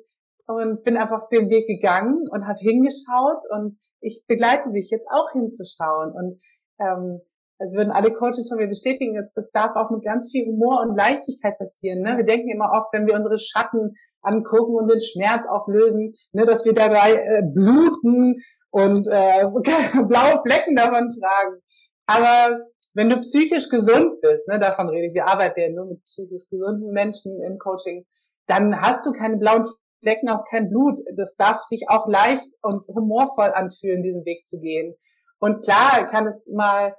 und 0.47 0.83
bin 0.83 0.97
einfach 0.97 1.29
den 1.29 1.49
Weg 1.49 1.67
gegangen 1.67 2.27
und 2.29 2.47
habe 2.47 2.59
hingeschaut 2.59 3.43
und 3.51 3.77
ich 4.01 4.23
begleite 4.27 4.71
dich 4.71 4.89
jetzt 4.89 5.07
auch 5.09 5.31
hinzuschauen 5.31 6.13
und 6.13 6.41
ähm, 6.79 7.21
also 7.59 7.75
würden 7.75 7.91
alle 7.91 8.11
Coaches 8.11 8.49
von 8.49 8.57
mir 8.57 8.67
bestätigen, 8.67 9.13
das, 9.13 9.31
das 9.33 9.51
darf 9.51 9.75
auch 9.75 9.91
mit 9.91 10.03
ganz 10.03 10.31
viel 10.31 10.47
Humor 10.47 10.81
und 10.81 10.97
Leichtigkeit 10.97 11.59
passieren. 11.59 12.01
Ne? 12.01 12.17
Wir 12.17 12.25
denken 12.25 12.49
immer 12.49 12.71
oft, 12.73 12.91
wenn 12.91 13.05
wir 13.05 13.13
unsere 13.13 13.37
Schatten 13.37 13.93
angucken 14.23 14.75
und 14.75 14.87
den 14.87 15.01
Schmerz 15.01 15.45
auflösen, 15.47 16.15
ne, 16.31 16.45
dass 16.45 16.65
wir 16.65 16.73
dabei 16.73 17.13
äh, 17.13 17.43
bluten 17.43 18.41
und 18.71 19.07
äh, 19.07 19.45
blaue 20.07 20.41
Flecken 20.43 20.75
davon 20.75 21.09
tragen. 21.09 21.61
Aber 22.07 22.59
wenn 22.93 23.09
du 23.09 23.19
psychisch 23.19 23.69
gesund 23.69 24.13
bist, 24.21 24.47
ne, 24.47 24.59
davon 24.59 24.89
rede 24.89 25.07
ich, 25.07 25.13
wir 25.13 25.27
arbeiten 25.27 25.59
ja 25.59 25.69
nur 25.69 25.85
mit 25.85 26.03
psychisch 26.05 26.47
gesunden 26.49 26.91
Menschen 26.91 27.41
im 27.41 27.57
Coaching, 27.57 28.05
dann 28.47 28.79
hast 28.79 29.05
du 29.05 29.11
keine 29.11 29.37
blauen 29.37 29.65
Flecken, 30.01 30.29
auch 30.29 30.45
kein 30.49 30.69
Blut. 30.69 30.99
Das 31.15 31.35
darf 31.35 31.61
sich 31.63 31.85
auch 31.87 32.07
leicht 32.07 32.49
und 32.61 32.85
humorvoll 32.87 33.51
anfühlen, 33.53 34.03
diesen 34.03 34.25
Weg 34.25 34.45
zu 34.45 34.59
gehen. 34.59 34.95
Und 35.39 35.63
klar 35.63 36.09
kann 36.09 36.27
es 36.27 36.51
mal, 36.53 36.95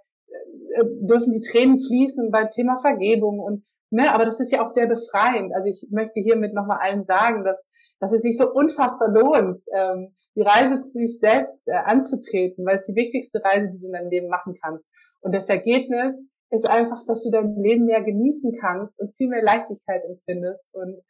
äh, 0.74 0.84
dürfen 1.00 1.32
die 1.32 1.40
Tränen 1.40 1.78
fließen 1.78 2.30
beim 2.30 2.50
Thema 2.50 2.80
Vergebung 2.80 3.38
und 3.38 3.64
Ne, 3.94 4.10
aber 4.10 4.24
das 4.24 4.40
ist 4.40 4.50
ja 4.50 4.64
auch 4.64 4.70
sehr 4.70 4.86
befreiend. 4.86 5.54
Also 5.54 5.68
ich 5.68 5.86
möchte 5.90 6.18
hiermit 6.18 6.54
nochmal 6.54 6.78
allen 6.80 7.04
sagen, 7.04 7.44
dass, 7.44 7.68
dass 8.00 8.12
es 8.12 8.22
sich 8.22 8.38
so 8.38 8.50
unfassbar 8.50 9.08
lohnt, 9.08 9.60
ähm, 9.70 10.14
die 10.34 10.40
Reise 10.40 10.80
zu 10.80 10.92
sich 10.92 11.18
selbst 11.18 11.68
äh, 11.68 11.72
anzutreten, 11.72 12.64
weil 12.64 12.76
es 12.76 12.86
die 12.86 12.94
wichtigste 12.94 13.44
Reise, 13.44 13.68
die 13.70 13.80
du 13.80 13.88
in 13.88 13.92
deinem 13.92 14.08
Leben 14.08 14.28
machen 14.28 14.56
kannst. 14.62 14.90
Und 15.20 15.34
das 15.34 15.46
Ergebnis 15.50 16.26
ist 16.48 16.70
einfach, 16.70 17.04
dass 17.06 17.22
du 17.22 17.30
dein 17.30 17.54
Leben 17.56 17.84
mehr 17.84 18.02
genießen 18.02 18.56
kannst 18.62 18.98
und 18.98 19.14
viel 19.16 19.28
mehr 19.28 19.42
Leichtigkeit 19.42 20.02
empfindest 20.06 20.64
und 20.72 21.02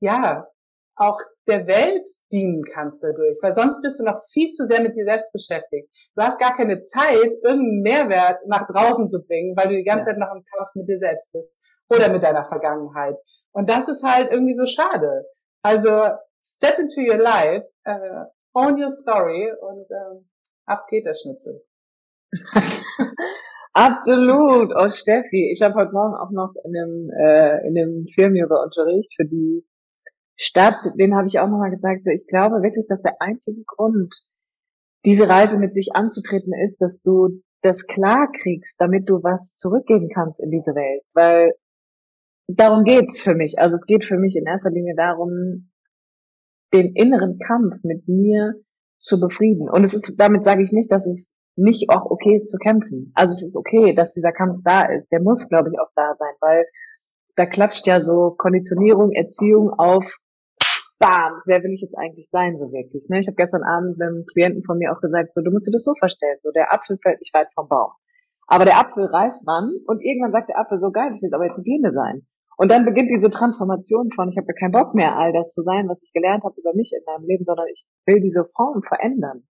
ja, 0.00 0.48
auch 0.96 1.18
der 1.46 1.66
Welt 1.66 2.06
dienen 2.32 2.62
kannst 2.72 3.02
dadurch, 3.02 3.36
weil 3.42 3.52
sonst 3.52 3.82
bist 3.82 4.00
du 4.00 4.04
noch 4.04 4.20
viel 4.30 4.52
zu 4.52 4.64
sehr 4.64 4.80
mit 4.80 4.96
dir 4.96 5.04
selbst 5.04 5.32
beschäftigt. 5.32 5.88
Du 6.14 6.22
hast 6.22 6.40
gar 6.40 6.56
keine 6.56 6.80
Zeit, 6.80 7.32
irgendeinen 7.42 7.82
Mehrwert 7.82 8.38
nach 8.46 8.66
draußen 8.66 9.08
zu 9.08 9.24
bringen, 9.24 9.56
weil 9.56 9.68
du 9.68 9.76
die 9.76 9.84
ganze 9.84 10.10
ja. 10.10 10.14
Zeit 10.14 10.18
noch 10.18 10.34
im 10.34 10.44
Kampf 10.44 10.70
mit 10.74 10.88
dir 10.88 10.98
selbst 10.98 11.32
bist 11.32 11.58
oder 11.90 12.10
mit 12.10 12.22
deiner 12.22 12.44
Vergangenheit. 12.44 13.16
Und 13.52 13.68
das 13.68 13.88
ist 13.88 14.02
halt 14.02 14.30
irgendwie 14.30 14.54
so 14.54 14.66
schade. 14.66 15.24
Also 15.62 16.10
step 16.42 16.78
into 16.78 17.00
your 17.00 17.18
life, 17.18 17.66
uh, 17.86 18.26
own 18.54 18.80
your 18.80 18.90
story 18.90 19.50
und 19.60 19.86
ähm, 19.90 20.28
ab 20.66 20.86
geht 20.88 21.06
der 21.06 21.14
Schnitzel. 21.14 21.62
Absolut. 23.72 24.72
Oh 24.76 24.90
Steffi, 24.90 25.50
ich 25.52 25.62
habe 25.62 25.74
heute 25.74 25.92
Morgen 25.92 26.14
auch 26.14 26.30
noch 26.30 26.54
in 26.64 26.76
einem 26.76 27.10
äh, 27.10 27.66
in 27.66 27.76
einem 27.76 28.06
Firmenyoga-Unterricht 28.14 29.12
für 29.16 29.24
die 29.24 29.64
Stadt, 30.36 30.76
den 30.98 31.14
habe 31.14 31.26
ich 31.26 31.38
auch 31.38 31.48
nochmal 31.48 31.70
gesagt, 31.70 32.04
so 32.04 32.10
ich 32.10 32.26
glaube 32.26 32.62
wirklich, 32.62 32.86
dass 32.88 33.02
der 33.02 33.20
einzige 33.20 33.62
Grund, 33.64 34.12
diese 35.04 35.28
Reise 35.28 35.58
mit 35.58 35.74
sich 35.74 35.94
anzutreten, 35.94 36.52
ist, 36.54 36.80
dass 36.80 37.00
du 37.02 37.42
das 37.62 37.86
klar 37.86 38.30
kriegst, 38.42 38.80
damit 38.80 39.08
du 39.08 39.22
was 39.22 39.54
zurückgeben 39.54 40.08
kannst 40.12 40.40
in 40.40 40.50
diese 40.50 40.74
Welt. 40.74 41.02
Weil 41.12 41.54
darum 42.46 42.84
geht's 42.84 43.20
für 43.20 43.34
mich. 43.34 43.58
Also 43.58 43.74
es 43.74 43.86
geht 43.86 44.04
für 44.04 44.18
mich 44.18 44.36
in 44.36 44.46
erster 44.46 44.70
Linie 44.70 44.94
darum, 44.96 45.70
den 46.72 46.94
inneren 46.94 47.38
Kampf 47.38 47.76
mit 47.82 48.08
mir 48.08 48.54
zu 49.00 49.20
befrieden. 49.20 49.68
Und 49.68 49.84
es 49.84 49.94
ist, 49.94 50.14
damit 50.18 50.44
sage 50.44 50.62
ich 50.62 50.72
nicht, 50.72 50.90
dass 50.90 51.06
es 51.06 51.32
nicht 51.56 51.88
auch 51.90 52.10
okay 52.10 52.38
ist 52.38 52.50
zu 52.50 52.58
kämpfen. 52.58 53.12
Also 53.14 53.32
es 53.32 53.44
ist 53.44 53.56
okay, 53.56 53.94
dass 53.94 54.12
dieser 54.12 54.32
Kampf 54.32 54.62
da 54.64 54.82
ist. 54.86 55.10
Der 55.12 55.20
muss, 55.20 55.48
glaube 55.48 55.70
ich, 55.70 55.78
auch 55.78 55.90
da 55.94 56.14
sein, 56.16 56.34
weil 56.40 56.66
da 57.36 57.46
klatscht 57.46 57.86
ja 57.86 58.00
so 58.00 58.34
Konditionierung, 58.36 59.12
Erziehung 59.12 59.70
auf, 59.70 60.04
bam, 61.04 61.36
wer 61.44 61.62
will 61.62 61.72
ich 61.72 61.82
jetzt 61.82 61.96
eigentlich 61.98 62.30
sein, 62.30 62.56
so 62.56 62.72
wirklich. 62.72 63.04
Ne? 63.08 63.20
Ich 63.20 63.26
habe 63.26 63.36
gestern 63.36 63.62
Abend 63.62 64.00
einem 64.00 64.24
Klienten 64.24 64.64
von 64.64 64.78
mir 64.78 64.90
auch 64.90 65.00
gesagt, 65.00 65.34
so, 65.34 65.42
du 65.42 65.50
musst 65.50 65.68
dir 65.68 65.72
das 65.72 65.84
so 65.84 65.92
vorstellen, 65.98 66.38
so 66.40 66.50
der 66.50 66.72
Apfel 66.72 66.96
fällt 67.02 67.20
nicht 67.20 67.34
weit 67.34 67.48
vom 67.54 67.68
Baum. 67.68 67.92
Aber 68.46 68.64
der 68.64 68.78
Apfel 68.78 69.04
reift 69.04 69.42
man 69.44 69.76
und 69.86 70.00
irgendwann 70.00 70.32
sagt 70.32 70.48
der 70.48 70.58
Apfel 70.58 70.80
so 70.80 70.90
geil, 70.90 71.12
ich 71.14 71.22
will 71.22 71.34
aber 71.34 71.44
jetzt 71.44 71.56
eine 71.56 71.64
Birne 71.64 71.92
sein. 71.92 72.26
Und 72.56 72.70
dann 72.70 72.84
beginnt 72.86 73.10
diese 73.10 73.28
Transformation 73.28 74.12
von, 74.12 74.30
ich 74.30 74.38
habe 74.38 74.46
ja 74.48 74.54
keinen 74.54 74.72
Bock 74.72 74.94
mehr, 74.94 75.16
all 75.18 75.32
das 75.32 75.52
zu 75.52 75.62
sein, 75.62 75.88
was 75.88 76.02
ich 76.04 76.12
gelernt 76.12 76.44
habe 76.44 76.54
über 76.58 76.72
mich 76.74 76.92
in 76.96 77.04
meinem 77.04 77.26
Leben, 77.26 77.44
sondern 77.44 77.66
ich 77.68 77.84
will 78.06 78.20
diese 78.20 78.48
Form 78.56 78.82
verändern. 78.82 79.44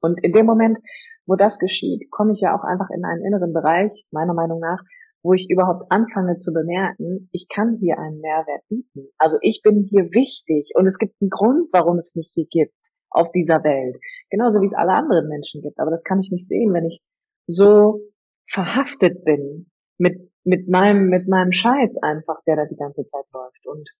Und 0.00 0.22
in 0.22 0.32
dem 0.32 0.44
Moment, 0.44 0.78
wo 1.24 1.36
das 1.36 1.58
geschieht, 1.58 2.10
komme 2.10 2.32
ich 2.32 2.40
ja 2.40 2.56
auch 2.56 2.64
einfach 2.64 2.90
in 2.90 3.04
einen 3.04 3.24
inneren 3.24 3.52
Bereich, 3.52 4.04
meiner 4.10 4.34
Meinung 4.34 4.60
nach, 4.60 4.82
wo 5.26 5.34
ich 5.34 5.50
überhaupt 5.50 5.90
anfange 5.90 6.38
zu 6.38 6.52
bemerken, 6.52 7.28
ich 7.32 7.48
kann 7.48 7.78
hier 7.80 7.98
einen 7.98 8.20
Mehrwert 8.20 8.62
bieten. 8.68 9.08
Also 9.18 9.38
ich 9.42 9.60
bin 9.62 9.82
hier 9.82 10.12
wichtig 10.12 10.70
und 10.74 10.86
es 10.86 10.98
gibt 10.98 11.20
einen 11.20 11.30
Grund, 11.30 11.68
warum 11.72 11.98
es 11.98 12.14
mich 12.14 12.30
hier 12.32 12.46
gibt 12.46 12.78
auf 13.10 13.32
dieser 13.32 13.64
Welt. 13.64 13.98
Genauso 14.30 14.60
wie 14.60 14.66
es 14.66 14.74
alle 14.74 14.92
anderen 14.92 15.28
Menschen 15.28 15.62
gibt. 15.62 15.78
Aber 15.78 15.90
das 15.90 16.04
kann 16.04 16.20
ich 16.20 16.30
nicht 16.30 16.46
sehen, 16.46 16.72
wenn 16.72 16.86
ich 16.86 17.00
so 17.46 18.00
verhaftet 18.48 19.24
bin 19.24 19.70
mit 19.98 20.30
mit 20.46 20.68
meinem, 20.68 21.08
mit 21.08 21.26
meinem 21.26 21.50
Scheiß 21.50 21.98
einfach, 22.02 22.40
der 22.46 22.54
da 22.54 22.64
die 22.66 22.76
ganze 22.76 23.04
Zeit 23.04 23.24
läuft. 23.32 23.66
Und 23.66 23.90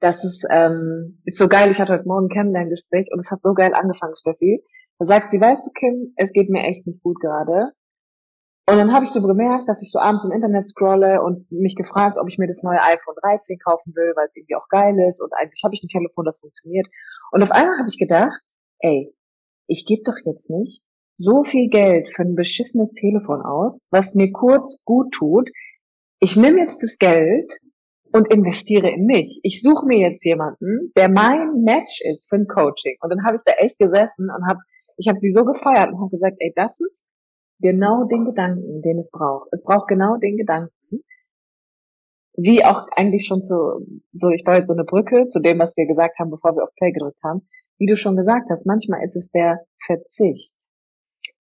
das 0.00 0.24
ist, 0.24 0.46
ähm, 0.50 1.20
ist 1.24 1.36
so 1.36 1.48
geil. 1.48 1.70
Ich 1.72 1.80
hatte 1.80 1.92
heute 1.92 2.06
Morgen 2.06 2.26
ein 2.26 2.34
Kennenlerngespräch 2.34 3.08
und 3.12 3.18
es 3.18 3.30
hat 3.30 3.42
so 3.42 3.54
geil 3.54 3.74
angefangen, 3.74 4.14
Steffi. 4.16 4.62
Da 5.00 5.06
sagt 5.06 5.30
sie, 5.30 5.40
weißt 5.40 5.66
du, 5.66 5.70
Kim, 5.72 6.14
es 6.16 6.32
geht 6.32 6.48
mir 6.48 6.62
echt 6.62 6.86
nicht 6.86 7.02
gut 7.02 7.18
gerade. 7.20 7.72
Und 8.66 8.78
dann 8.78 8.94
habe 8.94 9.04
ich 9.04 9.10
so 9.10 9.20
gemerkt, 9.20 9.68
dass 9.68 9.82
ich 9.82 9.90
so 9.90 9.98
abends 9.98 10.24
im 10.24 10.32
Internet 10.32 10.70
scrolle 10.70 11.22
und 11.22 11.50
mich 11.52 11.76
gefragt, 11.76 12.16
ob 12.18 12.28
ich 12.28 12.38
mir 12.38 12.46
das 12.46 12.62
neue 12.62 12.80
iPhone 12.80 13.14
13 13.20 13.58
kaufen 13.58 13.94
will, 13.94 14.14
weil 14.16 14.26
es 14.26 14.36
irgendwie 14.36 14.56
auch 14.56 14.68
geil 14.68 14.98
ist 15.06 15.20
und 15.20 15.32
eigentlich 15.34 15.62
habe 15.64 15.74
ich 15.74 15.82
ein 15.82 15.88
Telefon, 15.88 16.24
das 16.24 16.38
funktioniert. 16.38 16.86
Und 17.30 17.42
auf 17.42 17.50
einmal 17.50 17.78
habe 17.78 17.88
ich 17.90 17.98
gedacht, 17.98 18.40
ey, 18.78 19.14
ich 19.66 19.84
gebe 19.86 20.02
doch 20.04 20.16
jetzt 20.24 20.48
nicht 20.48 20.82
so 21.18 21.44
viel 21.44 21.68
Geld 21.68 22.08
für 22.14 22.22
ein 22.22 22.34
beschissenes 22.34 22.92
Telefon 22.92 23.42
aus, 23.42 23.80
was 23.90 24.14
mir 24.14 24.32
kurz 24.32 24.78
gut 24.84 25.12
tut. 25.12 25.50
Ich 26.18 26.36
nehme 26.36 26.60
jetzt 26.60 26.82
das 26.82 26.98
Geld 26.98 27.52
und 28.12 28.32
investiere 28.32 28.90
in 28.90 29.04
mich. 29.04 29.40
Ich 29.42 29.60
suche 29.60 29.86
mir 29.86 29.98
jetzt 29.98 30.24
jemanden, 30.24 30.92
der 30.96 31.10
mein 31.10 31.62
Match 31.64 32.00
ist 32.12 32.28
für 32.30 32.36
ein 32.36 32.46
Coaching. 32.46 32.96
Und 33.00 33.10
dann 33.10 33.24
habe 33.24 33.36
ich 33.36 33.42
da 33.44 33.52
echt 33.58 33.78
gesessen 33.78 34.30
und 34.30 34.46
habe, 34.48 34.60
ich 34.96 35.08
habe 35.08 35.18
sie 35.18 35.32
so 35.32 35.44
gefeiert 35.44 35.92
und 35.92 36.00
habe 36.00 36.10
gesagt, 36.10 36.36
ey, 36.38 36.52
das 36.56 36.80
ist 36.80 37.04
genau 37.60 38.04
den 38.04 38.24
Gedanken, 38.24 38.82
den 38.82 38.98
es 38.98 39.10
braucht. 39.10 39.48
Es 39.52 39.64
braucht 39.64 39.88
genau 39.88 40.16
den 40.16 40.36
Gedanken, 40.36 40.72
wie 42.36 42.64
auch 42.64 42.86
eigentlich 42.96 43.26
schon 43.26 43.42
zu, 43.42 43.54
so, 44.12 44.30
ich 44.30 44.44
baue 44.44 44.56
jetzt 44.56 44.68
so 44.68 44.74
eine 44.74 44.84
Brücke 44.84 45.28
zu 45.28 45.40
dem, 45.40 45.58
was 45.58 45.76
wir 45.76 45.86
gesagt 45.86 46.18
haben, 46.18 46.30
bevor 46.30 46.56
wir 46.56 46.64
auf 46.64 46.74
Play 46.76 46.92
gedrückt 46.92 47.22
haben. 47.22 47.48
Wie 47.78 47.86
du 47.86 47.96
schon 47.96 48.16
gesagt 48.16 48.50
hast, 48.50 48.66
manchmal 48.66 49.04
ist 49.04 49.16
es 49.16 49.30
der 49.30 49.60
Verzicht 49.86 50.54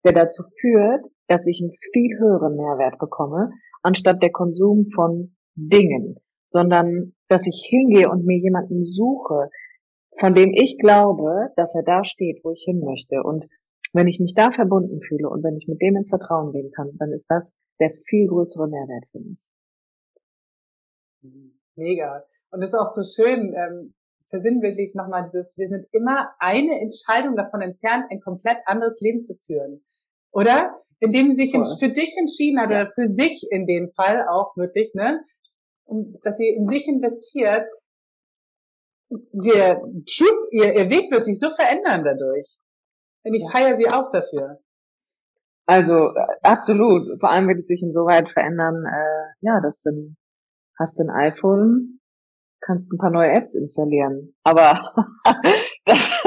der 0.04 0.14
dazu 0.14 0.44
führt, 0.60 1.06
dass 1.28 1.48
ich 1.48 1.62
einen 1.62 1.72
viel 1.94 2.18
höheren 2.20 2.56
Mehrwert 2.56 3.00
bekomme, 3.00 3.52
anstatt 3.82 4.22
der 4.22 4.32
Konsum 4.32 4.88
von 4.94 5.36
Dingen, 5.56 6.18
sondern 6.48 7.14
dass 7.30 7.48
ich 7.48 7.66
hingehe 7.68 8.10
und 8.10 8.26
mir 8.26 8.38
jemanden 8.38 8.84
suche, 8.86 9.50
von 10.20 10.36
dem 10.36 10.52
ich 10.54 10.78
glaube, 10.78 11.50
dass 11.56 11.74
er 11.76 11.84
da 11.84 12.04
steht, 12.04 12.44
wo 12.44 12.52
ich 12.52 12.64
hin 12.66 12.82
möchte. 12.84 13.24
Und 13.24 13.48
wenn 13.94 14.08
ich 14.08 14.20
mich 14.20 14.34
da 14.34 14.52
verbunden 14.52 15.02
fühle 15.02 15.30
und 15.30 15.44
wenn 15.44 15.56
ich 15.58 15.68
mit 15.68 15.82
dem 15.82 15.96
ins 15.96 16.10
Vertrauen 16.10 16.52
gehen 16.52 16.72
kann, 16.72 16.92
dann 16.98 17.12
ist 17.12 17.28
das 17.30 17.56
der 17.80 17.92
viel 18.06 18.28
größere 18.28 18.68
Mehrwert 18.68 19.06
für 19.12 19.20
mich. 19.20 19.38
Mega. 21.76 22.24
Und 22.52 22.62
es 22.62 22.74
ist 22.74 22.80
auch 22.80 22.90
so 22.90 23.04
schön, 23.04 23.54
ähm, 23.56 23.94
versinnbildlich 24.30 24.94
nochmal 24.96 25.26
dieses, 25.26 25.58
wir 25.58 25.68
sind 25.68 25.88
immer 25.92 26.32
eine 26.40 26.80
Entscheidung 26.82 27.36
davon 27.36 27.62
entfernt, 27.62 28.06
ein 28.10 28.20
komplett 28.20 28.58
anderes 28.66 29.00
Leben 29.00 29.22
zu 29.22 29.36
führen 29.46 29.84
oder? 30.34 30.82
Indem 31.00 31.32
sie 31.32 31.44
sich 31.44 31.52
Voll. 31.52 31.66
für 31.80 31.90
dich 31.90 32.16
entschieden 32.18 32.60
hat, 32.60 32.70
ja. 32.70 32.82
oder 32.82 32.92
für 32.92 33.08
sich 33.08 33.48
in 33.52 33.66
dem 33.66 33.92
Fall 33.94 34.26
auch 34.28 34.56
wirklich, 34.58 34.94
ne? 34.94 35.24
Und 35.86 36.18
dass 36.24 36.38
sie 36.38 36.48
in 36.48 36.68
sich 36.68 36.88
investiert, 36.88 37.68
ihr, 39.10 39.82
ihr, 40.52 40.76
ihr 40.76 40.90
Weg 40.90 41.12
wird 41.12 41.26
sich 41.26 41.40
so 41.40 41.50
verändern 41.50 42.04
dadurch. 42.04 42.58
Und 43.24 43.34
ich 43.34 43.50
feiere 43.52 43.76
sie 43.76 43.88
auch 43.88 44.12
dafür. 44.12 44.60
Also 45.66 45.94
äh, 45.94 46.36
absolut. 46.42 47.20
Vor 47.20 47.30
allem 47.30 47.48
wird 47.48 47.60
es 47.60 47.68
sich 47.68 47.82
insoweit 47.82 48.28
verändern, 48.30 48.86
äh, 48.86 49.34
ja, 49.42 49.62
dass 49.62 49.82
du 49.84 50.16
hast 50.78 51.00
ein 51.00 51.10
iPhone, 51.10 52.00
kannst 52.62 52.92
ein 52.92 52.98
paar 52.98 53.12
neue 53.12 53.32
Apps 53.32 53.56
installieren. 53.56 54.36
Aber 54.44 54.82
das 55.86 56.24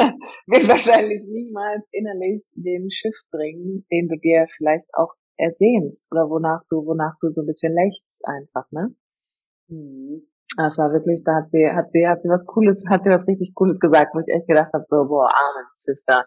wird 0.47 0.69
wahrscheinlich 0.69 1.27
niemals 1.29 1.85
innerlich 1.93 2.45
den 2.55 2.91
Schiff 2.91 3.17
bringen, 3.31 3.85
den 3.91 4.09
du 4.09 4.17
dir 4.17 4.47
vielleicht 4.57 4.89
auch 4.95 5.15
ersehnst 5.37 6.07
oder 6.11 6.31
wonach 6.31 6.63
du, 6.71 6.87
wonach 6.87 7.15
du 7.21 7.31
so 7.31 7.43
ein 7.43 7.47
bisschen 7.47 7.75
lächst 7.75 8.25
einfach, 8.25 8.71
ne? 8.71 8.95
Mhm. 9.69 10.23
Das 10.57 10.79
war 10.79 10.93
wirklich, 10.93 11.23
da 11.25 11.43
hat 11.43 11.51
sie, 11.51 11.69
hat 11.69 11.91
sie, 11.91 12.09
hat 12.09 12.23
sie 12.23 12.31
was 12.31 12.47
Cooles, 12.47 12.87
hat 12.89 13.05
sie 13.05 13.11
was 13.11 13.27
richtig 13.27 13.53
Cooles 13.55 13.79
gesagt, 13.79 14.15
wo 14.15 14.21
ich 14.21 14.29
echt 14.29 14.47
gedacht 14.47 14.73
habe, 14.73 14.85
so, 14.85 15.05
boah, 15.07 15.29
Amen, 15.29 15.67
Sister. 15.73 16.25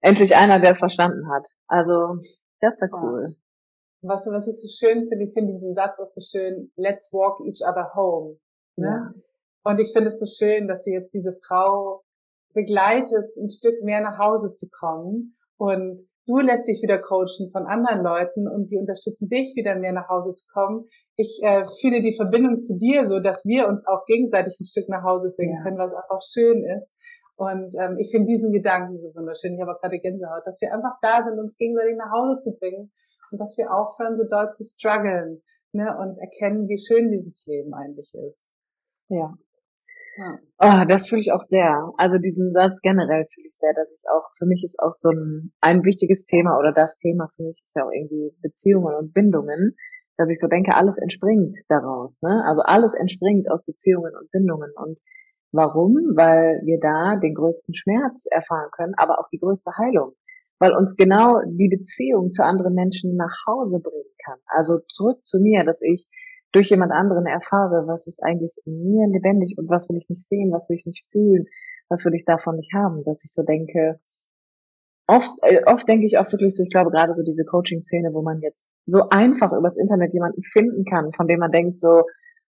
Endlich 0.00 0.36
einer, 0.36 0.60
der 0.60 0.72
es 0.72 0.78
verstanden 0.78 1.30
hat. 1.30 1.46
Also, 1.66 2.18
das 2.60 2.80
war 2.80 3.02
cool. 3.02 3.36
Was, 4.02 4.26
was 4.30 4.46
ich 4.46 4.60
so 4.60 4.68
schön 4.68 5.08
finde, 5.08 5.24
ich 5.24 5.32
finde 5.32 5.52
diesen 5.52 5.74
Satz 5.74 5.98
auch 5.98 6.06
so 6.06 6.20
schön, 6.20 6.70
let's 6.76 7.12
walk 7.12 7.40
each 7.46 7.66
other 7.68 7.92
home. 7.94 8.38
Ne? 8.76 8.86
Ja. 8.86 9.12
Und 9.64 9.80
ich 9.80 9.92
finde 9.92 10.08
es 10.08 10.20
so 10.20 10.26
schön, 10.26 10.68
dass 10.68 10.84
du 10.84 10.92
jetzt 10.92 11.12
diese 11.12 11.36
Frau 11.46 12.04
begleitest, 12.54 13.36
ein 13.36 13.50
Stück 13.50 13.82
mehr 13.82 14.00
nach 14.00 14.18
Hause 14.18 14.52
zu 14.54 14.68
kommen 14.68 15.36
und 15.58 16.08
du 16.26 16.38
lässt 16.38 16.68
dich 16.68 16.80
wieder 16.82 16.98
coachen 16.98 17.50
von 17.52 17.66
anderen 17.66 18.02
Leuten 18.02 18.46
und 18.48 18.70
die 18.70 18.78
unterstützen 18.78 19.28
dich 19.28 19.54
wieder 19.56 19.74
mehr 19.74 19.92
nach 19.92 20.08
Hause 20.08 20.32
zu 20.32 20.44
kommen. 20.52 20.86
Ich 21.16 21.40
äh, 21.42 21.64
fühle 21.80 22.02
die 22.02 22.16
Verbindung 22.16 22.60
zu 22.60 22.76
dir 22.76 23.06
so, 23.06 23.18
dass 23.18 23.44
wir 23.44 23.66
uns 23.66 23.86
auch 23.86 24.04
gegenseitig 24.06 24.58
ein 24.60 24.64
Stück 24.64 24.88
nach 24.88 25.02
Hause 25.02 25.32
bringen 25.34 25.56
ja. 25.56 25.62
können, 25.62 25.78
was 25.78 25.92
auch 25.92 26.22
schön 26.22 26.64
ist. 26.64 26.92
Und 27.38 27.72
ähm, 27.78 27.96
ich 27.98 28.10
finde 28.10 28.26
diesen 28.26 28.52
Gedanken 28.52 28.98
so 28.98 29.14
wunderschön. 29.14 29.54
Ich 29.54 29.60
habe 29.60 29.72
auch 29.72 29.80
gerade 29.80 30.00
Gänsehaut, 30.00 30.42
dass 30.44 30.60
wir 30.60 30.74
einfach 30.74 30.98
da 31.00 31.22
sind, 31.24 31.38
uns 31.38 31.56
gegenseitig 31.56 31.96
nach 31.96 32.10
Hause 32.10 32.38
zu 32.40 32.58
bringen 32.58 32.90
und 33.30 33.38
dass 33.38 33.56
wir 33.56 33.70
aufhören, 33.72 34.16
so 34.16 34.24
dort 34.28 34.52
zu 34.52 34.64
strugglen 34.64 35.40
ne, 35.72 35.96
und 35.98 36.18
erkennen, 36.18 36.66
wie 36.66 36.78
schön 36.82 37.12
dieses 37.12 37.46
Leben 37.46 37.72
eigentlich 37.74 38.12
ist. 38.26 38.50
Ja, 39.08 39.38
ja. 40.18 40.38
Oh, 40.58 40.84
das 40.88 41.08
fühle 41.08 41.20
ich 41.20 41.30
auch 41.30 41.42
sehr. 41.42 41.92
Also 41.96 42.18
diesen 42.18 42.52
Satz 42.52 42.80
generell 42.82 43.24
fühle 43.32 43.46
ich 43.46 43.56
sehr, 43.56 43.72
dass 43.72 43.94
ich 43.94 44.02
auch, 44.10 44.26
für 44.36 44.46
mich 44.46 44.64
ist 44.64 44.80
auch 44.80 44.92
so 44.92 45.10
ein, 45.10 45.52
ein 45.60 45.84
wichtiges 45.84 46.26
Thema 46.26 46.58
oder 46.58 46.72
das 46.72 46.98
Thema 46.98 47.30
für 47.36 47.44
mich 47.44 47.60
ist 47.62 47.76
ja 47.76 47.84
auch 47.86 47.92
irgendwie 47.92 48.34
Beziehungen 48.42 48.96
und 48.96 49.14
Bindungen, 49.14 49.76
dass 50.16 50.28
ich 50.28 50.40
so 50.40 50.48
denke, 50.48 50.74
alles 50.74 50.98
entspringt 50.98 51.56
daraus. 51.68 52.10
Ne? 52.20 52.42
Also 52.48 52.62
alles 52.62 52.94
entspringt 52.98 53.48
aus 53.48 53.62
Beziehungen 53.64 54.12
und 54.18 54.28
Bindungen. 54.32 54.72
Und 54.74 54.98
warum? 55.52 55.94
Weil 56.16 56.60
wir 56.64 56.78
da 56.80 57.16
den 57.16 57.34
größten 57.34 57.74
Schmerz 57.74 58.26
erfahren 58.30 58.70
können, 58.72 58.94
aber 58.96 59.20
auch 59.20 59.28
die 59.30 59.38
größte 59.38 59.70
Heilung. 59.76 60.12
Weil 60.58 60.72
uns 60.72 60.96
genau 60.96 61.40
die 61.46 61.68
Beziehung 61.68 62.32
zu 62.32 62.44
anderen 62.44 62.74
Menschen 62.74 63.16
nach 63.16 63.34
Hause 63.46 63.80
bringen 63.80 64.14
kann. 64.24 64.38
Also 64.46 64.80
zurück 64.88 65.20
zu 65.24 65.38
mir, 65.38 65.64
dass 65.64 65.82
ich 65.82 66.06
durch 66.52 66.70
jemand 66.70 66.92
anderen 66.92 67.26
erfahre, 67.26 67.86
was 67.86 68.06
ist 68.06 68.22
eigentlich 68.22 68.54
in 68.64 68.82
mir 68.82 69.06
lebendig 69.08 69.56
und 69.58 69.68
was 69.68 69.88
will 69.88 69.98
ich 69.98 70.08
nicht 70.08 70.26
sehen, 70.28 70.50
was 70.50 70.68
will 70.68 70.76
ich 70.76 70.86
nicht 70.86 71.04
fühlen, 71.12 71.46
was 71.88 72.04
will 72.04 72.14
ich 72.14 72.24
davon 72.24 72.56
nicht 72.56 72.72
haben, 72.74 73.04
dass 73.04 73.24
ich 73.24 73.32
so 73.32 73.42
denke, 73.42 74.00
oft, 75.06 75.30
äh, 75.42 75.62
oft 75.66 75.88
denke 75.88 76.06
ich 76.06 76.18
auch 76.18 76.30
wirklich 76.30 76.54
so, 76.54 76.62
ich 76.62 76.70
glaube 76.70 76.90
gerade 76.90 77.14
so 77.14 77.22
diese 77.22 77.44
Coaching-Szene, 77.44 78.10
wo 78.12 78.22
man 78.22 78.40
jetzt 78.40 78.70
so 78.86 79.08
einfach 79.10 79.52
übers 79.52 79.76
Internet 79.76 80.12
jemanden 80.12 80.42
finden 80.42 80.84
kann, 80.84 81.12
von 81.12 81.26
dem 81.26 81.40
man 81.40 81.50
denkt 81.50 81.80
so, 81.80 82.04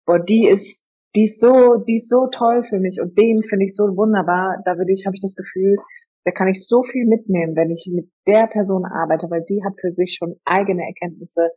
boah, 0.07 0.19
die 0.19 0.49
ist, 0.49 0.85
die 1.15 1.25
ist 1.25 1.41
so, 1.41 1.77
die 1.77 1.97
ist 1.97 2.09
so 2.09 2.29
toll 2.29 2.65
für 2.69 2.79
mich 2.79 3.01
und 3.01 3.17
den 3.19 3.43
finde 3.43 3.67
ich 3.67 3.75
so 3.75 3.85
wunderbar, 3.97 4.63
da 4.65 4.79
würde 4.79 4.93
ich, 4.93 5.05
habe 5.07 5.15
ich 5.15 5.21
das 5.21 5.37
Gefühl, 5.37 5.77
da 6.25 6.31
kann 6.31 6.49
ich 6.49 6.67
so 6.67 6.83
viel 6.85 7.07
mitnehmen, 7.07 7.57
wenn 7.57 7.71
ich 7.71 7.91
mit 7.93 8.11
der 8.27 8.47
Person 8.47 8.85
arbeite, 8.87 9.29
weil 9.31 9.43
die 9.43 9.63
hat 9.65 9.75
für 9.81 9.93
sich 9.93 10.15
schon 10.15 10.41
eigene 10.45 10.83
Erkenntnisse 10.87 11.51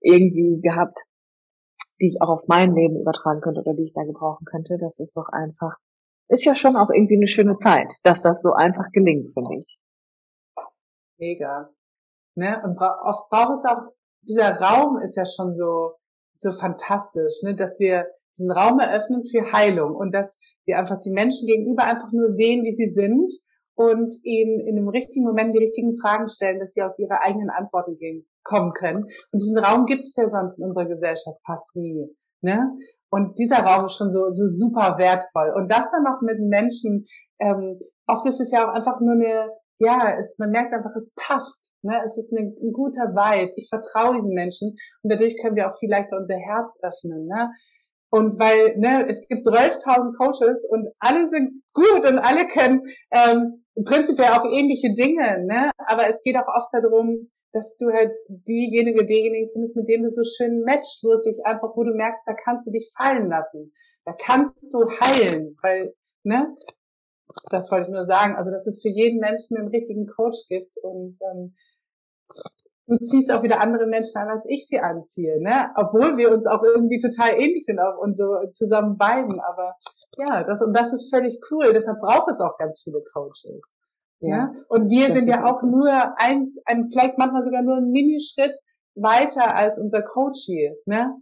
irgendwie 0.00 0.60
gehabt, 0.60 0.98
die 2.00 2.08
ich 2.08 2.22
auch 2.22 2.28
auf 2.28 2.48
mein 2.48 2.74
Leben 2.74 3.00
übertragen 3.00 3.40
könnte 3.40 3.60
oder 3.60 3.74
die 3.74 3.84
ich 3.84 3.92
da 3.92 4.04
gebrauchen 4.04 4.44
könnte. 4.44 4.78
Das 4.78 4.98
ist 4.98 5.16
doch 5.16 5.28
einfach, 5.28 5.76
ist 6.28 6.44
ja 6.44 6.54
schon 6.54 6.76
auch 6.76 6.90
irgendwie 6.90 7.16
eine 7.16 7.28
schöne 7.28 7.58
Zeit, 7.58 7.92
dass 8.02 8.22
das 8.22 8.42
so 8.42 8.52
einfach 8.52 8.90
gelingt, 8.92 9.32
finde 9.34 9.60
ich. 9.60 9.78
Mega. 11.18 11.70
Ne? 12.36 12.62
Und 12.64 12.76
bra 12.76 13.00
oft 13.04 13.28
braucht 13.28 13.54
es 13.54 13.64
auch, 13.64 13.92
dieser 14.22 14.56
Raum 14.56 15.00
ist 15.02 15.16
ja 15.16 15.24
schon 15.24 15.52
so, 15.54 15.94
so 16.34 16.52
fantastisch, 16.52 17.42
ne? 17.42 17.56
dass 17.56 17.78
wir 17.78 18.06
diesen 18.38 18.50
Raum 18.50 18.78
eröffnen 18.80 19.24
für 19.24 19.52
Heilung 19.52 19.94
und 19.94 20.12
dass 20.12 20.38
wir 20.64 20.78
einfach 20.78 21.00
die 21.00 21.10
Menschen 21.10 21.46
gegenüber 21.46 21.84
einfach 21.84 22.12
nur 22.12 22.30
sehen, 22.30 22.64
wie 22.64 22.74
sie 22.74 22.88
sind 22.88 23.32
und 23.74 24.14
ihnen 24.22 24.60
in 24.60 24.76
dem 24.76 24.88
richtigen 24.88 25.24
Moment 25.24 25.54
die 25.54 25.62
richtigen 25.62 25.96
Fragen 25.98 26.28
stellen, 26.28 26.58
dass 26.58 26.72
sie 26.72 26.82
auf 26.82 26.98
ihre 26.98 27.22
eigenen 27.22 27.48
Antworten 27.48 27.96
gehen, 27.96 28.26
kommen 28.42 28.72
können. 28.72 29.04
Und 29.32 29.42
diesen 29.42 29.58
Raum 29.58 29.86
gibt 29.86 30.02
es 30.02 30.16
ja 30.16 30.28
sonst 30.28 30.58
in 30.58 30.66
unserer 30.66 30.86
Gesellschaft 30.86 31.38
fast 31.46 31.76
nie. 31.76 32.08
Ne? 32.42 32.70
Und 33.10 33.38
dieser 33.38 33.58
Raum 33.58 33.86
ist 33.86 33.96
schon 33.96 34.10
so, 34.10 34.30
so 34.32 34.46
super 34.46 34.98
wertvoll. 34.98 35.52
Und 35.56 35.72
das 35.72 35.90
dann 35.90 36.02
noch 36.02 36.20
mit 36.22 36.40
Menschen, 36.40 37.06
ähm, 37.38 37.78
oft 38.06 38.26
ist 38.26 38.40
es 38.40 38.50
ja 38.50 38.68
auch 38.68 38.74
einfach 38.74 39.00
nur 39.00 39.14
eine, 39.14 39.50
ja, 39.78 40.16
es, 40.18 40.36
man 40.38 40.50
merkt 40.50 40.74
einfach, 40.74 40.94
es 40.96 41.14
passt. 41.14 41.70
Ne? 41.82 42.00
Es 42.04 42.18
ist 42.18 42.36
eine, 42.36 42.48
ein 42.48 42.72
guter 42.72 43.14
Vibe. 43.14 43.52
Ich 43.56 43.68
vertraue 43.68 44.16
diesen 44.16 44.34
Menschen 44.34 44.76
und 45.02 45.12
dadurch 45.12 45.36
können 45.40 45.56
wir 45.56 45.70
auch 45.70 45.78
viel 45.78 45.90
leichter 45.90 46.18
unser 46.18 46.36
Herz 46.36 46.80
öffnen. 46.82 47.26
Ne? 47.26 47.50
Und 48.10 48.38
weil 48.38 48.78
ne, 48.78 49.06
es 49.08 49.26
gibt 49.28 49.46
12.000 49.46 50.16
Coaches 50.16 50.66
und 50.70 50.88
alle 50.98 51.28
sind 51.28 51.62
gut 51.74 52.06
und 52.08 52.18
alle 52.18 52.46
können 52.46 52.82
ähm, 53.10 53.64
prinzipiell 53.84 54.30
auch 54.30 54.44
ähnliche 54.44 54.94
Dinge, 54.94 55.44
ne? 55.44 55.70
aber 55.76 56.08
es 56.08 56.22
geht 56.22 56.36
auch 56.36 56.48
oft 56.48 56.70
darum, 56.72 57.30
dass 57.52 57.76
du 57.76 57.90
halt 57.92 58.12
diejenige, 58.28 59.06
derjenige 59.06 59.50
findest, 59.52 59.76
mit 59.76 59.88
dem 59.88 60.02
du 60.02 60.10
so 60.10 60.22
schön 60.24 60.62
matcht, 60.62 61.02
wo 61.02 61.12
es 61.12 61.24
sich 61.24 61.36
einfach, 61.44 61.76
wo 61.76 61.84
du 61.84 61.94
merkst, 61.94 62.22
da 62.26 62.34
kannst 62.34 62.66
du 62.66 62.72
dich 62.72 62.90
fallen 62.96 63.28
lassen. 63.28 63.72
Da 64.04 64.12
kannst 64.12 64.62
du 64.72 64.88
heilen, 65.00 65.56
weil, 65.62 65.94
ne? 66.24 66.56
Das 67.50 67.70
wollte 67.70 67.86
ich 67.86 67.92
nur 67.92 68.04
sagen. 68.04 68.36
Also, 68.36 68.50
dass 68.50 68.66
es 68.66 68.80
für 68.82 68.88
jeden 68.88 69.18
Menschen 69.18 69.56
einen 69.58 69.68
richtigen 69.68 70.06
Coach 70.06 70.46
gibt 70.48 70.76
und 70.82 71.18
ähm, 71.30 71.54
du 72.88 72.96
ziehst 73.04 73.30
auch 73.30 73.42
wieder 73.42 73.60
andere 73.60 73.86
Menschen 73.86 74.16
an, 74.18 74.28
als 74.28 74.44
ich 74.48 74.66
sie 74.66 74.80
anziehe, 74.80 75.40
ne? 75.42 75.70
Obwohl 75.76 76.16
wir 76.16 76.32
uns 76.32 76.46
auch 76.46 76.62
irgendwie 76.62 76.98
total 76.98 77.34
ähnlich 77.34 77.64
sind 77.64 77.78
und 78.00 78.16
so 78.16 78.36
zusammen 78.54 78.96
beiden. 78.96 79.38
Aber 79.40 79.74
ja, 80.16 80.42
das 80.44 80.62
und 80.62 80.76
das 80.76 80.92
ist 80.92 81.14
völlig 81.14 81.38
cool. 81.50 81.72
Deshalb 81.72 82.00
braucht 82.00 82.30
es 82.30 82.40
auch 82.40 82.56
ganz 82.58 82.80
viele 82.82 83.02
Coaches. 83.12 83.62
Ja. 84.20 84.52
Und 84.68 84.90
wir 84.90 85.12
sind 85.12 85.28
ja 85.28 85.44
auch 85.44 85.62
nur 85.62 85.90
ein, 86.16 86.54
ein, 86.64 86.88
vielleicht 86.88 87.18
manchmal 87.18 87.44
sogar 87.44 87.62
nur 87.62 87.76
ein 87.76 87.90
Minischritt 87.90 88.52
weiter 88.96 89.54
als 89.54 89.78
unser 89.78 90.02
Coach 90.02 90.40
hier, 90.46 90.74
ne? 90.86 91.14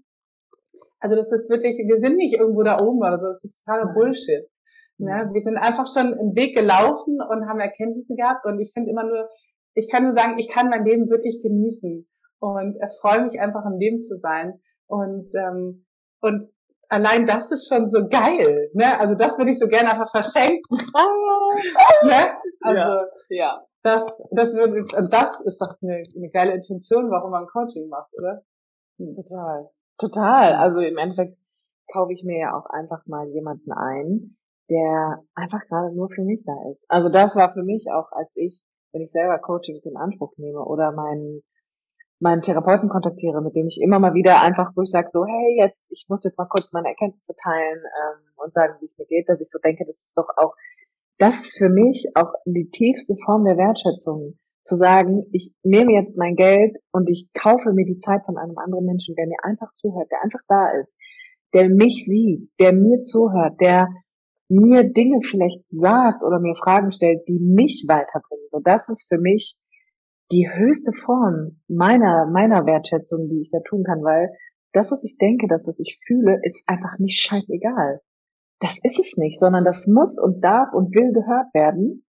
Also 0.98 1.14
das 1.14 1.30
ist 1.30 1.50
wirklich, 1.50 1.76
wir 1.76 1.98
sind 1.98 2.16
nicht 2.16 2.34
irgendwo 2.34 2.62
da 2.62 2.80
oben 2.80 2.98
oder 2.98 3.18
so, 3.18 3.28
das 3.28 3.44
ist 3.44 3.64
totaler 3.64 3.92
Bullshit. 3.92 4.48
Ne? 4.98 5.28
Wir 5.32 5.42
sind 5.42 5.58
einfach 5.58 5.86
schon 5.86 6.14
einen 6.14 6.34
Weg 6.34 6.56
gelaufen 6.56 7.18
und 7.20 7.46
haben 7.46 7.60
Erkenntnisse 7.60 8.14
gehabt 8.16 8.46
und 8.46 8.58
ich 8.60 8.72
finde 8.72 8.90
immer 8.90 9.04
nur, 9.04 9.28
ich 9.76 9.90
kann 9.90 10.04
nur 10.04 10.14
sagen, 10.14 10.38
ich 10.38 10.48
kann 10.48 10.70
mein 10.70 10.84
Leben 10.84 11.08
wirklich 11.08 11.40
genießen 11.42 12.08
und 12.40 12.76
erfreue 12.76 13.22
mich 13.24 13.38
einfach 13.38 13.64
im 13.66 13.78
Leben 13.78 14.00
zu 14.00 14.16
sein 14.16 14.60
und 14.86 15.32
ähm, 15.34 15.86
und 16.20 16.50
allein 16.88 17.26
das 17.26 17.52
ist 17.52 17.68
schon 17.68 17.86
so 17.86 18.08
geil, 18.08 18.70
ne? 18.72 18.98
Also 18.98 19.14
das 19.14 19.38
würde 19.38 19.50
ich 19.50 19.58
so 19.58 19.68
gerne 19.68 19.92
einfach 19.92 20.10
verschenken. 20.10 20.62
ne? 22.02 22.36
Also 22.62 22.80
ja, 22.80 23.06
ja. 23.28 23.66
das, 23.82 24.18
das 24.30 24.54
würde, 24.54 24.84
das 25.10 25.40
ist 25.42 25.60
doch 25.60 25.76
eine, 25.82 26.02
eine 26.16 26.30
geile 26.30 26.54
Intention, 26.54 27.10
warum 27.10 27.30
man 27.30 27.46
Coaching 27.46 27.88
macht, 27.88 28.10
oder? 28.18 28.42
Hm. 28.98 29.14
Total, 29.14 29.70
total. 29.98 30.54
Also 30.54 30.80
im 30.80 30.96
Endeffekt 30.96 31.38
kaufe 31.92 32.12
ich 32.12 32.24
mir 32.24 32.38
ja 32.38 32.56
auch 32.56 32.66
einfach 32.70 33.04
mal 33.06 33.28
jemanden 33.28 33.72
ein, 33.72 34.36
der 34.70 35.22
einfach 35.34 35.60
gerade 35.68 35.94
nur 35.94 36.08
für 36.08 36.22
mich 36.22 36.42
da 36.44 36.54
ist. 36.70 36.82
Also 36.88 37.08
das 37.10 37.36
war 37.36 37.52
für 37.52 37.62
mich 37.62 37.86
auch, 37.90 38.10
als 38.12 38.34
ich, 38.36 38.60
wenn 38.96 39.02
ich 39.02 39.12
selber 39.12 39.38
Coachings 39.38 39.84
in 39.84 39.96
Anspruch 39.96 40.32
nehme 40.38 40.64
oder 40.64 40.90
meinen 40.90 41.42
meinen 42.18 42.40
Therapeuten 42.40 42.88
kontaktiere, 42.88 43.42
mit 43.42 43.54
dem 43.54 43.68
ich 43.68 43.78
immer 43.82 43.98
mal 43.98 44.14
wieder 44.14 44.40
einfach, 44.40 44.72
wo 44.74 44.80
ich 44.80 44.90
sage 44.90 45.08
so, 45.10 45.26
hey, 45.26 45.58
jetzt, 45.60 45.76
ich 45.90 46.06
muss 46.08 46.24
jetzt 46.24 46.38
mal 46.38 46.48
kurz 46.48 46.72
meine 46.72 46.88
Erkenntnisse 46.88 47.34
teilen 47.36 47.76
ähm, 47.76 48.20
und 48.36 48.54
sagen, 48.54 48.72
wie 48.80 48.86
es 48.86 48.96
mir 48.96 49.04
geht, 49.04 49.28
dass 49.28 49.38
ich 49.42 49.50
so 49.50 49.58
denke, 49.58 49.84
das 49.84 50.06
ist 50.06 50.16
doch 50.16 50.28
auch, 50.38 50.54
das 51.18 51.44
ist 51.44 51.58
für 51.58 51.68
mich 51.68 52.06
auch 52.14 52.32
die 52.46 52.70
tiefste 52.70 53.16
Form 53.22 53.44
der 53.44 53.58
Wertschätzung, 53.58 54.38
zu 54.62 54.76
sagen, 54.76 55.26
ich 55.32 55.52
nehme 55.62 55.92
jetzt 55.92 56.16
mein 56.16 56.34
Geld 56.34 56.76
und 56.90 57.08
ich 57.10 57.28
kaufe 57.34 57.74
mir 57.74 57.84
die 57.84 57.98
Zeit 57.98 58.24
von 58.24 58.38
einem 58.38 58.56
anderen 58.56 58.86
Menschen, 58.86 59.14
der 59.14 59.26
mir 59.26 59.36
einfach 59.42 59.68
zuhört, 59.76 60.10
der 60.10 60.24
einfach 60.24 60.40
da 60.48 60.70
ist, 60.70 60.90
der 61.52 61.68
mich 61.68 62.06
sieht, 62.06 62.48
der 62.58 62.72
mir 62.72 63.02
zuhört, 63.02 63.60
der 63.60 63.88
mir 64.48 64.84
Dinge 64.84 65.20
vielleicht 65.22 65.64
sagt 65.68 66.22
oder 66.22 66.38
mir 66.38 66.54
Fragen 66.56 66.92
stellt, 66.92 67.26
die 67.28 67.38
mich 67.40 67.84
weiterbringen. 67.88 68.46
So, 68.50 68.60
das 68.62 68.88
ist 68.88 69.06
für 69.08 69.18
mich 69.18 69.56
die 70.32 70.48
höchste 70.50 70.92
Form 70.92 71.60
meiner, 71.68 72.26
meiner 72.26 72.66
Wertschätzung, 72.66 73.28
die 73.28 73.42
ich 73.42 73.50
da 73.50 73.58
tun 73.60 73.84
kann, 73.84 74.02
weil 74.02 74.30
das, 74.72 74.90
was 74.90 75.04
ich 75.04 75.16
denke, 75.18 75.46
das, 75.48 75.66
was 75.66 75.78
ich 75.78 75.98
fühle, 76.06 76.38
ist 76.42 76.68
einfach 76.68 76.98
nicht 76.98 77.20
scheißegal. 77.20 78.00
Das 78.60 78.78
ist 78.82 78.98
es 78.98 79.16
nicht, 79.16 79.38
sondern 79.38 79.64
das 79.64 79.86
muss 79.86 80.20
und 80.20 80.42
darf 80.42 80.72
und 80.72 80.94
will 80.94 81.12
gehört 81.12 81.52
werden. 81.54 82.05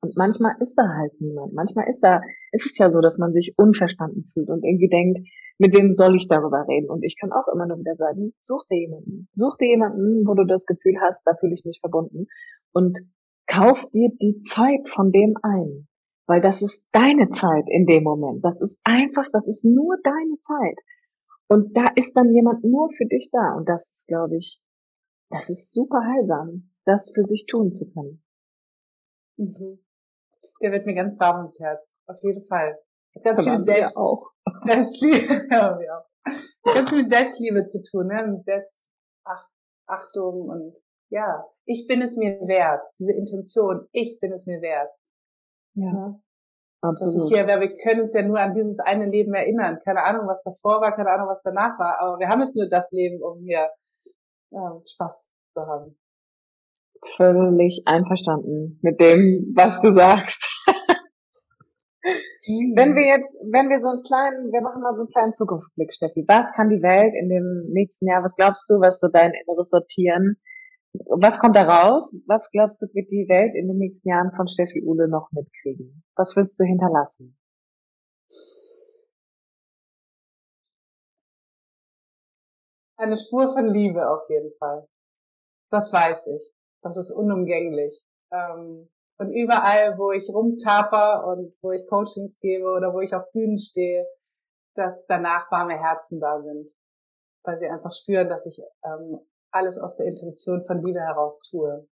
Und 0.00 0.16
manchmal 0.16 0.54
ist 0.60 0.76
da 0.76 0.88
halt 0.96 1.20
niemand. 1.20 1.54
Manchmal 1.54 1.88
ist 1.88 2.00
da, 2.00 2.20
ist 2.52 2.70
es 2.70 2.78
ja 2.78 2.90
so, 2.90 3.00
dass 3.00 3.18
man 3.18 3.32
sich 3.32 3.54
unverstanden 3.56 4.30
fühlt 4.32 4.48
und 4.48 4.64
irgendwie 4.64 4.88
denkt, 4.88 5.20
mit 5.58 5.74
wem 5.76 5.90
soll 5.90 6.16
ich 6.16 6.28
darüber 6.28 6.66
reden? 6.68 6.88
Und 6.88 7.02
ich 7.02 7.16
kann 7.20 7.32
auch 7.32 7.48
immer 7.52 7.66
nur 7.66 7.78
wieder 7.78 7.96
sagen, 7.96 8.32
such 8.46 8.64
dir 8.70 8.78
jemanden. 8.78 9.28
Such 9.34 9.56
dir 9.56 9.68
jemanden, 9.68 10.24
wo 10.26 10.34
du 10.34 10.44
das 10.44 10.66
Gefühl 10.66 10.94
hast, 11.00 11.22
da 11.26 11.34
fühle 11.34 11.54
ich 11.54 11.64
mich 11.64 11.80
verbunden. 11.80 12.26
Und 12.72 12.96
kauf 13.48 13.84
dir 13.90 14.10
die 14.20 14.40
Zeit 14.42 14.88
von 14.94 15.10
dem 15.10 15.34
ein. 15.42 15.88
Weil 16.28 16.42
das 16.42 16.62
ist 16.62 16.88
deine 16.92 17.30
Zeit 17.30 17.64
in 17.68 17.86
dem 17.86 18.04
Moment. 18.04 18.44
Das 18.44 18.60
ist 18.60 18.80
einfach, 18.84 19.24
das 19.32 19.48
ist 19.48 19.64
nur 19.64 19.96
deine 20.04 20.38
Zeit. 20.42 20.78
Und 21.48 21.76
da 21.76 21.86
ist 21.96 22.12
dann 22.14 22.32
jemand 22.34 22.62
nur 22.62 22.90
für 22.96 23.06
dich 23.06 23.30
da. 23.32 23.56
Und 23.56 23.68
das 23.68 23.88
ist, 23.96 24.06
glaube 24.06 24.36
ich, 24.36 24.60
das 25.30 25.50
ist 25.50 25.74
super 25.74 26.00
heilsam, 26.04 26.70
das 26.84 27.10
für 27.14 27.24
sich 27.24 27.46
tun 27.46 27.72
zu 27.72 27.90
können. 27.90 28.22
Mhm. 29.38 29.80
Der 30.60 30.72
wird 30.72 30.86
mir 30.86 30.94
ganz 30.94 31.18
warm 31.18 31.38
ums 31.38 31.58
Herz. 31.60 31.92
Auf 32.06 32.22
jeden 32.22 32.46
Fall. 32.46 32.78
Ganz 33.22 33.42
viel 33.42 33.52
mit 33.52 33.64
Selbst 33.64 33.96
auch. 33.96 34.30
Selbstliebe, 34.66 35.46
ja, 35.50 35.78
wir 35.78 35.98
auch. 35.98 36.74
Ganz 36.74 36.90
viel 36.90 37.02
mit 37.02 37.10
Selbstliebe 37.10 37.66
zu 37.66 37.82
tun, 37.82 38.08
ne? 38.08 38.26
mit 38.26 38.44
Selbstachtung 38.44 40.48
und 40.48 40.74
ja, 41.10 41.44
ich 41.64 41.86
bin 41.88 42.02
es 42.02 42.16
mir 42.16 42.38
wert. 42.46 42.82
Diese 42.98 43.12
Intention, 43.12 43.88
ich 43.92 44.18
bin 44.20 44.32
es 44.32 44.46
mir 44.46 44.60
wert. 44.60 44.90
Ja. 45.74 46.20
Absolut. 46.80 47.14
Dass 47.14 47.24
ich 47.24 47.34
hier, 47.34 47.46
wir 47.46 47.76
können 47.78 48.02
uns 48.02 48.14
ja 48.14 48.22
nur 48.22 48.38
an 48.38 48.54
dieses 48.54 48.78
eine 48.78 49.06
Leben 49.06 49.34
erinnern. 49.34 49.80
Keine 49.84 50.02
Ahnung, 50.02 50.28
was 50.28 50.42
davor 50.42 50.80
war, 50.80 50.94
keine 50.94 51.10
Ahnung, 51.10 51.28
was 51.28 51.42
danach 51.42 51.78
war. 51.78 52.00
Aber 52.00 52.18
wir 52.18 52.28
haben 52.28 52.42
jetzt 52.42 52.54
nur 52.54 52.68
das 52.68 52.90
Leben, 52.92 53.20
um 53.22 53.42
hier 53.42 53.68
ähm, 54.52 54.82
Spaß 54.86 55.30
zu 55.54 55.66
haben. 55.66 55.98
Völlig 57.16 57.82
einverstanden 57.86 58.78
mit 58.82 59.00
dem, 59.00 59.52
was 59.56 59.80
du 59.80 59.94
sagst. 59.94 60.44
Wenn 62.74 62.94
wir 62.94 63.04
jetzt, 63.04 63.36
wenn 63.52 63.68
wir 63.68 63.80
so 63.80 63.88
einen 63.88 64.02
kleinen, 64.02 64.52
wir 64.52 64.62
machen 64.62 64.80
mal 64.80 64.94
so 64.94 65.02
einen 65.02 65.10
kleinen 65.10 65.34
Zukunftsblick, 65.34 65.92
Steffi. 65.92 66.24
Was 66.26 66.46
kann 66.56 66.70
die 66.70 66.82
Welt 66.82 67.12
in 67.14 67.28
dem 67.28 67.70
nächsten 67.72 68.06
Jahr, 68.06 68.22
was 68.24 68.36
glaubst 68.36 68.64
du, 68.70 68.80
was 68.80 68.98
so 69.00 69.08
dein 69.08 69.32
inneres 69.34 69.68
Sortieren, 69.68 70.36
was 70.92 71.38
kommt 71.38 71.56
da 71.56 71.64
raus? 71.64 72.10
Was 72.26 72.50
glaubst 72.50 72.80
du, 72.80 72.86
wird 72.94 73.10
die 73.10 73.28
Welt 73.28 73.54
in 73.54 73.68
den 73.68 73.76
nächsten 73.78 74.08
Jahren 74.08 74.32
von 74.34 74.48
Steffi 74.48 74.82
Uhle 74.82 75.08
noch 75.08 75.30
mitkriegen? 75.32 76.02
Was 76.16 76.34
willst 76.36 76.58
du 76.58 76.64
hinterlassen? 76.64 77.36
Eine 82.96 83.16
Spur 83.16 83.52
von 83.52 83.72
Liebe 83.72 84.08
auf 84.10 84.28
jeden 84.28 84.52
Fall. 84.58 84.88
Das 85.70 85.92
weiß 85.92 86.28
ich. 86.28 86.57
Das 86.82 86.96
ist 86.96 87.10
unumgänglich. 87.10 88.00
Ähm, 88.32 88.88
und 89.18 89.32
überall, 89.32 89.98
wo 89.98 90.12
ich 90.12 90.28
rumtaper 90.28 91.26
und 91.26 91.52
wo 91.60 91.72
ich 91.72 91.86
Coachings 91.88 92.38
gebe 92.40 92.70
oder 92.70 92.94
wo 92.94 93.00
ich 93.00 93.12
auf 93.14 93.30
Bühnen 93.32 93.58
stehe, 93.58 94.06
dass 94.76 95.06
danach 95.06 95.50
warme 95.50 95.76
Herzen 95.76 96.20
da 96.20 96.40
sind. 96.40 96.70
Weil 97.44 97.58
sie 97.58 97.66
einfach 97.66 97.92
spüren, 97.92 98.28
dass 98.28 98.46
ich 98.46 98.60
ähm, 98.84 99.18
alles 99.50 99.78
aus 99.78 99.96
der 99.96 100.06
Intention 100.06 100.64
von 100.66 100.84
Liebe 100.84 101.00
heraus 101.00 101.40
tue. 101.50 101.88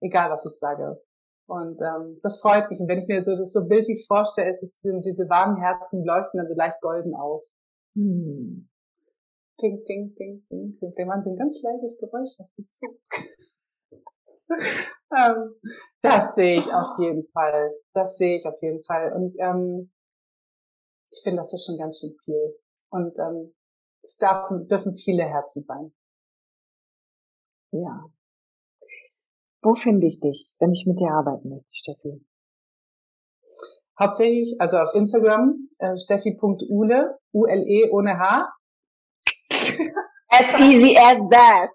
Egal, 0.00 0.30
was 0.30 0.44
ich 0.44 0.58
sage. 0.58 1.00
Und 1.48 1.80
ähm, 1.80 2.20
das 2.22 2.40
freut 2.40 2.70
mich. 2.70 2.80
Und 2.80 2.88
wenn 2.88 2.98
ich 2.98 3.08
mir 3.08 3.22
so 3.22 3.36
das 3.36 3.52
so 3.52 3.66
bildlich 3.66 4.04
vorstelle, 4.06 4.50
ist 4.50 4.62
es 4.62 4.80
sind 4.80 5.06
diese 5.06 5.28
warmen 5.28 5.56
Herzen 5.56 6.04
leuchten 6.04 6.38
dann 6.38 6.48
so 6.48 6.54
leicht 6.54 6.80
golden 6.80 7.14
auf. 7.14 7.44
Hm. 7.94 8.68
Ping, 9.58 9.84
ping, 9.84 10.14
ping, 10.14 10.44
ping, 10.48 10.76
ping. 10.78 10.92
Wir 10.96 11.06
machen 11.06 11.22
so 11.24 11.30
ein 11.30 11.36
ganz 11.36 11.62
leises 11.62 11.98
Geräusch 11.98 12.38
auf 12.38 12.50
die 12.58 12.68
Zunge. 12.70 12.98
ähm, 15.16 15.54
das 16.02 16.34
sehe 16.34 16.60
ich 16.60 16.66
auf 16.72 16.98
jeden 16.98 17.26
Fall. 17.32 17.72
Das 17.94 18.16
sehe 18.16 18.38
ich 18.38 18.46
auf 18.46 18.60
jeden 18.62 18.82
Fall. 18.84 19.12
Und 19.12 19.34
ähm, 19.38 19.92
ich 21.10 21.22
finde, 21.22 21.42
das 21.42 21.52
ist 21.54 21.66
schon 21.66 21.78
ganz 21.78 22.00
schön 22.00 22.14
viel. 22.24 22.56
Und 22.90 23.18
ähm, 23.18 23.54
es 24.02 24.16
darf, 24.16 24.48
dürfen 24.68 24.96
viele 24.96 25.24
Herzen 25.24 25.62
sein. 25.62 25.92
Ja. 27.72 28.04
Wo 29.62 29.74
finde 29.74 30.06
ich 30.06 30.20
dich, 30.20 30.54
wenn 30.58 30.72
ich 30.72 30.86
mit 30.86 31.00
dir 31.00 31.10
arbeiten 31.10 31.48
möchte, 31.48 31.68
Steffi? 31.72 32.24
Hauptsächlich, 33.98 34.54
also 34.60 34.78
auf 34.78 34.94
Instagram, 34.94 35.70
äh, 35.78 35.96
steffi.ule, 35.96 37.18
U-L-E 37.32 37.90
ohne 37.90 38.18
H. 38.18 38.52
As 40.28 40.54
easy 40.60 40.96
as 40.98 41.18
that. 41.30 41.70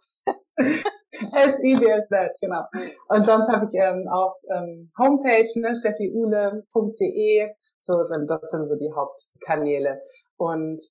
as 1.36 1.64
easy 1.64 1.90
as 1.92 2.08
that, 2.10 2.32
genau. 2.42 2.64
Und 3.08 3.26
sonst 3.26 3.50
habe 3.52 3.66
ich 3.66 3.74
ähm, 3.74 4.08
auch 4.12 4.36
ähm, 4.54 4.92
Homepage, 4.98 5.48
ne, 5.56 5.76
steffiule.de, 5.76 7.50
so 7.80 8.04
sind, 8.04 8.30
das 8.30 8.52
sind 8.52 8.68
so 8.70 8.76
die 8.76 8.92
Hauptkanäle. 8.94 10.02
Und 10.38 10.82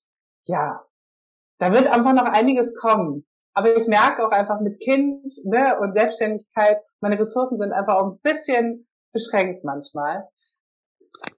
ja, 0.45 0.85
da 1.59 1.71
wird 1.71 1.87
einfach 1.87 2.13
noch 2.13 2.25
einiges 2.25 2.75
kommen. 2.79 3.25
Aber 3.53 3.75
ich 3.75 3.87
merke 3.87 4.25
auch 4.25 4.31
einfach 4.31 4.61
mit 4.61 4.79
Kind 4.79 5.25
ne, 5.43 5.77
und 5.79 5.93
Selbstständigkeit, 5.93 6.81
meine 7.01 7.19
Ressourcen 7.19 7.57
sind 7.57 7.73
einfach 7.73 7.95
auch 7.95 8.13
ein 8.13 8.19
bisschen 8.21 8.87
beschränkt 9.13 9.63
manchmal. 9.63 10.27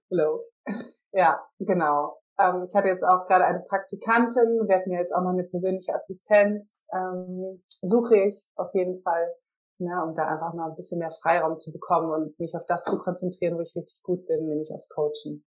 Hello. 0.09 0.43
Ja, 1.15 1.39
genau. 1.59 2.17
Ähm, 2.39 2.65
ich 2.67 2.75
hatte 2.75 2.87
jetzt 2.87 3.03
auch 3.03 3.27
gerade 3.27 3.45
eine 3.45 3.59
Praktikantin, 3.61 4.67
wir 4.67 4.75
hatten 4.75 4.91
ja 4.91 4.99
jetzt 4.99 5.13
auch 5.13 5.21
noch 5.21 5.33
eine 5.33 5.43
persönliche 5.43 5.93
Assistenz, 5.93 6.85
ähm, 6.93 7.63
suche 7.81 8.17
ich 8.17 8.43
auf 8.55 8.73
jeden 8.73 9.01
Fall, 9.01 9.33
ne, 9.79 10.03
um 10.03 10.15
da 10.15 10.27
einfach 10.27 10.53
mal 10.53 10.69
ein 10.69 10.75
bisschen 10.75 10.99
mehr 10.99 11.13
Freiraum 11.21 11.57
zu 11.57 11.71
bekommen 11.71 12.11
und 12.11 12.39
mich 12.39 12.55
auf 12.55 12.65
das 12.67 12.85
zu 12.85 12.97
konzentrieren, 12.97 13.57
wo 13.57 13.61
ich 13.61 13.75
richtig 13.75 14.01
gut 14.01 14.25
bin, 14.25 14.47
nämlich 14.47 14.71
aufs 14.73 14.89
Coachen. 14.89 15.45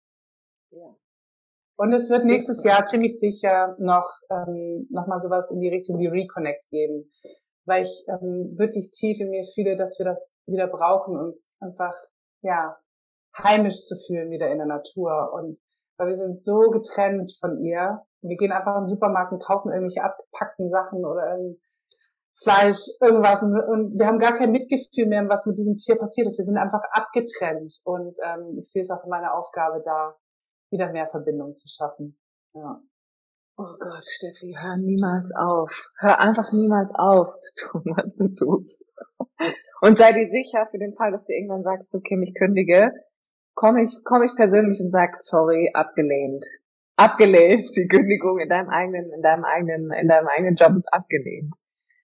Ja. 0.70 0.94
Und 1.78 1.92
es 1.92 2.08
wird 2.08 2.24
nächstes 2.24 2.64
Jahr 2.64 2.86
ziemlich 2.86 3.18
sicher 3.18 3.76
noch, 3.78 4.08
ähm, 4.30 4.86
noch 4.90 5.06
mal 5.06 5.20
sowas 5.20 5.50
in 5.50 5.60
die 5.60 5.68
Richtung 5.68 5.98
wie 5.98 6.06
Reconnect 6.06 6.70
geben, 6.70 7.10
weil 7.66 7.84
ich 7.84 8.04
ähm, 8.08 8.56
wirklich 8.56 8.90
tief 8.92 9.18
in 9.20 9.30
mir 9.30 9.44
fühle, 9.54 9.76
dass 9.76 9.98
wir 9.98 10.06
das 10.06 10.32
wieder 10.46 10.68
brauchen, 10.68 11.18
uns 11.18 11.52
einfach, 11.60 11.94
ja, 12.42 12.78
heimisch 13.36 13.82
zu 13.84 13.96
fühlen 14.06 14.30
wieder 14.30 14.48
in 14.50 14.58
der 14.58 14.66
Natur 14.66 15.32
und 15.34 15.58
weil 15.96 16.08
wir 16.08 16.14
sind 16.14 16.44
so 16.44 16.70
getrennt 16.70 17.36
von 17.40 17.62
ihr. 17.62 18.02
Wir 18.22 18.36
gehen 18.36 18.52
einfach 18.52 18.76
in 18.76 18.82
den 18.82 18.88
Supermarkt 18.88 19.32
und 19.32 19.42
kaufen 19.42 19.72
irgendwelche 19.72 20.02
abgepackten 20.02 20.68
Sachen 20.68 21.04
oder 21.04 21.36
Fleisch, 22.42 22.84
irgendwas 23.00 23.42
und, 23.42 23.58
und, 23.58 23.98
wir 23.98 24.06
haben 24.06 24.18
gar 24.18 24.36
kein 24.36 24.52
Mitgefühl 24.52 25.06
mehr, 25.06 25.26
was 25.26 25.46
mit 25.46 25.56
diesem 25.56 25.76
Tier 25.76 25.96
passiert 25.96 26.26
ist. 26.26 26.36
Wir 26.36 26.44
sind 26.44 26.58
einfach 26.58 26.82
abgetrennt 26.92 27.80
und 27.84 28.14
ähm, 28.22 28.58
ich 28.60 28.70
sehe 28.70 28.82
es 28.82 28.90
auch 28.90 29.02
in 29.04 29.10
meiner 29.10 29.32
Aufgabe 29.34 29.82
da, 29.82 30.14
wieder 30.70 30.92
mehr 30.92 31.08
Verbindung 31.08 31.56
zu 31.56 31.66
schaffen. 31.68 32.18
Ja. 32.52 32.82
Oh 33.56 33.74
Gott, 33.78 34.04
Steffi, 34.04 34.54
hör 34.60 34.76
niemals 34.76 35.32
auf. 35.34 35.70
Hör 35.98 36.20
einfach 36.20 36.52
niemals 36.52 36.92
auf 36.94 37.40
zu 37.40 37.54
tun, 37.54 37.82
was 37.96 38.14
du 38.16 38.28
tust. 38.34 38.84
Und 39.80 39.96
sei 39.96 40.12
dir 40.12 40.28
sicher, 40.28 40.66
für 40.70 40.78
den 40.78 40.94
Fall, 40.94 41.12
dass 41.12 41.24
du 41.24 41.32
irgendwann 41.32 41.62
sagst, 41.62 41.94
okay, 41.94 42.16
mich 42.16 42.34
kündige, 42.34 42.92
komme 43.56 43.82
ich, 43.82 44.04
komme 44.04 44.26
ich 44.26 44.36
persönlich 44.36 44.78
und 44.80 44.92
sag, 44.92 45.16
sorry, 45.16 45.70
abgelehnt. 45.74 46.44
Abgelehnt. 46.96 47.66
Die 47.76 47.88
Kündigung 47.88 48.38
in 48.38 48.48
deinem 48.48 48.68
eigenen, 48.68 49.10
in 49.12 49.22
deinem 49.22 49.44
eigenen, 49.44 49.90
in 49.92 50.08
deinem 50.08 50.28
eigenen 50.28 50.54
Job 50.54 50.72
ist 50.76 50.86
abgelehnt. 50.92 51.56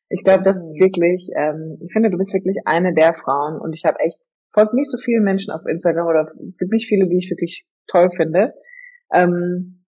Ich 0.08 0.24
glaube, 0.24 0.42
das 0.42 0.56
ist 0.56 0.80
wirklich, 0.80 1.30
ähm, 1.36 1.78
ich 1.80 1.92
finde, 1.92 2.10
du 2.10 2.18
bist 2.18 2.34
wirklich 2.34 2.56
eine 2.64 2.92
der 2.92 3.14
Frauen 3.14 3.60
und 3.60 3.72
ich 3.72 3.84
habe 3.84 4.00
echt, 4.00 4.18
folgt 4.52 4.74
nicht 4.74 4.90
so 4.90 4.98
viele 4.98 5.20
Menschen 5.20 5.52
auf 5.52 5.64
Instagram 5.66 6.06
oder 6.06 6.32
es 6.46 6.58
gibt 6.58 6.72
nicht 6.72 6.88
viele, 6.88 7.06
die 7.08 7.18
ich 7.18 7.30
wirklich 7.30 7.66
toll 7.86 8.10
finde. 8.10 8.52
Ähm, 9.12 9.84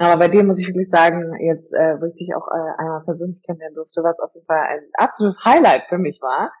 aber 0.00 0.18
bei 0.18 0.28
dir 0.28 0.42
muss 0.42 0.60
ich 0.60 0.66
wirklich 0.66 0.90
sagen, 0.90 1.32
jetzt, 1.40 1.72
äh, 1.72 2.00
wo 2.00 2.06
ich 2.06 2.16
dich 2.16 2.34
auch 2.34 2.48
äh, 2.48 2.82
einmal 2.82 3.04
persönlich 3.04 3.42
kennenlernen 3.42 3.76
durfte, 3.76 4.02
was 4.02 4.20
auf 4.20 4.34
jeden 4.34 4.46
Fall 4.46 4.60
ein 4.60 4.80
absolutes 4.94 5.42
Highlight 5.44 5.84
für 5.88 5.98
mich 5.98 6.20
war 6.20 6.52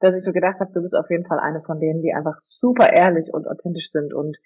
dass 0.00 0.16
ich 0.16 0.24
so 0.24 0.32
gedacht 0.32 0.60
habe, 0.60 0.72
du 0.72 0.82
bist 0.82 0.96
auf 0.96 1.10
jeden 1.10 1.26
Fall 1.26 1.38
eine 1.38 1.62
von 1.62 1.80
denen, 1.80 2.02
die 2.02 2.12
einfach 2.12 2.36
super 2.40 2.92
ehrlich 2.92 3.32
und 3.32 3.46
authentisch 3.46 3.90
sind 3.90 4.14
und 4.14 4.36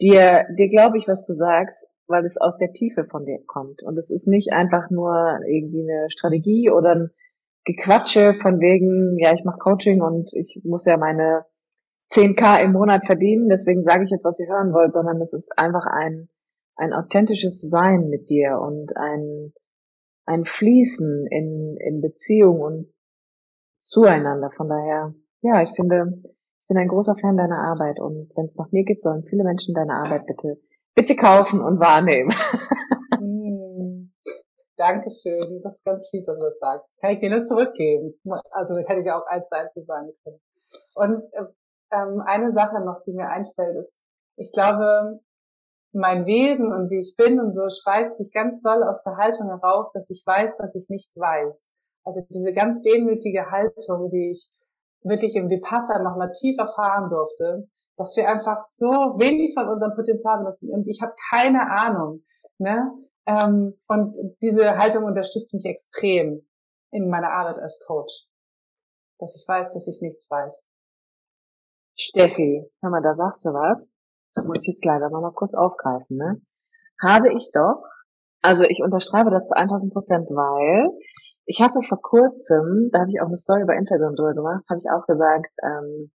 dir, 0.00 0.46
dir 0.56 0.68
glaube 0.68 0.98
ich, 0.98 1.06
was 1.06 1.24
du 1.26 1.34
sagst, 1.34 1.88
weil 2.08 2.24
es 2.24 2.40
aus 2.40 2.58
der 2.58 2.72
Tiefe 2.72 3.04
von 3.04 3.24
dir 3.24 3.38
kommt. 3.46 3.82
Und 3.82 3.96
es 3.96 4.10
ist 4.10 4.26
nicht 4.26 4.52
einfach 4.52 4.90
nur 4.90 5.38
irgendwie 5.46 5.82
eine 5.88 6.10
Strategie 6.10 6.70
oder 6.70 6.94
ein 6.94 7.10
Gequatsche 7.64 8.34
von 8.40 8.58
wegen, 8.60 9.16
ja, 9.18 9.32
ich 9.32 9.44
mache 9.44 9.58
Coaching 9.58 10.02
und 10.02 10.32
ich 10.32 10.60
muss 10.64 10.86
ja 10.86 10.96
meine 10.96 11.44
10k 12.12 12.62
im 12.62 12.72
Monat 12.72 13.06
verdienen, 13.06 13.48
deswegen 13.48 13.84
sage 13.84 14.04
ich 14.04 14.10
jetzt, 14.10 14.24
was 14.24 14.40
ihr 14.40 14.48
hören 14.48 14.72
wollt, 14.72 14.92
sondern 14.92 15.20
es 15.20 15.32
ist 15.32 15.56
einfach 15.56 15.86
ein, 15.86 16.28
ein 16.74 16.92
authentisches 16.92 17.60
Sein 17.60 18.08
mit 18.08 18.30
dir 18.30 18.58
und 18.60 18.96
ein, 18.96 19.52
ein 20.24 20.44
Fließen 20.44 21.26
in, 21.30 21.76
in 21.78 22.00
Beziehung 22.00 22.60
und 22.60 22.92
zueinander. 23.90 24.50
Von 24.56 24.68
daher, 24.68 25.14
ja, 25.42 25.62
ich 25.62 25.70
finde, 25.74 26.22
ich 26.24 26.68
bin 26.68 26.78
ein 26.78 26.88
großer 26.88 27.16
Fan 27.20 27.36
deiner 27.36 27.58
Arbeit 27.58 28.00
und 28.00 28.30
wenn 28.36 28.46
es 28.46 28.56
nach 28.56 28.70
mir 28.70 28.84
geht, 28.84 29.02
sollen 29.02 29.24
viele 29.24 29.44
Menschen 29.44 29.74
deine 29.74 29.94
Arbeit 29.94 30.26
bitte, 30.26 30.60
bitte 30.94 31.16
kaufen 31.16 31.60
und 31.60 31.80
wahrnehmen. 31.80 32.34
mm, 33.18 34.10
Dankeschön, 34.76 35.60
das 35.62 35.76
ist 35.76 35.84
ganz 35.84 36.08
lieb, 36.12 36.24
dass 36.26 36.38
du 36.38 36.44
das 36.44 36.58
sagst. 36.58 36.98
Kann 37.00 37.12
ich 37.12 37.20
dir 37.20 37.30
nur 37.30 37.42
zurückgeben. 37.42 38.14
Also 38.52 38.76
hätte 38.78 39.00
ich 39.00 39.10
auch 39.10 39.26
eins 39.26 39.50
zu 39.74 39.82
sagen 39.82 40.10
können. 40.24 40.40
Und 40.94 41.22
ähm, 41.92 42.22
eine 42.24 42.52
Sache 42.52 42.80
noch, 42.80 43.02
die 43.04 43.12
mir 43.12 43.28
einfällt, 43.28 43.76
ist, 43.76 44.02
ich 44.36 44.52
glaube, 44.52 45.20
mein 45.92 46.24
Wesen 46.24 46.72
und 46.72 46.88
wie 46.88 47.00
ich 47.00 47.14
bin 47.16 47.40
und 47.40 47.52
so 47.52 47.68
speist 47.68 48.16
sich 48.16 48.32
ganz 48.32 48.62
doll 48.62 48.82
aus 48.84 49.02
der 49.02 49.16
Haltung 49.16 49.48
heraus, 49.48 49.92
dass 49.92 50.08
ich 50.08 50.22
weiß, 50.24 50.56
dass 50.56 50.76
ich 50.76 50.88
nichts 50.88 51.18
weiß. 51.18 51.70
Also 52.04 52.20
diese 52.30 52.52
ganz 52.52 52.82
demütige 52.82 53.50
Haltung, 53.50 54.10
die 54.10 54.32
ich 54.32 54.50
wirklich 55.02 55.34
im 55.36 55.48
Vipassana 55.48 56.02
nochmal 56.02 56.32
tief 56.32 56.56
erfahren 56.58 57.10
durfte, 57.10 57.68
dass 57.96 58.16
wir 58.16 58.28
einfach 58.28 58.64
so 58.64 58.88
wenig 59.18 59.54
von 59.54 59.68
unserem 59.68 59.94
Potenzial 59.94 60.38
benutzen. 60.38 60.70
Und 60.70 60.88
ich 60.88 61.02
habe 61.02 61.12
keine 61.30 61.70
Ahnung. 61.70 62.24
Ne? 62.58 62.90
Ähm, 63.26 63.78
und 63.86 64.16
diese 64.42 64.76
Haltung 64.78 65.04
unterstützt 65.04 65.54
mich 65.54 65.64
extrem 65.64 66.46
in 66.90 67.08
meiner 67.08 67.30
Arbeit 67.30 67.58
als 67.58 67.82
Coach. 67.86 68.26
Dass 69.18 69.36
ich 69.36 69.46
weiß, 69.46 69.74
dass 69.74 69.86
ich 69.88 70.00
nichts 70.00 70.30
weiß. 70.30 70.66
Steffi, 71.96 72.64
hör 72.80 72.90
mal, 72.90 73.02
da 73.02 73.14
sagst 73.14 73.44
du 73.44 73.50
was. 73.50 73.92
Da 74.34 74.42
muss 74.42 74.58
ich 74.62 74.74
jetzt 74.74 74.84
leider 74.84 75.10
noch 75.10 75.20
mal 75.20 75.32
kurz 75.32 75.52
aufgreifen. 75.54 76.16
Ne? 76.16 76.40
Habe 77.02 77.32
ich 77.34 77.50
doch, 77.52 77.84
also 78.42 78.64
ich 78.64 78.80
unterschreibe 78.82 79.30
das 79.30 79.46
zu 79.46 79.56
1000 79.56 79.92
Prozent, 79.92 80.28
weil 80.30 80.90
ich 81.50 81.60
hatte 81.60 81.80
vor 81.88 82.00
kurzem, 82.00 82.90
da 82.92 83.00
habe 83.00 83.10
ich 83.10 83.20
auch 83.20 83.26
eine 83.26 83.36
Story 83.36 83.64
bei 83.66 83.74
Instagram 83.74 84.14
drüber 84.14 84.34
gemacht, 84.34 84.62
habe 84.70 84.78
ich 84.78 84.86
auch 84.86 85.04
gesagt, 85.04 85.50
ähm, 85.66 86.12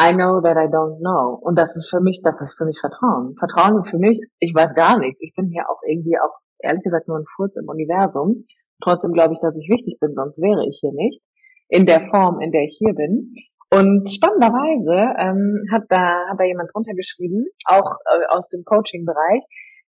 I 0.00 0.16
know 0.16 0.40
that 0.40 0.56
I 0.56 0.72
don't 0.72 0.96
know. 1.04 1.36
Und 1.44 1.58
das 1.58 1.76
ist 1.76 1.90
für 1.90 2.00
mich, 2.00 2.22
das 2.24 2.40
ist 2.40 2.56
für 2.56 2.64
mich 2.64 2.80
Vertrauen. 2.80 3.36
Vertrauen 3.36 3.78
ist 3.78 3.90
für 3.90 3.98
mich, 3.98 4.18
ich 4.40 4.54
weiß 4.54 4.74
gar 4.74 4.98
nichts. 4.98 5.20
Ich 5.20 5.34
bin 5.36 5.48
hier 5.52 5.68
auch 5.68 5.80
irgendwie 5.86 6.16
auch, 6.16 6.40
ehrlich 6.60 6.82
gesagt, 6.82 7.06
nur 7.06 7.18
ein 7.18 7.28
Furz 7.36 7.54
im 7.56 7.68
Universum. 7.68 8.46
Trotzdem 8.82 9.12
glaube 9.12 9.34
ich, 9.34 9.40
dass 9.40 9.58
ich 9.58 9.68
wichtig 9.68 10.00
bin, 10.00 10.14
sonst 10.14 10.40
wäre 10.40 10.64
ich 10.66 10.78
hier 10.80 10.92
nicht. 10.92 11.20
In 11.68 11.84
der 11.84 12.08
Form, 12.08 12.40
in 12.40 12.50
der 12.50 12.62
ich 12.64 12.76
hier 12.78 12.94
bin. 12.94 13.34
Und 13.68 14.08
spannenderweise 14.10 14.96
ähm, 15.20 15.68
hat 15.70 15.84
da 15.90 16.32
hat 16.32 16.40
da 16.40 16.44
jemand 16.44 16.70
drunter 16.72 16.94
geschrieben, 16.94 17.44
auch 17.66 17.96
äh, 18.08 18.24
aus 18.28 18.48
dem 18.48 18.64
Coaching-Bereich, 18.64 19.44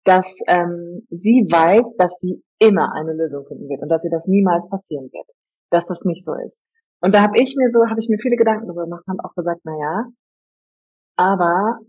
dass 0.05 0.39
ähm, 0.47 1.05
sie 1.09 1.47
weiß, 1.49 1.95
dass 1.97 2.17
sie 2.21 2.43
immer 2.59 2.93
eine 2.93 3.13
Lösung 3.13 3.45
finden 3.47 3.67
wird 3.67 3.81
und 3.81 3.89
dass 3.89 4.03
ihr 4.03 4.11
das 4.11 4.27
niemals 4.27 4.69
passieren 4.69 5.09
wird, 5.11 5.27
dass 5.71 5.87
das 5.87 6.05
nicht 6.05 6.23
so 6.23 6.33
ist. 6.35 6.63
Und 7.01 7.13
da 7.13 7.21
habe 7.21 7.37
ich 7.37 7.55
mir 7.57 7.69
so, 7.71 7.89
habe 7.89 7.99
ich 7.99 8.07
mir 8.07 8.19
viele 8.19 8.37
Gedanken 8.37 8.67
darüber 8.67 8.85
gemacht 8.85 9.03
und 9.07 9.17
habe 9.17 9.29
auch 9.29 9.35
gesagt, 9.35 9.61
na 9.63 9.77
ja, 9.77 10.05
aber 11.17 11.79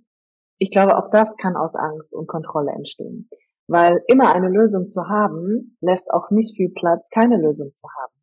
ich 0.59 0.71
glaube, 0.71 0.97
auch 0.97 1.11
das 1.11 1.35
kann 1.37 1.57
aus 1.57 1.75
Angst 1.75 2.12
und 2.12 2.27
Kontrolle 2.27 2.73
entstehen. 2.73 3.29
Weil 3.69 4.03
immer 4.07 4.35
eine 4.35 4.49
Lösung 4.49 4.91
zu 4.91 5.09
haben, 5.09 5.77
lässt 5.81 6.11
auch 6.11 6.31
nicht 6.31 6.57
viel 6.57 6.73
Platz, 6.75 7.11
keine 7.11 7.37
Lösung 7.37 7.75
zu 7.75 7.87
haben. 8.01 8.14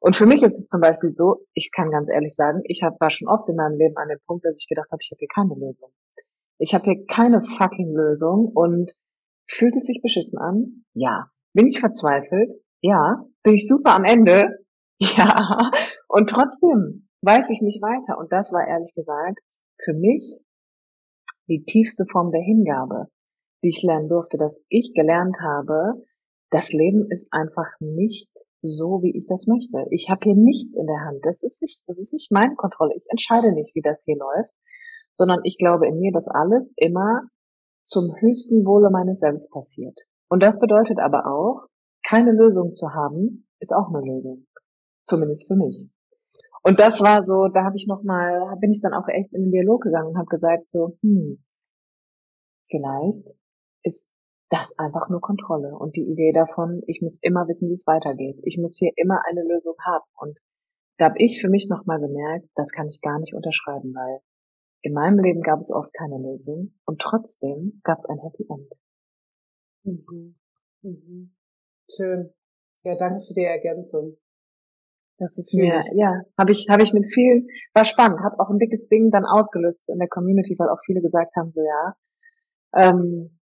Und 0.00 0.16
für 0.16 0.26
mich 0.26 0.42
ist 0.42 0.58
es 0.58 0.68
zum 0.68 0.80
Beispiel 0.80 1.14
so, 1.14 1.46
ich 1.52 1.70
kann 1.74 1.90
ganz 1.90 2.10
ehrlich 2.10 2.34
sagen, 2.34 2.62
ich 2.64 2.82
hab, 2.82 3.00
war 3.00 3.10
schon 3.10 3.28
oft 3.28 3.48
in 3.48 3.56
meinem 3.56 3.78
Leben 3.78 3.96
an 3.96 4.08
dem 4.08 4.18
Punkt, 4.26 4.44
dass 4.44 4.56
ich 4.58 4.68
gedacht 4.68 4.90
habe, 4.90 5.00
ich 5.02 5.10
habe 5.10 5.18
hier 5.18 5.28
keine 5.28 5.54
Lösung. 5.54 5.90
Ich 6.58 6.74
habe 6.74 6.84
hier 6.84 7.06
keine 7.06 7.42
fucking 7.58 7.94
Lösung 7.94 8.50
und 8.54 8.92
fühlt 9.48 9.76
es 9.76 9.86
sich 9.86 10.00
beschissen 10.02 10.38
an? 10.38 10.84
Ja. 10.94 11.30
Bin 11.52 11.66
ich 11.66 11.80
verzweifelt? 11.80 12.50
Ja. 12.80 13.24
Bin 13.42 13.54
ich 13.54 13.66
super 13.66 13.94
am 13.94 14.04
Ende? 14.04 14.58
Ja, 14.98 15.70
und 16.08 16.30
trotzdem 16.30 17.06
weiß 17.20 17.50
ich 17.50 17.60
nicht 17.60 17.82
weiter. 17.82 18.16
Und 18.16 18.32
das 18.32 18.50
war 18.54 18.66
ehrlich 18.66 18.94
gesagt 18.94 19.42
für 19.84 19.92
mich 19.92 20.38
die 21.48 21.64
tiefste 21.64 22.06
Form 22.10 22.32
der 22.32 22.40
Hingabe, 22.40 23.08
die 23.62 23.68
ich 23.68 23.82
lernen 23.82 24.08
durfte, 24.08 24.38
dass 24.38 24.62
ich 24.68 24.94
gelernt 24.94 25.36
habe, 25.40 26.02
das 26.50 26.72
Leben 26.72 27.10
ist 27.10 27.28
einfach 27.32 27.68
nicht 27.80 28.30
so, 28.62 29.02
wie 29.02 29.16
ich 29.16 29.26
das 29.26 29.46
möchte. 29.46 29.86
Ich 29.90 30.08
habe 30.10 30.20
hier 30.24 30.34
nichts 30.34 30.74
in 30.74 30.86
der 30.86 31.00
Hand. 31.04 31.20
Das 31.24 31.42
ist 31.42 31.60
nicht, 31.62 31.82
das 31.86 31.98
ist 31.98 32.12
nicht 32.12 32.32
meine 32.32 32.54
Kontrolle. 32.54 32.94
Ich 32.96 33.04
entscheide 33.10 33.52
nicht, 33.52 33.74
wie 33.74 33.82
das 33.82 34.04
hier 34.04 34.16
läuft, 34.16 34.50
sondern 35.14 35.40
ich 35.44 35.58
glaube 35.58 35.86
in 35.86 35.98
mir, 35.98 36.12
dass 36.12 36.28
alles 36.28 36.72
immer 36.76 37.22
zum 37.86 38.14
höchsten 38.18 38.64
Wohle 38.64 38.90
meines 38.90 39.20
Selbst 39.20 39.50
passiert. 39.50 39.98
Und 40.28 40.42
das 40.42 40.58
bedeutet 40.58 40.98
aber 40.98 41.26
auch, 41.26 41.66
keine 42.06 42.32
Lösung 42.32 42.74
zu 42.74 42.92
haben, 42.94 43.46
ist 43.60 43.72
auch 43.72 43.88
eine 43.88 44.00
Lösung. 44.00 44.46
Zumindest 45.04 45.46
für 45.46 45.56
mich. 45.56 45.88
Und 46.62 46.80
das 46.80 47.00
war 47.00 47.24
so, 47.24 47.46
da 47.46 47.64
habe 47.64 47.76
ich 47.76 47.86
noch 47.86 48.02
mal, 48.02 48.56
bin 48.60 48.72
ich 48.72 48.82
dann 48.82 48.92
auch 48.92 49.06
echt 49.08 49.32
in 49.32 49.42
den 49.42 49.52
Dialog 49.52 49.82
gegangen 49.82 50.08
und 50.08 50.18
habe 50.18 50.26
gesagt 50.26 50.68
so, 50.68 50.98
hm, 51.00 51.44
vielleicht 52.68 53.24
ist 53.84 54.10
das 54.50 54.76
einfach 54.78 55.08
nur 55.08 55.20
Kontrolle 55.20 55.76
und 55.76 55.96
die 55.96 56.08
Idee 56.08 56.32
davon, 56.32 56.82
ich 56.86 57.00
muss 57.02 57.18
immer 57.22 57.48
wissen, 57.48 57.68
wie 57.68 57.74
es 57.74 57.86
weitergeht. 57.86 58.38
Ich 58.42 58.58
muss 58.58 58.78
hier 58.78 58.92
immer 58.96 59.22
eine 59.28 59.42
Lösung 59.42 59.74
haben. 59.84 60.04
Und 60.16 60.38
da 60.98 61.06
habe 61.06 61.18
ich 61.18 61.40
für 61.40 61.48
mich 61.48 61.68
noch 61.68 61.84
mal 61.86 62.00
gemerkt, 62.00 62.48
das 62.54 62.72
kann 62.72 62.88
ich 62.88 63.00
gar 63.00 63.18
nicht 63.18 63.34
unterschreiben, 63.34 63.94
weil 63.94 64.20
in 64.86 64.92
meinem 64.92 65.18
Leben 65.18 65.42
gab 65.42 65.60
es 65.60 65.72
oft 65.72 65.92
keine 65.92 66.18
Lösung 66.18 66.72
und 66.84 67.00
trotzdem 67.00 67.80
gab 67.82 67.98
es 67.98 68.06
ein 68.06 68.18
Happy 68.18 68.46
End. 68.48 68.72
Mhm. 69.82 70.36
Mhm. 70.82 71.34
Schön. 71.90 72.32
Ja, 72.84 72.94
danke 72.96 73.24
für 73.26 73.34
die 73.34 73.44
Ergänzung. 73.44 74.16
Das 75.18 75.36
ist 75.38 75.54
mir, 75.54 75.82
ja, 75.94 76.20
habe 76.38 76.52
ich, 76.52 76.68
habe 76.70 76.82
ich 76.84 76.92
mit 76.92 77.06
vielen, 77.12 77.48
war 77.74 77.84
spannend, 77.84 78.20
hat 78.20 78.38
auch 78.38 78.50
ein 78.50 78.58
dickes 78.58 78.86
Ding 78.88 79.10
dann 79.10 79.24
ausgelöst 79.24 79.80
in 79.88 79.98
der 79.98 80.08
Community, 80.08 80.54
weil 80.58 80.68
auch 80.68 80.80
viele 80.84 81.00
gesagt 81.00 81.34
haben, 81.34 81.52
so 81.52 81.62
ja, 81.62 81.96
ähm, 82.74 83.40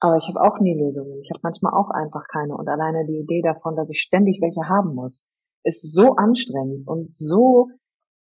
aber 0.00 0.16
ich 0.16 0.26
habe 0.28 0.40
auch 0.40 0.58
nie 0.58 0.78
Lösungen. 0.78 1.20
Ich 1.22 1.30
habe 1.30 1.40
manchmal 1.42 1.74
auch 1.74 1.90
einfach 1.90 2.26
keine. 2.28 2.56
Und 2.56 2.68
alleine 2.68 3.06
die 3.06 3.18
Idee 3.18 3.42
davon, 3.42 3.76
dass 3.76 3.90
ich 3.90 4.00
ständig 4.00 4.40
welche 4.40 4.68
haben 4.68 4.94
muss, 4.94 5.28
ist 5.64 5.94
so 5.94 6.16
anstrengend 6.16 6.88
und 6.88 7.16
so 7.16 7.68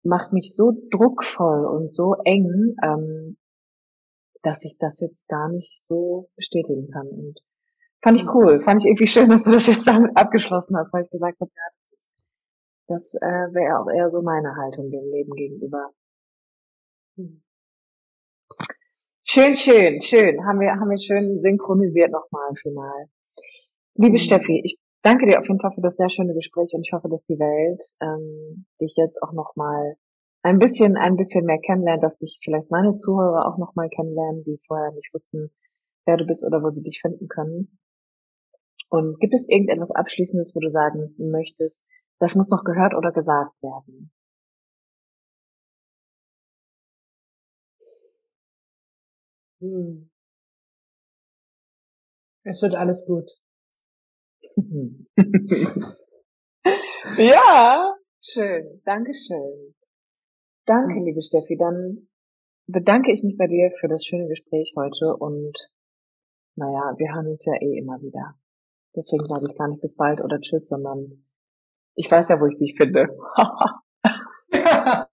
macht 0.03 0.33
mich 0.33 0.55
so 0.55 0.73
druckvoll 0.91 1.67
und 1.67 1.95
so 1.95 2.15
eng, 2.25 2.75
ähm, 2.83 3.37
dass 4.43 4.65
ich 4.65 4.77
das 4.79 5.01
jetzt 5.01 5.29
gar 5.29 5.49
nicht 5.49 5.85
so 5.89 6.31
bestätigen 6.37 6.91
kann. 6.91 7.09
Und 7.09 7.41
fand 8.03 8.21
ich 8.21 8.27
cool, 8.35 8.63
fand 8.63 8.83
ich 8.83 8.87
irgendwie 8.87 9.07
schön, 9.07 9.29
dass 9.31 9.45
du 9.45 9.53
das 9.53 9.67
jetzt 9.67 9.87
damit 9.87 10.17
abgeschlossen 10.17 10.77
hast, 10.77 10.93
weil 10.93 11.05
ich 11.05 11.11
gesagt 11.11 11.41
habe, 11.41 11.51
ja, 11.55 11.63
das 12.89 13.15
äh, 13.15 13.55
wäre 13.55 13.79
auch 13.79 13.89
eher 13.89 14.11
so 14.11 14.21
meine 14.21 14.57
Haltung 14.57 14.91
dem 14.91 15.09
Leben 15.11 15.33
gegenüber. 15.35 15.91
Hm. 17.17 17.43
Schön, 19.23 19.55
schön, 19.55 20.03
schön. 20.03 20.45
Haben 20.45 20.59
wir, 20.59 20.73
haben 20.73 20.91
wir 20.91 20.99
schön 20.99 21.41
synchronisiert 21.41 22.11
nochmal 22.11 22.49
im 22.49 22.57
Final. 22.57 23.07
Liebe 23.95 24.15
mhm. 24.15 24.19
Steffi, 24.19 24.61
ich 24.65 24.77
danke 25.03 25.27
dir 25.27 25.39
auf 25.41 25.49
jeden 25.49 25.61
Fall 25.61 25.73
für 25.73 25.81
das 25.81 25.97
sehr 25.97 26.11
schöne 26.11 26.35
Gespräch 26.35 26.73
und 26.75 26.87
ich 26.87 26.93
hoffe, 26.93 27.09
dass 27.09 27.25
die 27.27 27.39
Welt 27.39 27.83
ähm, 28.01 28.67
dich 28.81 28.95
jetzt 28.97 29.23
auch 29.23 29.33
nochmal 29.33 29.97
ein 30.43 30.59
bisschen, 30.59 30.97
ein 30.97 31.17
bisschen 31.17 31.45
mehr 31.45 31.61
kennenlernt, 31.61 32.03
dass 32.03 32.17
dich 32.19 32.41
vielleicht 32.43 32.71
meine 32.71 32.95
Zuhörer 32.95 33.47
auch 33.47 33.59
nochmal 33.59 33.89
kennenlernen, 33.91 34.45
die 34.45 34.61
vorher 34.67 34.93
nicht 34.93 35.13
wussten, 35.13 35.51
wer 36.07 36.17
du 36.17 36.27
bist 36.27 36.45
oder 36.45 36.63
wo 36.63 36.71
sie 36.71 36.83
dich 36.83 37.01
finden 37.01 37.29
können. 37.29 37.79
Und 38.89 39.21
gibt 39.21 39.35
es 39.35 39.49
irgendetwas 39.49 39.91
Abschließendes, 39.93 40.55
wo 40.55 40.61
du 40.61 40.71
sagen 40.71 41.15
möchtest, 41.19 41.87
das 42.19 42.35
muss 42.35 42.51
noch 42.51 42.65
gehört 42.65 42.95
oder 42.95 43.13
gesagt 43.13 43.63
werden. 43.63 44.11
Hm. 49.61 50.11
Es 52.45 52.61
wird 52.63 52.75
alles 52.75 53.07
gut. 53.07 53.31
ja, 57.17 57.95
schön. 58.21 58.83
Dankeschön. 58.85 59.75
Danke, 60.67 60.95
hm. 60.97 61.05
liebe 61.05 61.23
Steffi. 61.23 61.57
Dann 61.57 62.09
bedanke 62.67 63.13
ich 63.13 63.23
mich 63.23 63.37
bei 63.37 63.47
dir 63.47 63.73
für 63.81 63.89
das 63.89 64.05
schöne 64.05 64.29
Gespräch 64.29 64.75
heute 64.77 65.17
und 65.17 65.57
naja, 66.57 66.95
wir 66.99 67.15
hören 67.15 67.29
uns 67.29 67.45
ja 67.45 67.55
eh 67.55 67.79
immer 67.79 68.01
wieder. 68.03 68.35
Deswegen 68.95 69.25
sage 69.27 69.47
ich 69.49 69.57
gar 69.57 69.69
nicht 69.69 69.81
bis 69.81 69.97
bald 69.97 70.21
oder 70.21 70.41
tschüss, 70.41 70.69
sondern 70.69 71.25
ich 71.95 72.11
weiß 72.11 72.29
ja, 72.29 72.41
wo 72.41 72.47
ich 72.47 72.59
dich 72.59 72.77
finde. 72.77 73.09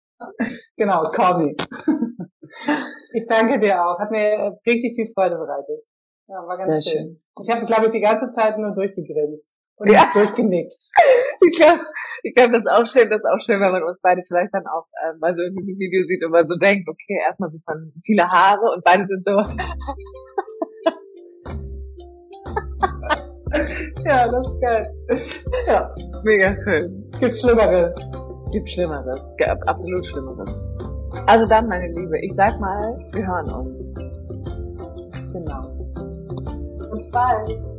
genau, 0.78 1.12
Corby. 1.12 1.56
ich 3.14 3.26
danke 3.28 3.60
dir 3.60 3.86
auch. 3.86 4.00
Hat 4.00 4.12
mir 4.12 4.58
richtig 4.66 4.96
viel 4.96 5.08
Freude 5.14 5.38
bereitet. 5.38 5.86
Ja, 6.28 6.46
war 6.46 6.58
ganz 6.58 6.84
schön. 6.84 6.94
schön. 6.94 7.22
Ich 7.42 7.50
habe, 7.50 7.66
glaube 7.66 7.86
ich, 7.86 7.94
die 7.94 8.02
ganze 8.02 8.30
Zeit 8.32 8.58
nur 8.58 8.72
durchgegrinst 8.72 9.56
und 9.78 9.90
ja. 9.92 10.10
durchgenickt. 10.14 10.76
Ich 11.40 11.52
glaube, 11.56 11.82
ich 12.24 12.34
glaub, 12.34 12.52
das 12.52 12.62
ist 12.62 12.72
auch 12.72 12.88
schön, 12.88 13.12
das 13.12 13.20
ist 13.20 13.30
auch 13.30 13.40
schön, 13.40 13.62
wenn 13.62 13.72
man 13.72 13.84
uns 13.84 14.02
beide 14.02 14.24
vielleicht 14.28 14.52
dann 14.52 14.66
auch 14.66 14.88
äh, 15.06 15.14
mal 15.20 15.36
so 15.36 15.44
in 15.44 15.56
diesem 15.56 15.78
Video 15.78 16.04
sieht 16.08 16.24
und 16.26 16.32
man 16.32 16.48
so 16.48 16.56
denkt, 16.56 16.90
okay, 16.90 17.20
erstmal 17.24 17.52
sieht 17.52 17.62
man 17.68 17.94
viele 18.04 18.28
Haare 18.28 18.72
und 18.74 18.84
beide 18.84 19.06
sind 19.06 19.24
so. 19.24 19.38
ja, 24.04 24.28
das 24.28 24.48
ist 24.48 24.62
geil. 24.62 24.92
Ja, 25.68 25.92
mega 26.24 26.58
schön. 26.58 27.08
Gibt 27.20 27.36
Schlimmeres. 27.36 27.96
Gibt 28.52 28.72
Schlimmeres. 28.72 29.24
Gibt 29.38 29.70
absolut 29.70 30.04
Schlimmeres. 30.08 30.56
Also 31.28 31.46
dann, 31.46 31.68
meine 31.68 31.88
Liebe, 31.88 32.18
ich 32.24 32.34
sag 32.34 32.60
mal, 32.60 32.98
wir 33.12 33.28
hören 33.28 33.52
uns. 33.52 33.94
Genau. 37.18 37.46
Bis 37.46 37.62
bald. 37.62 37.77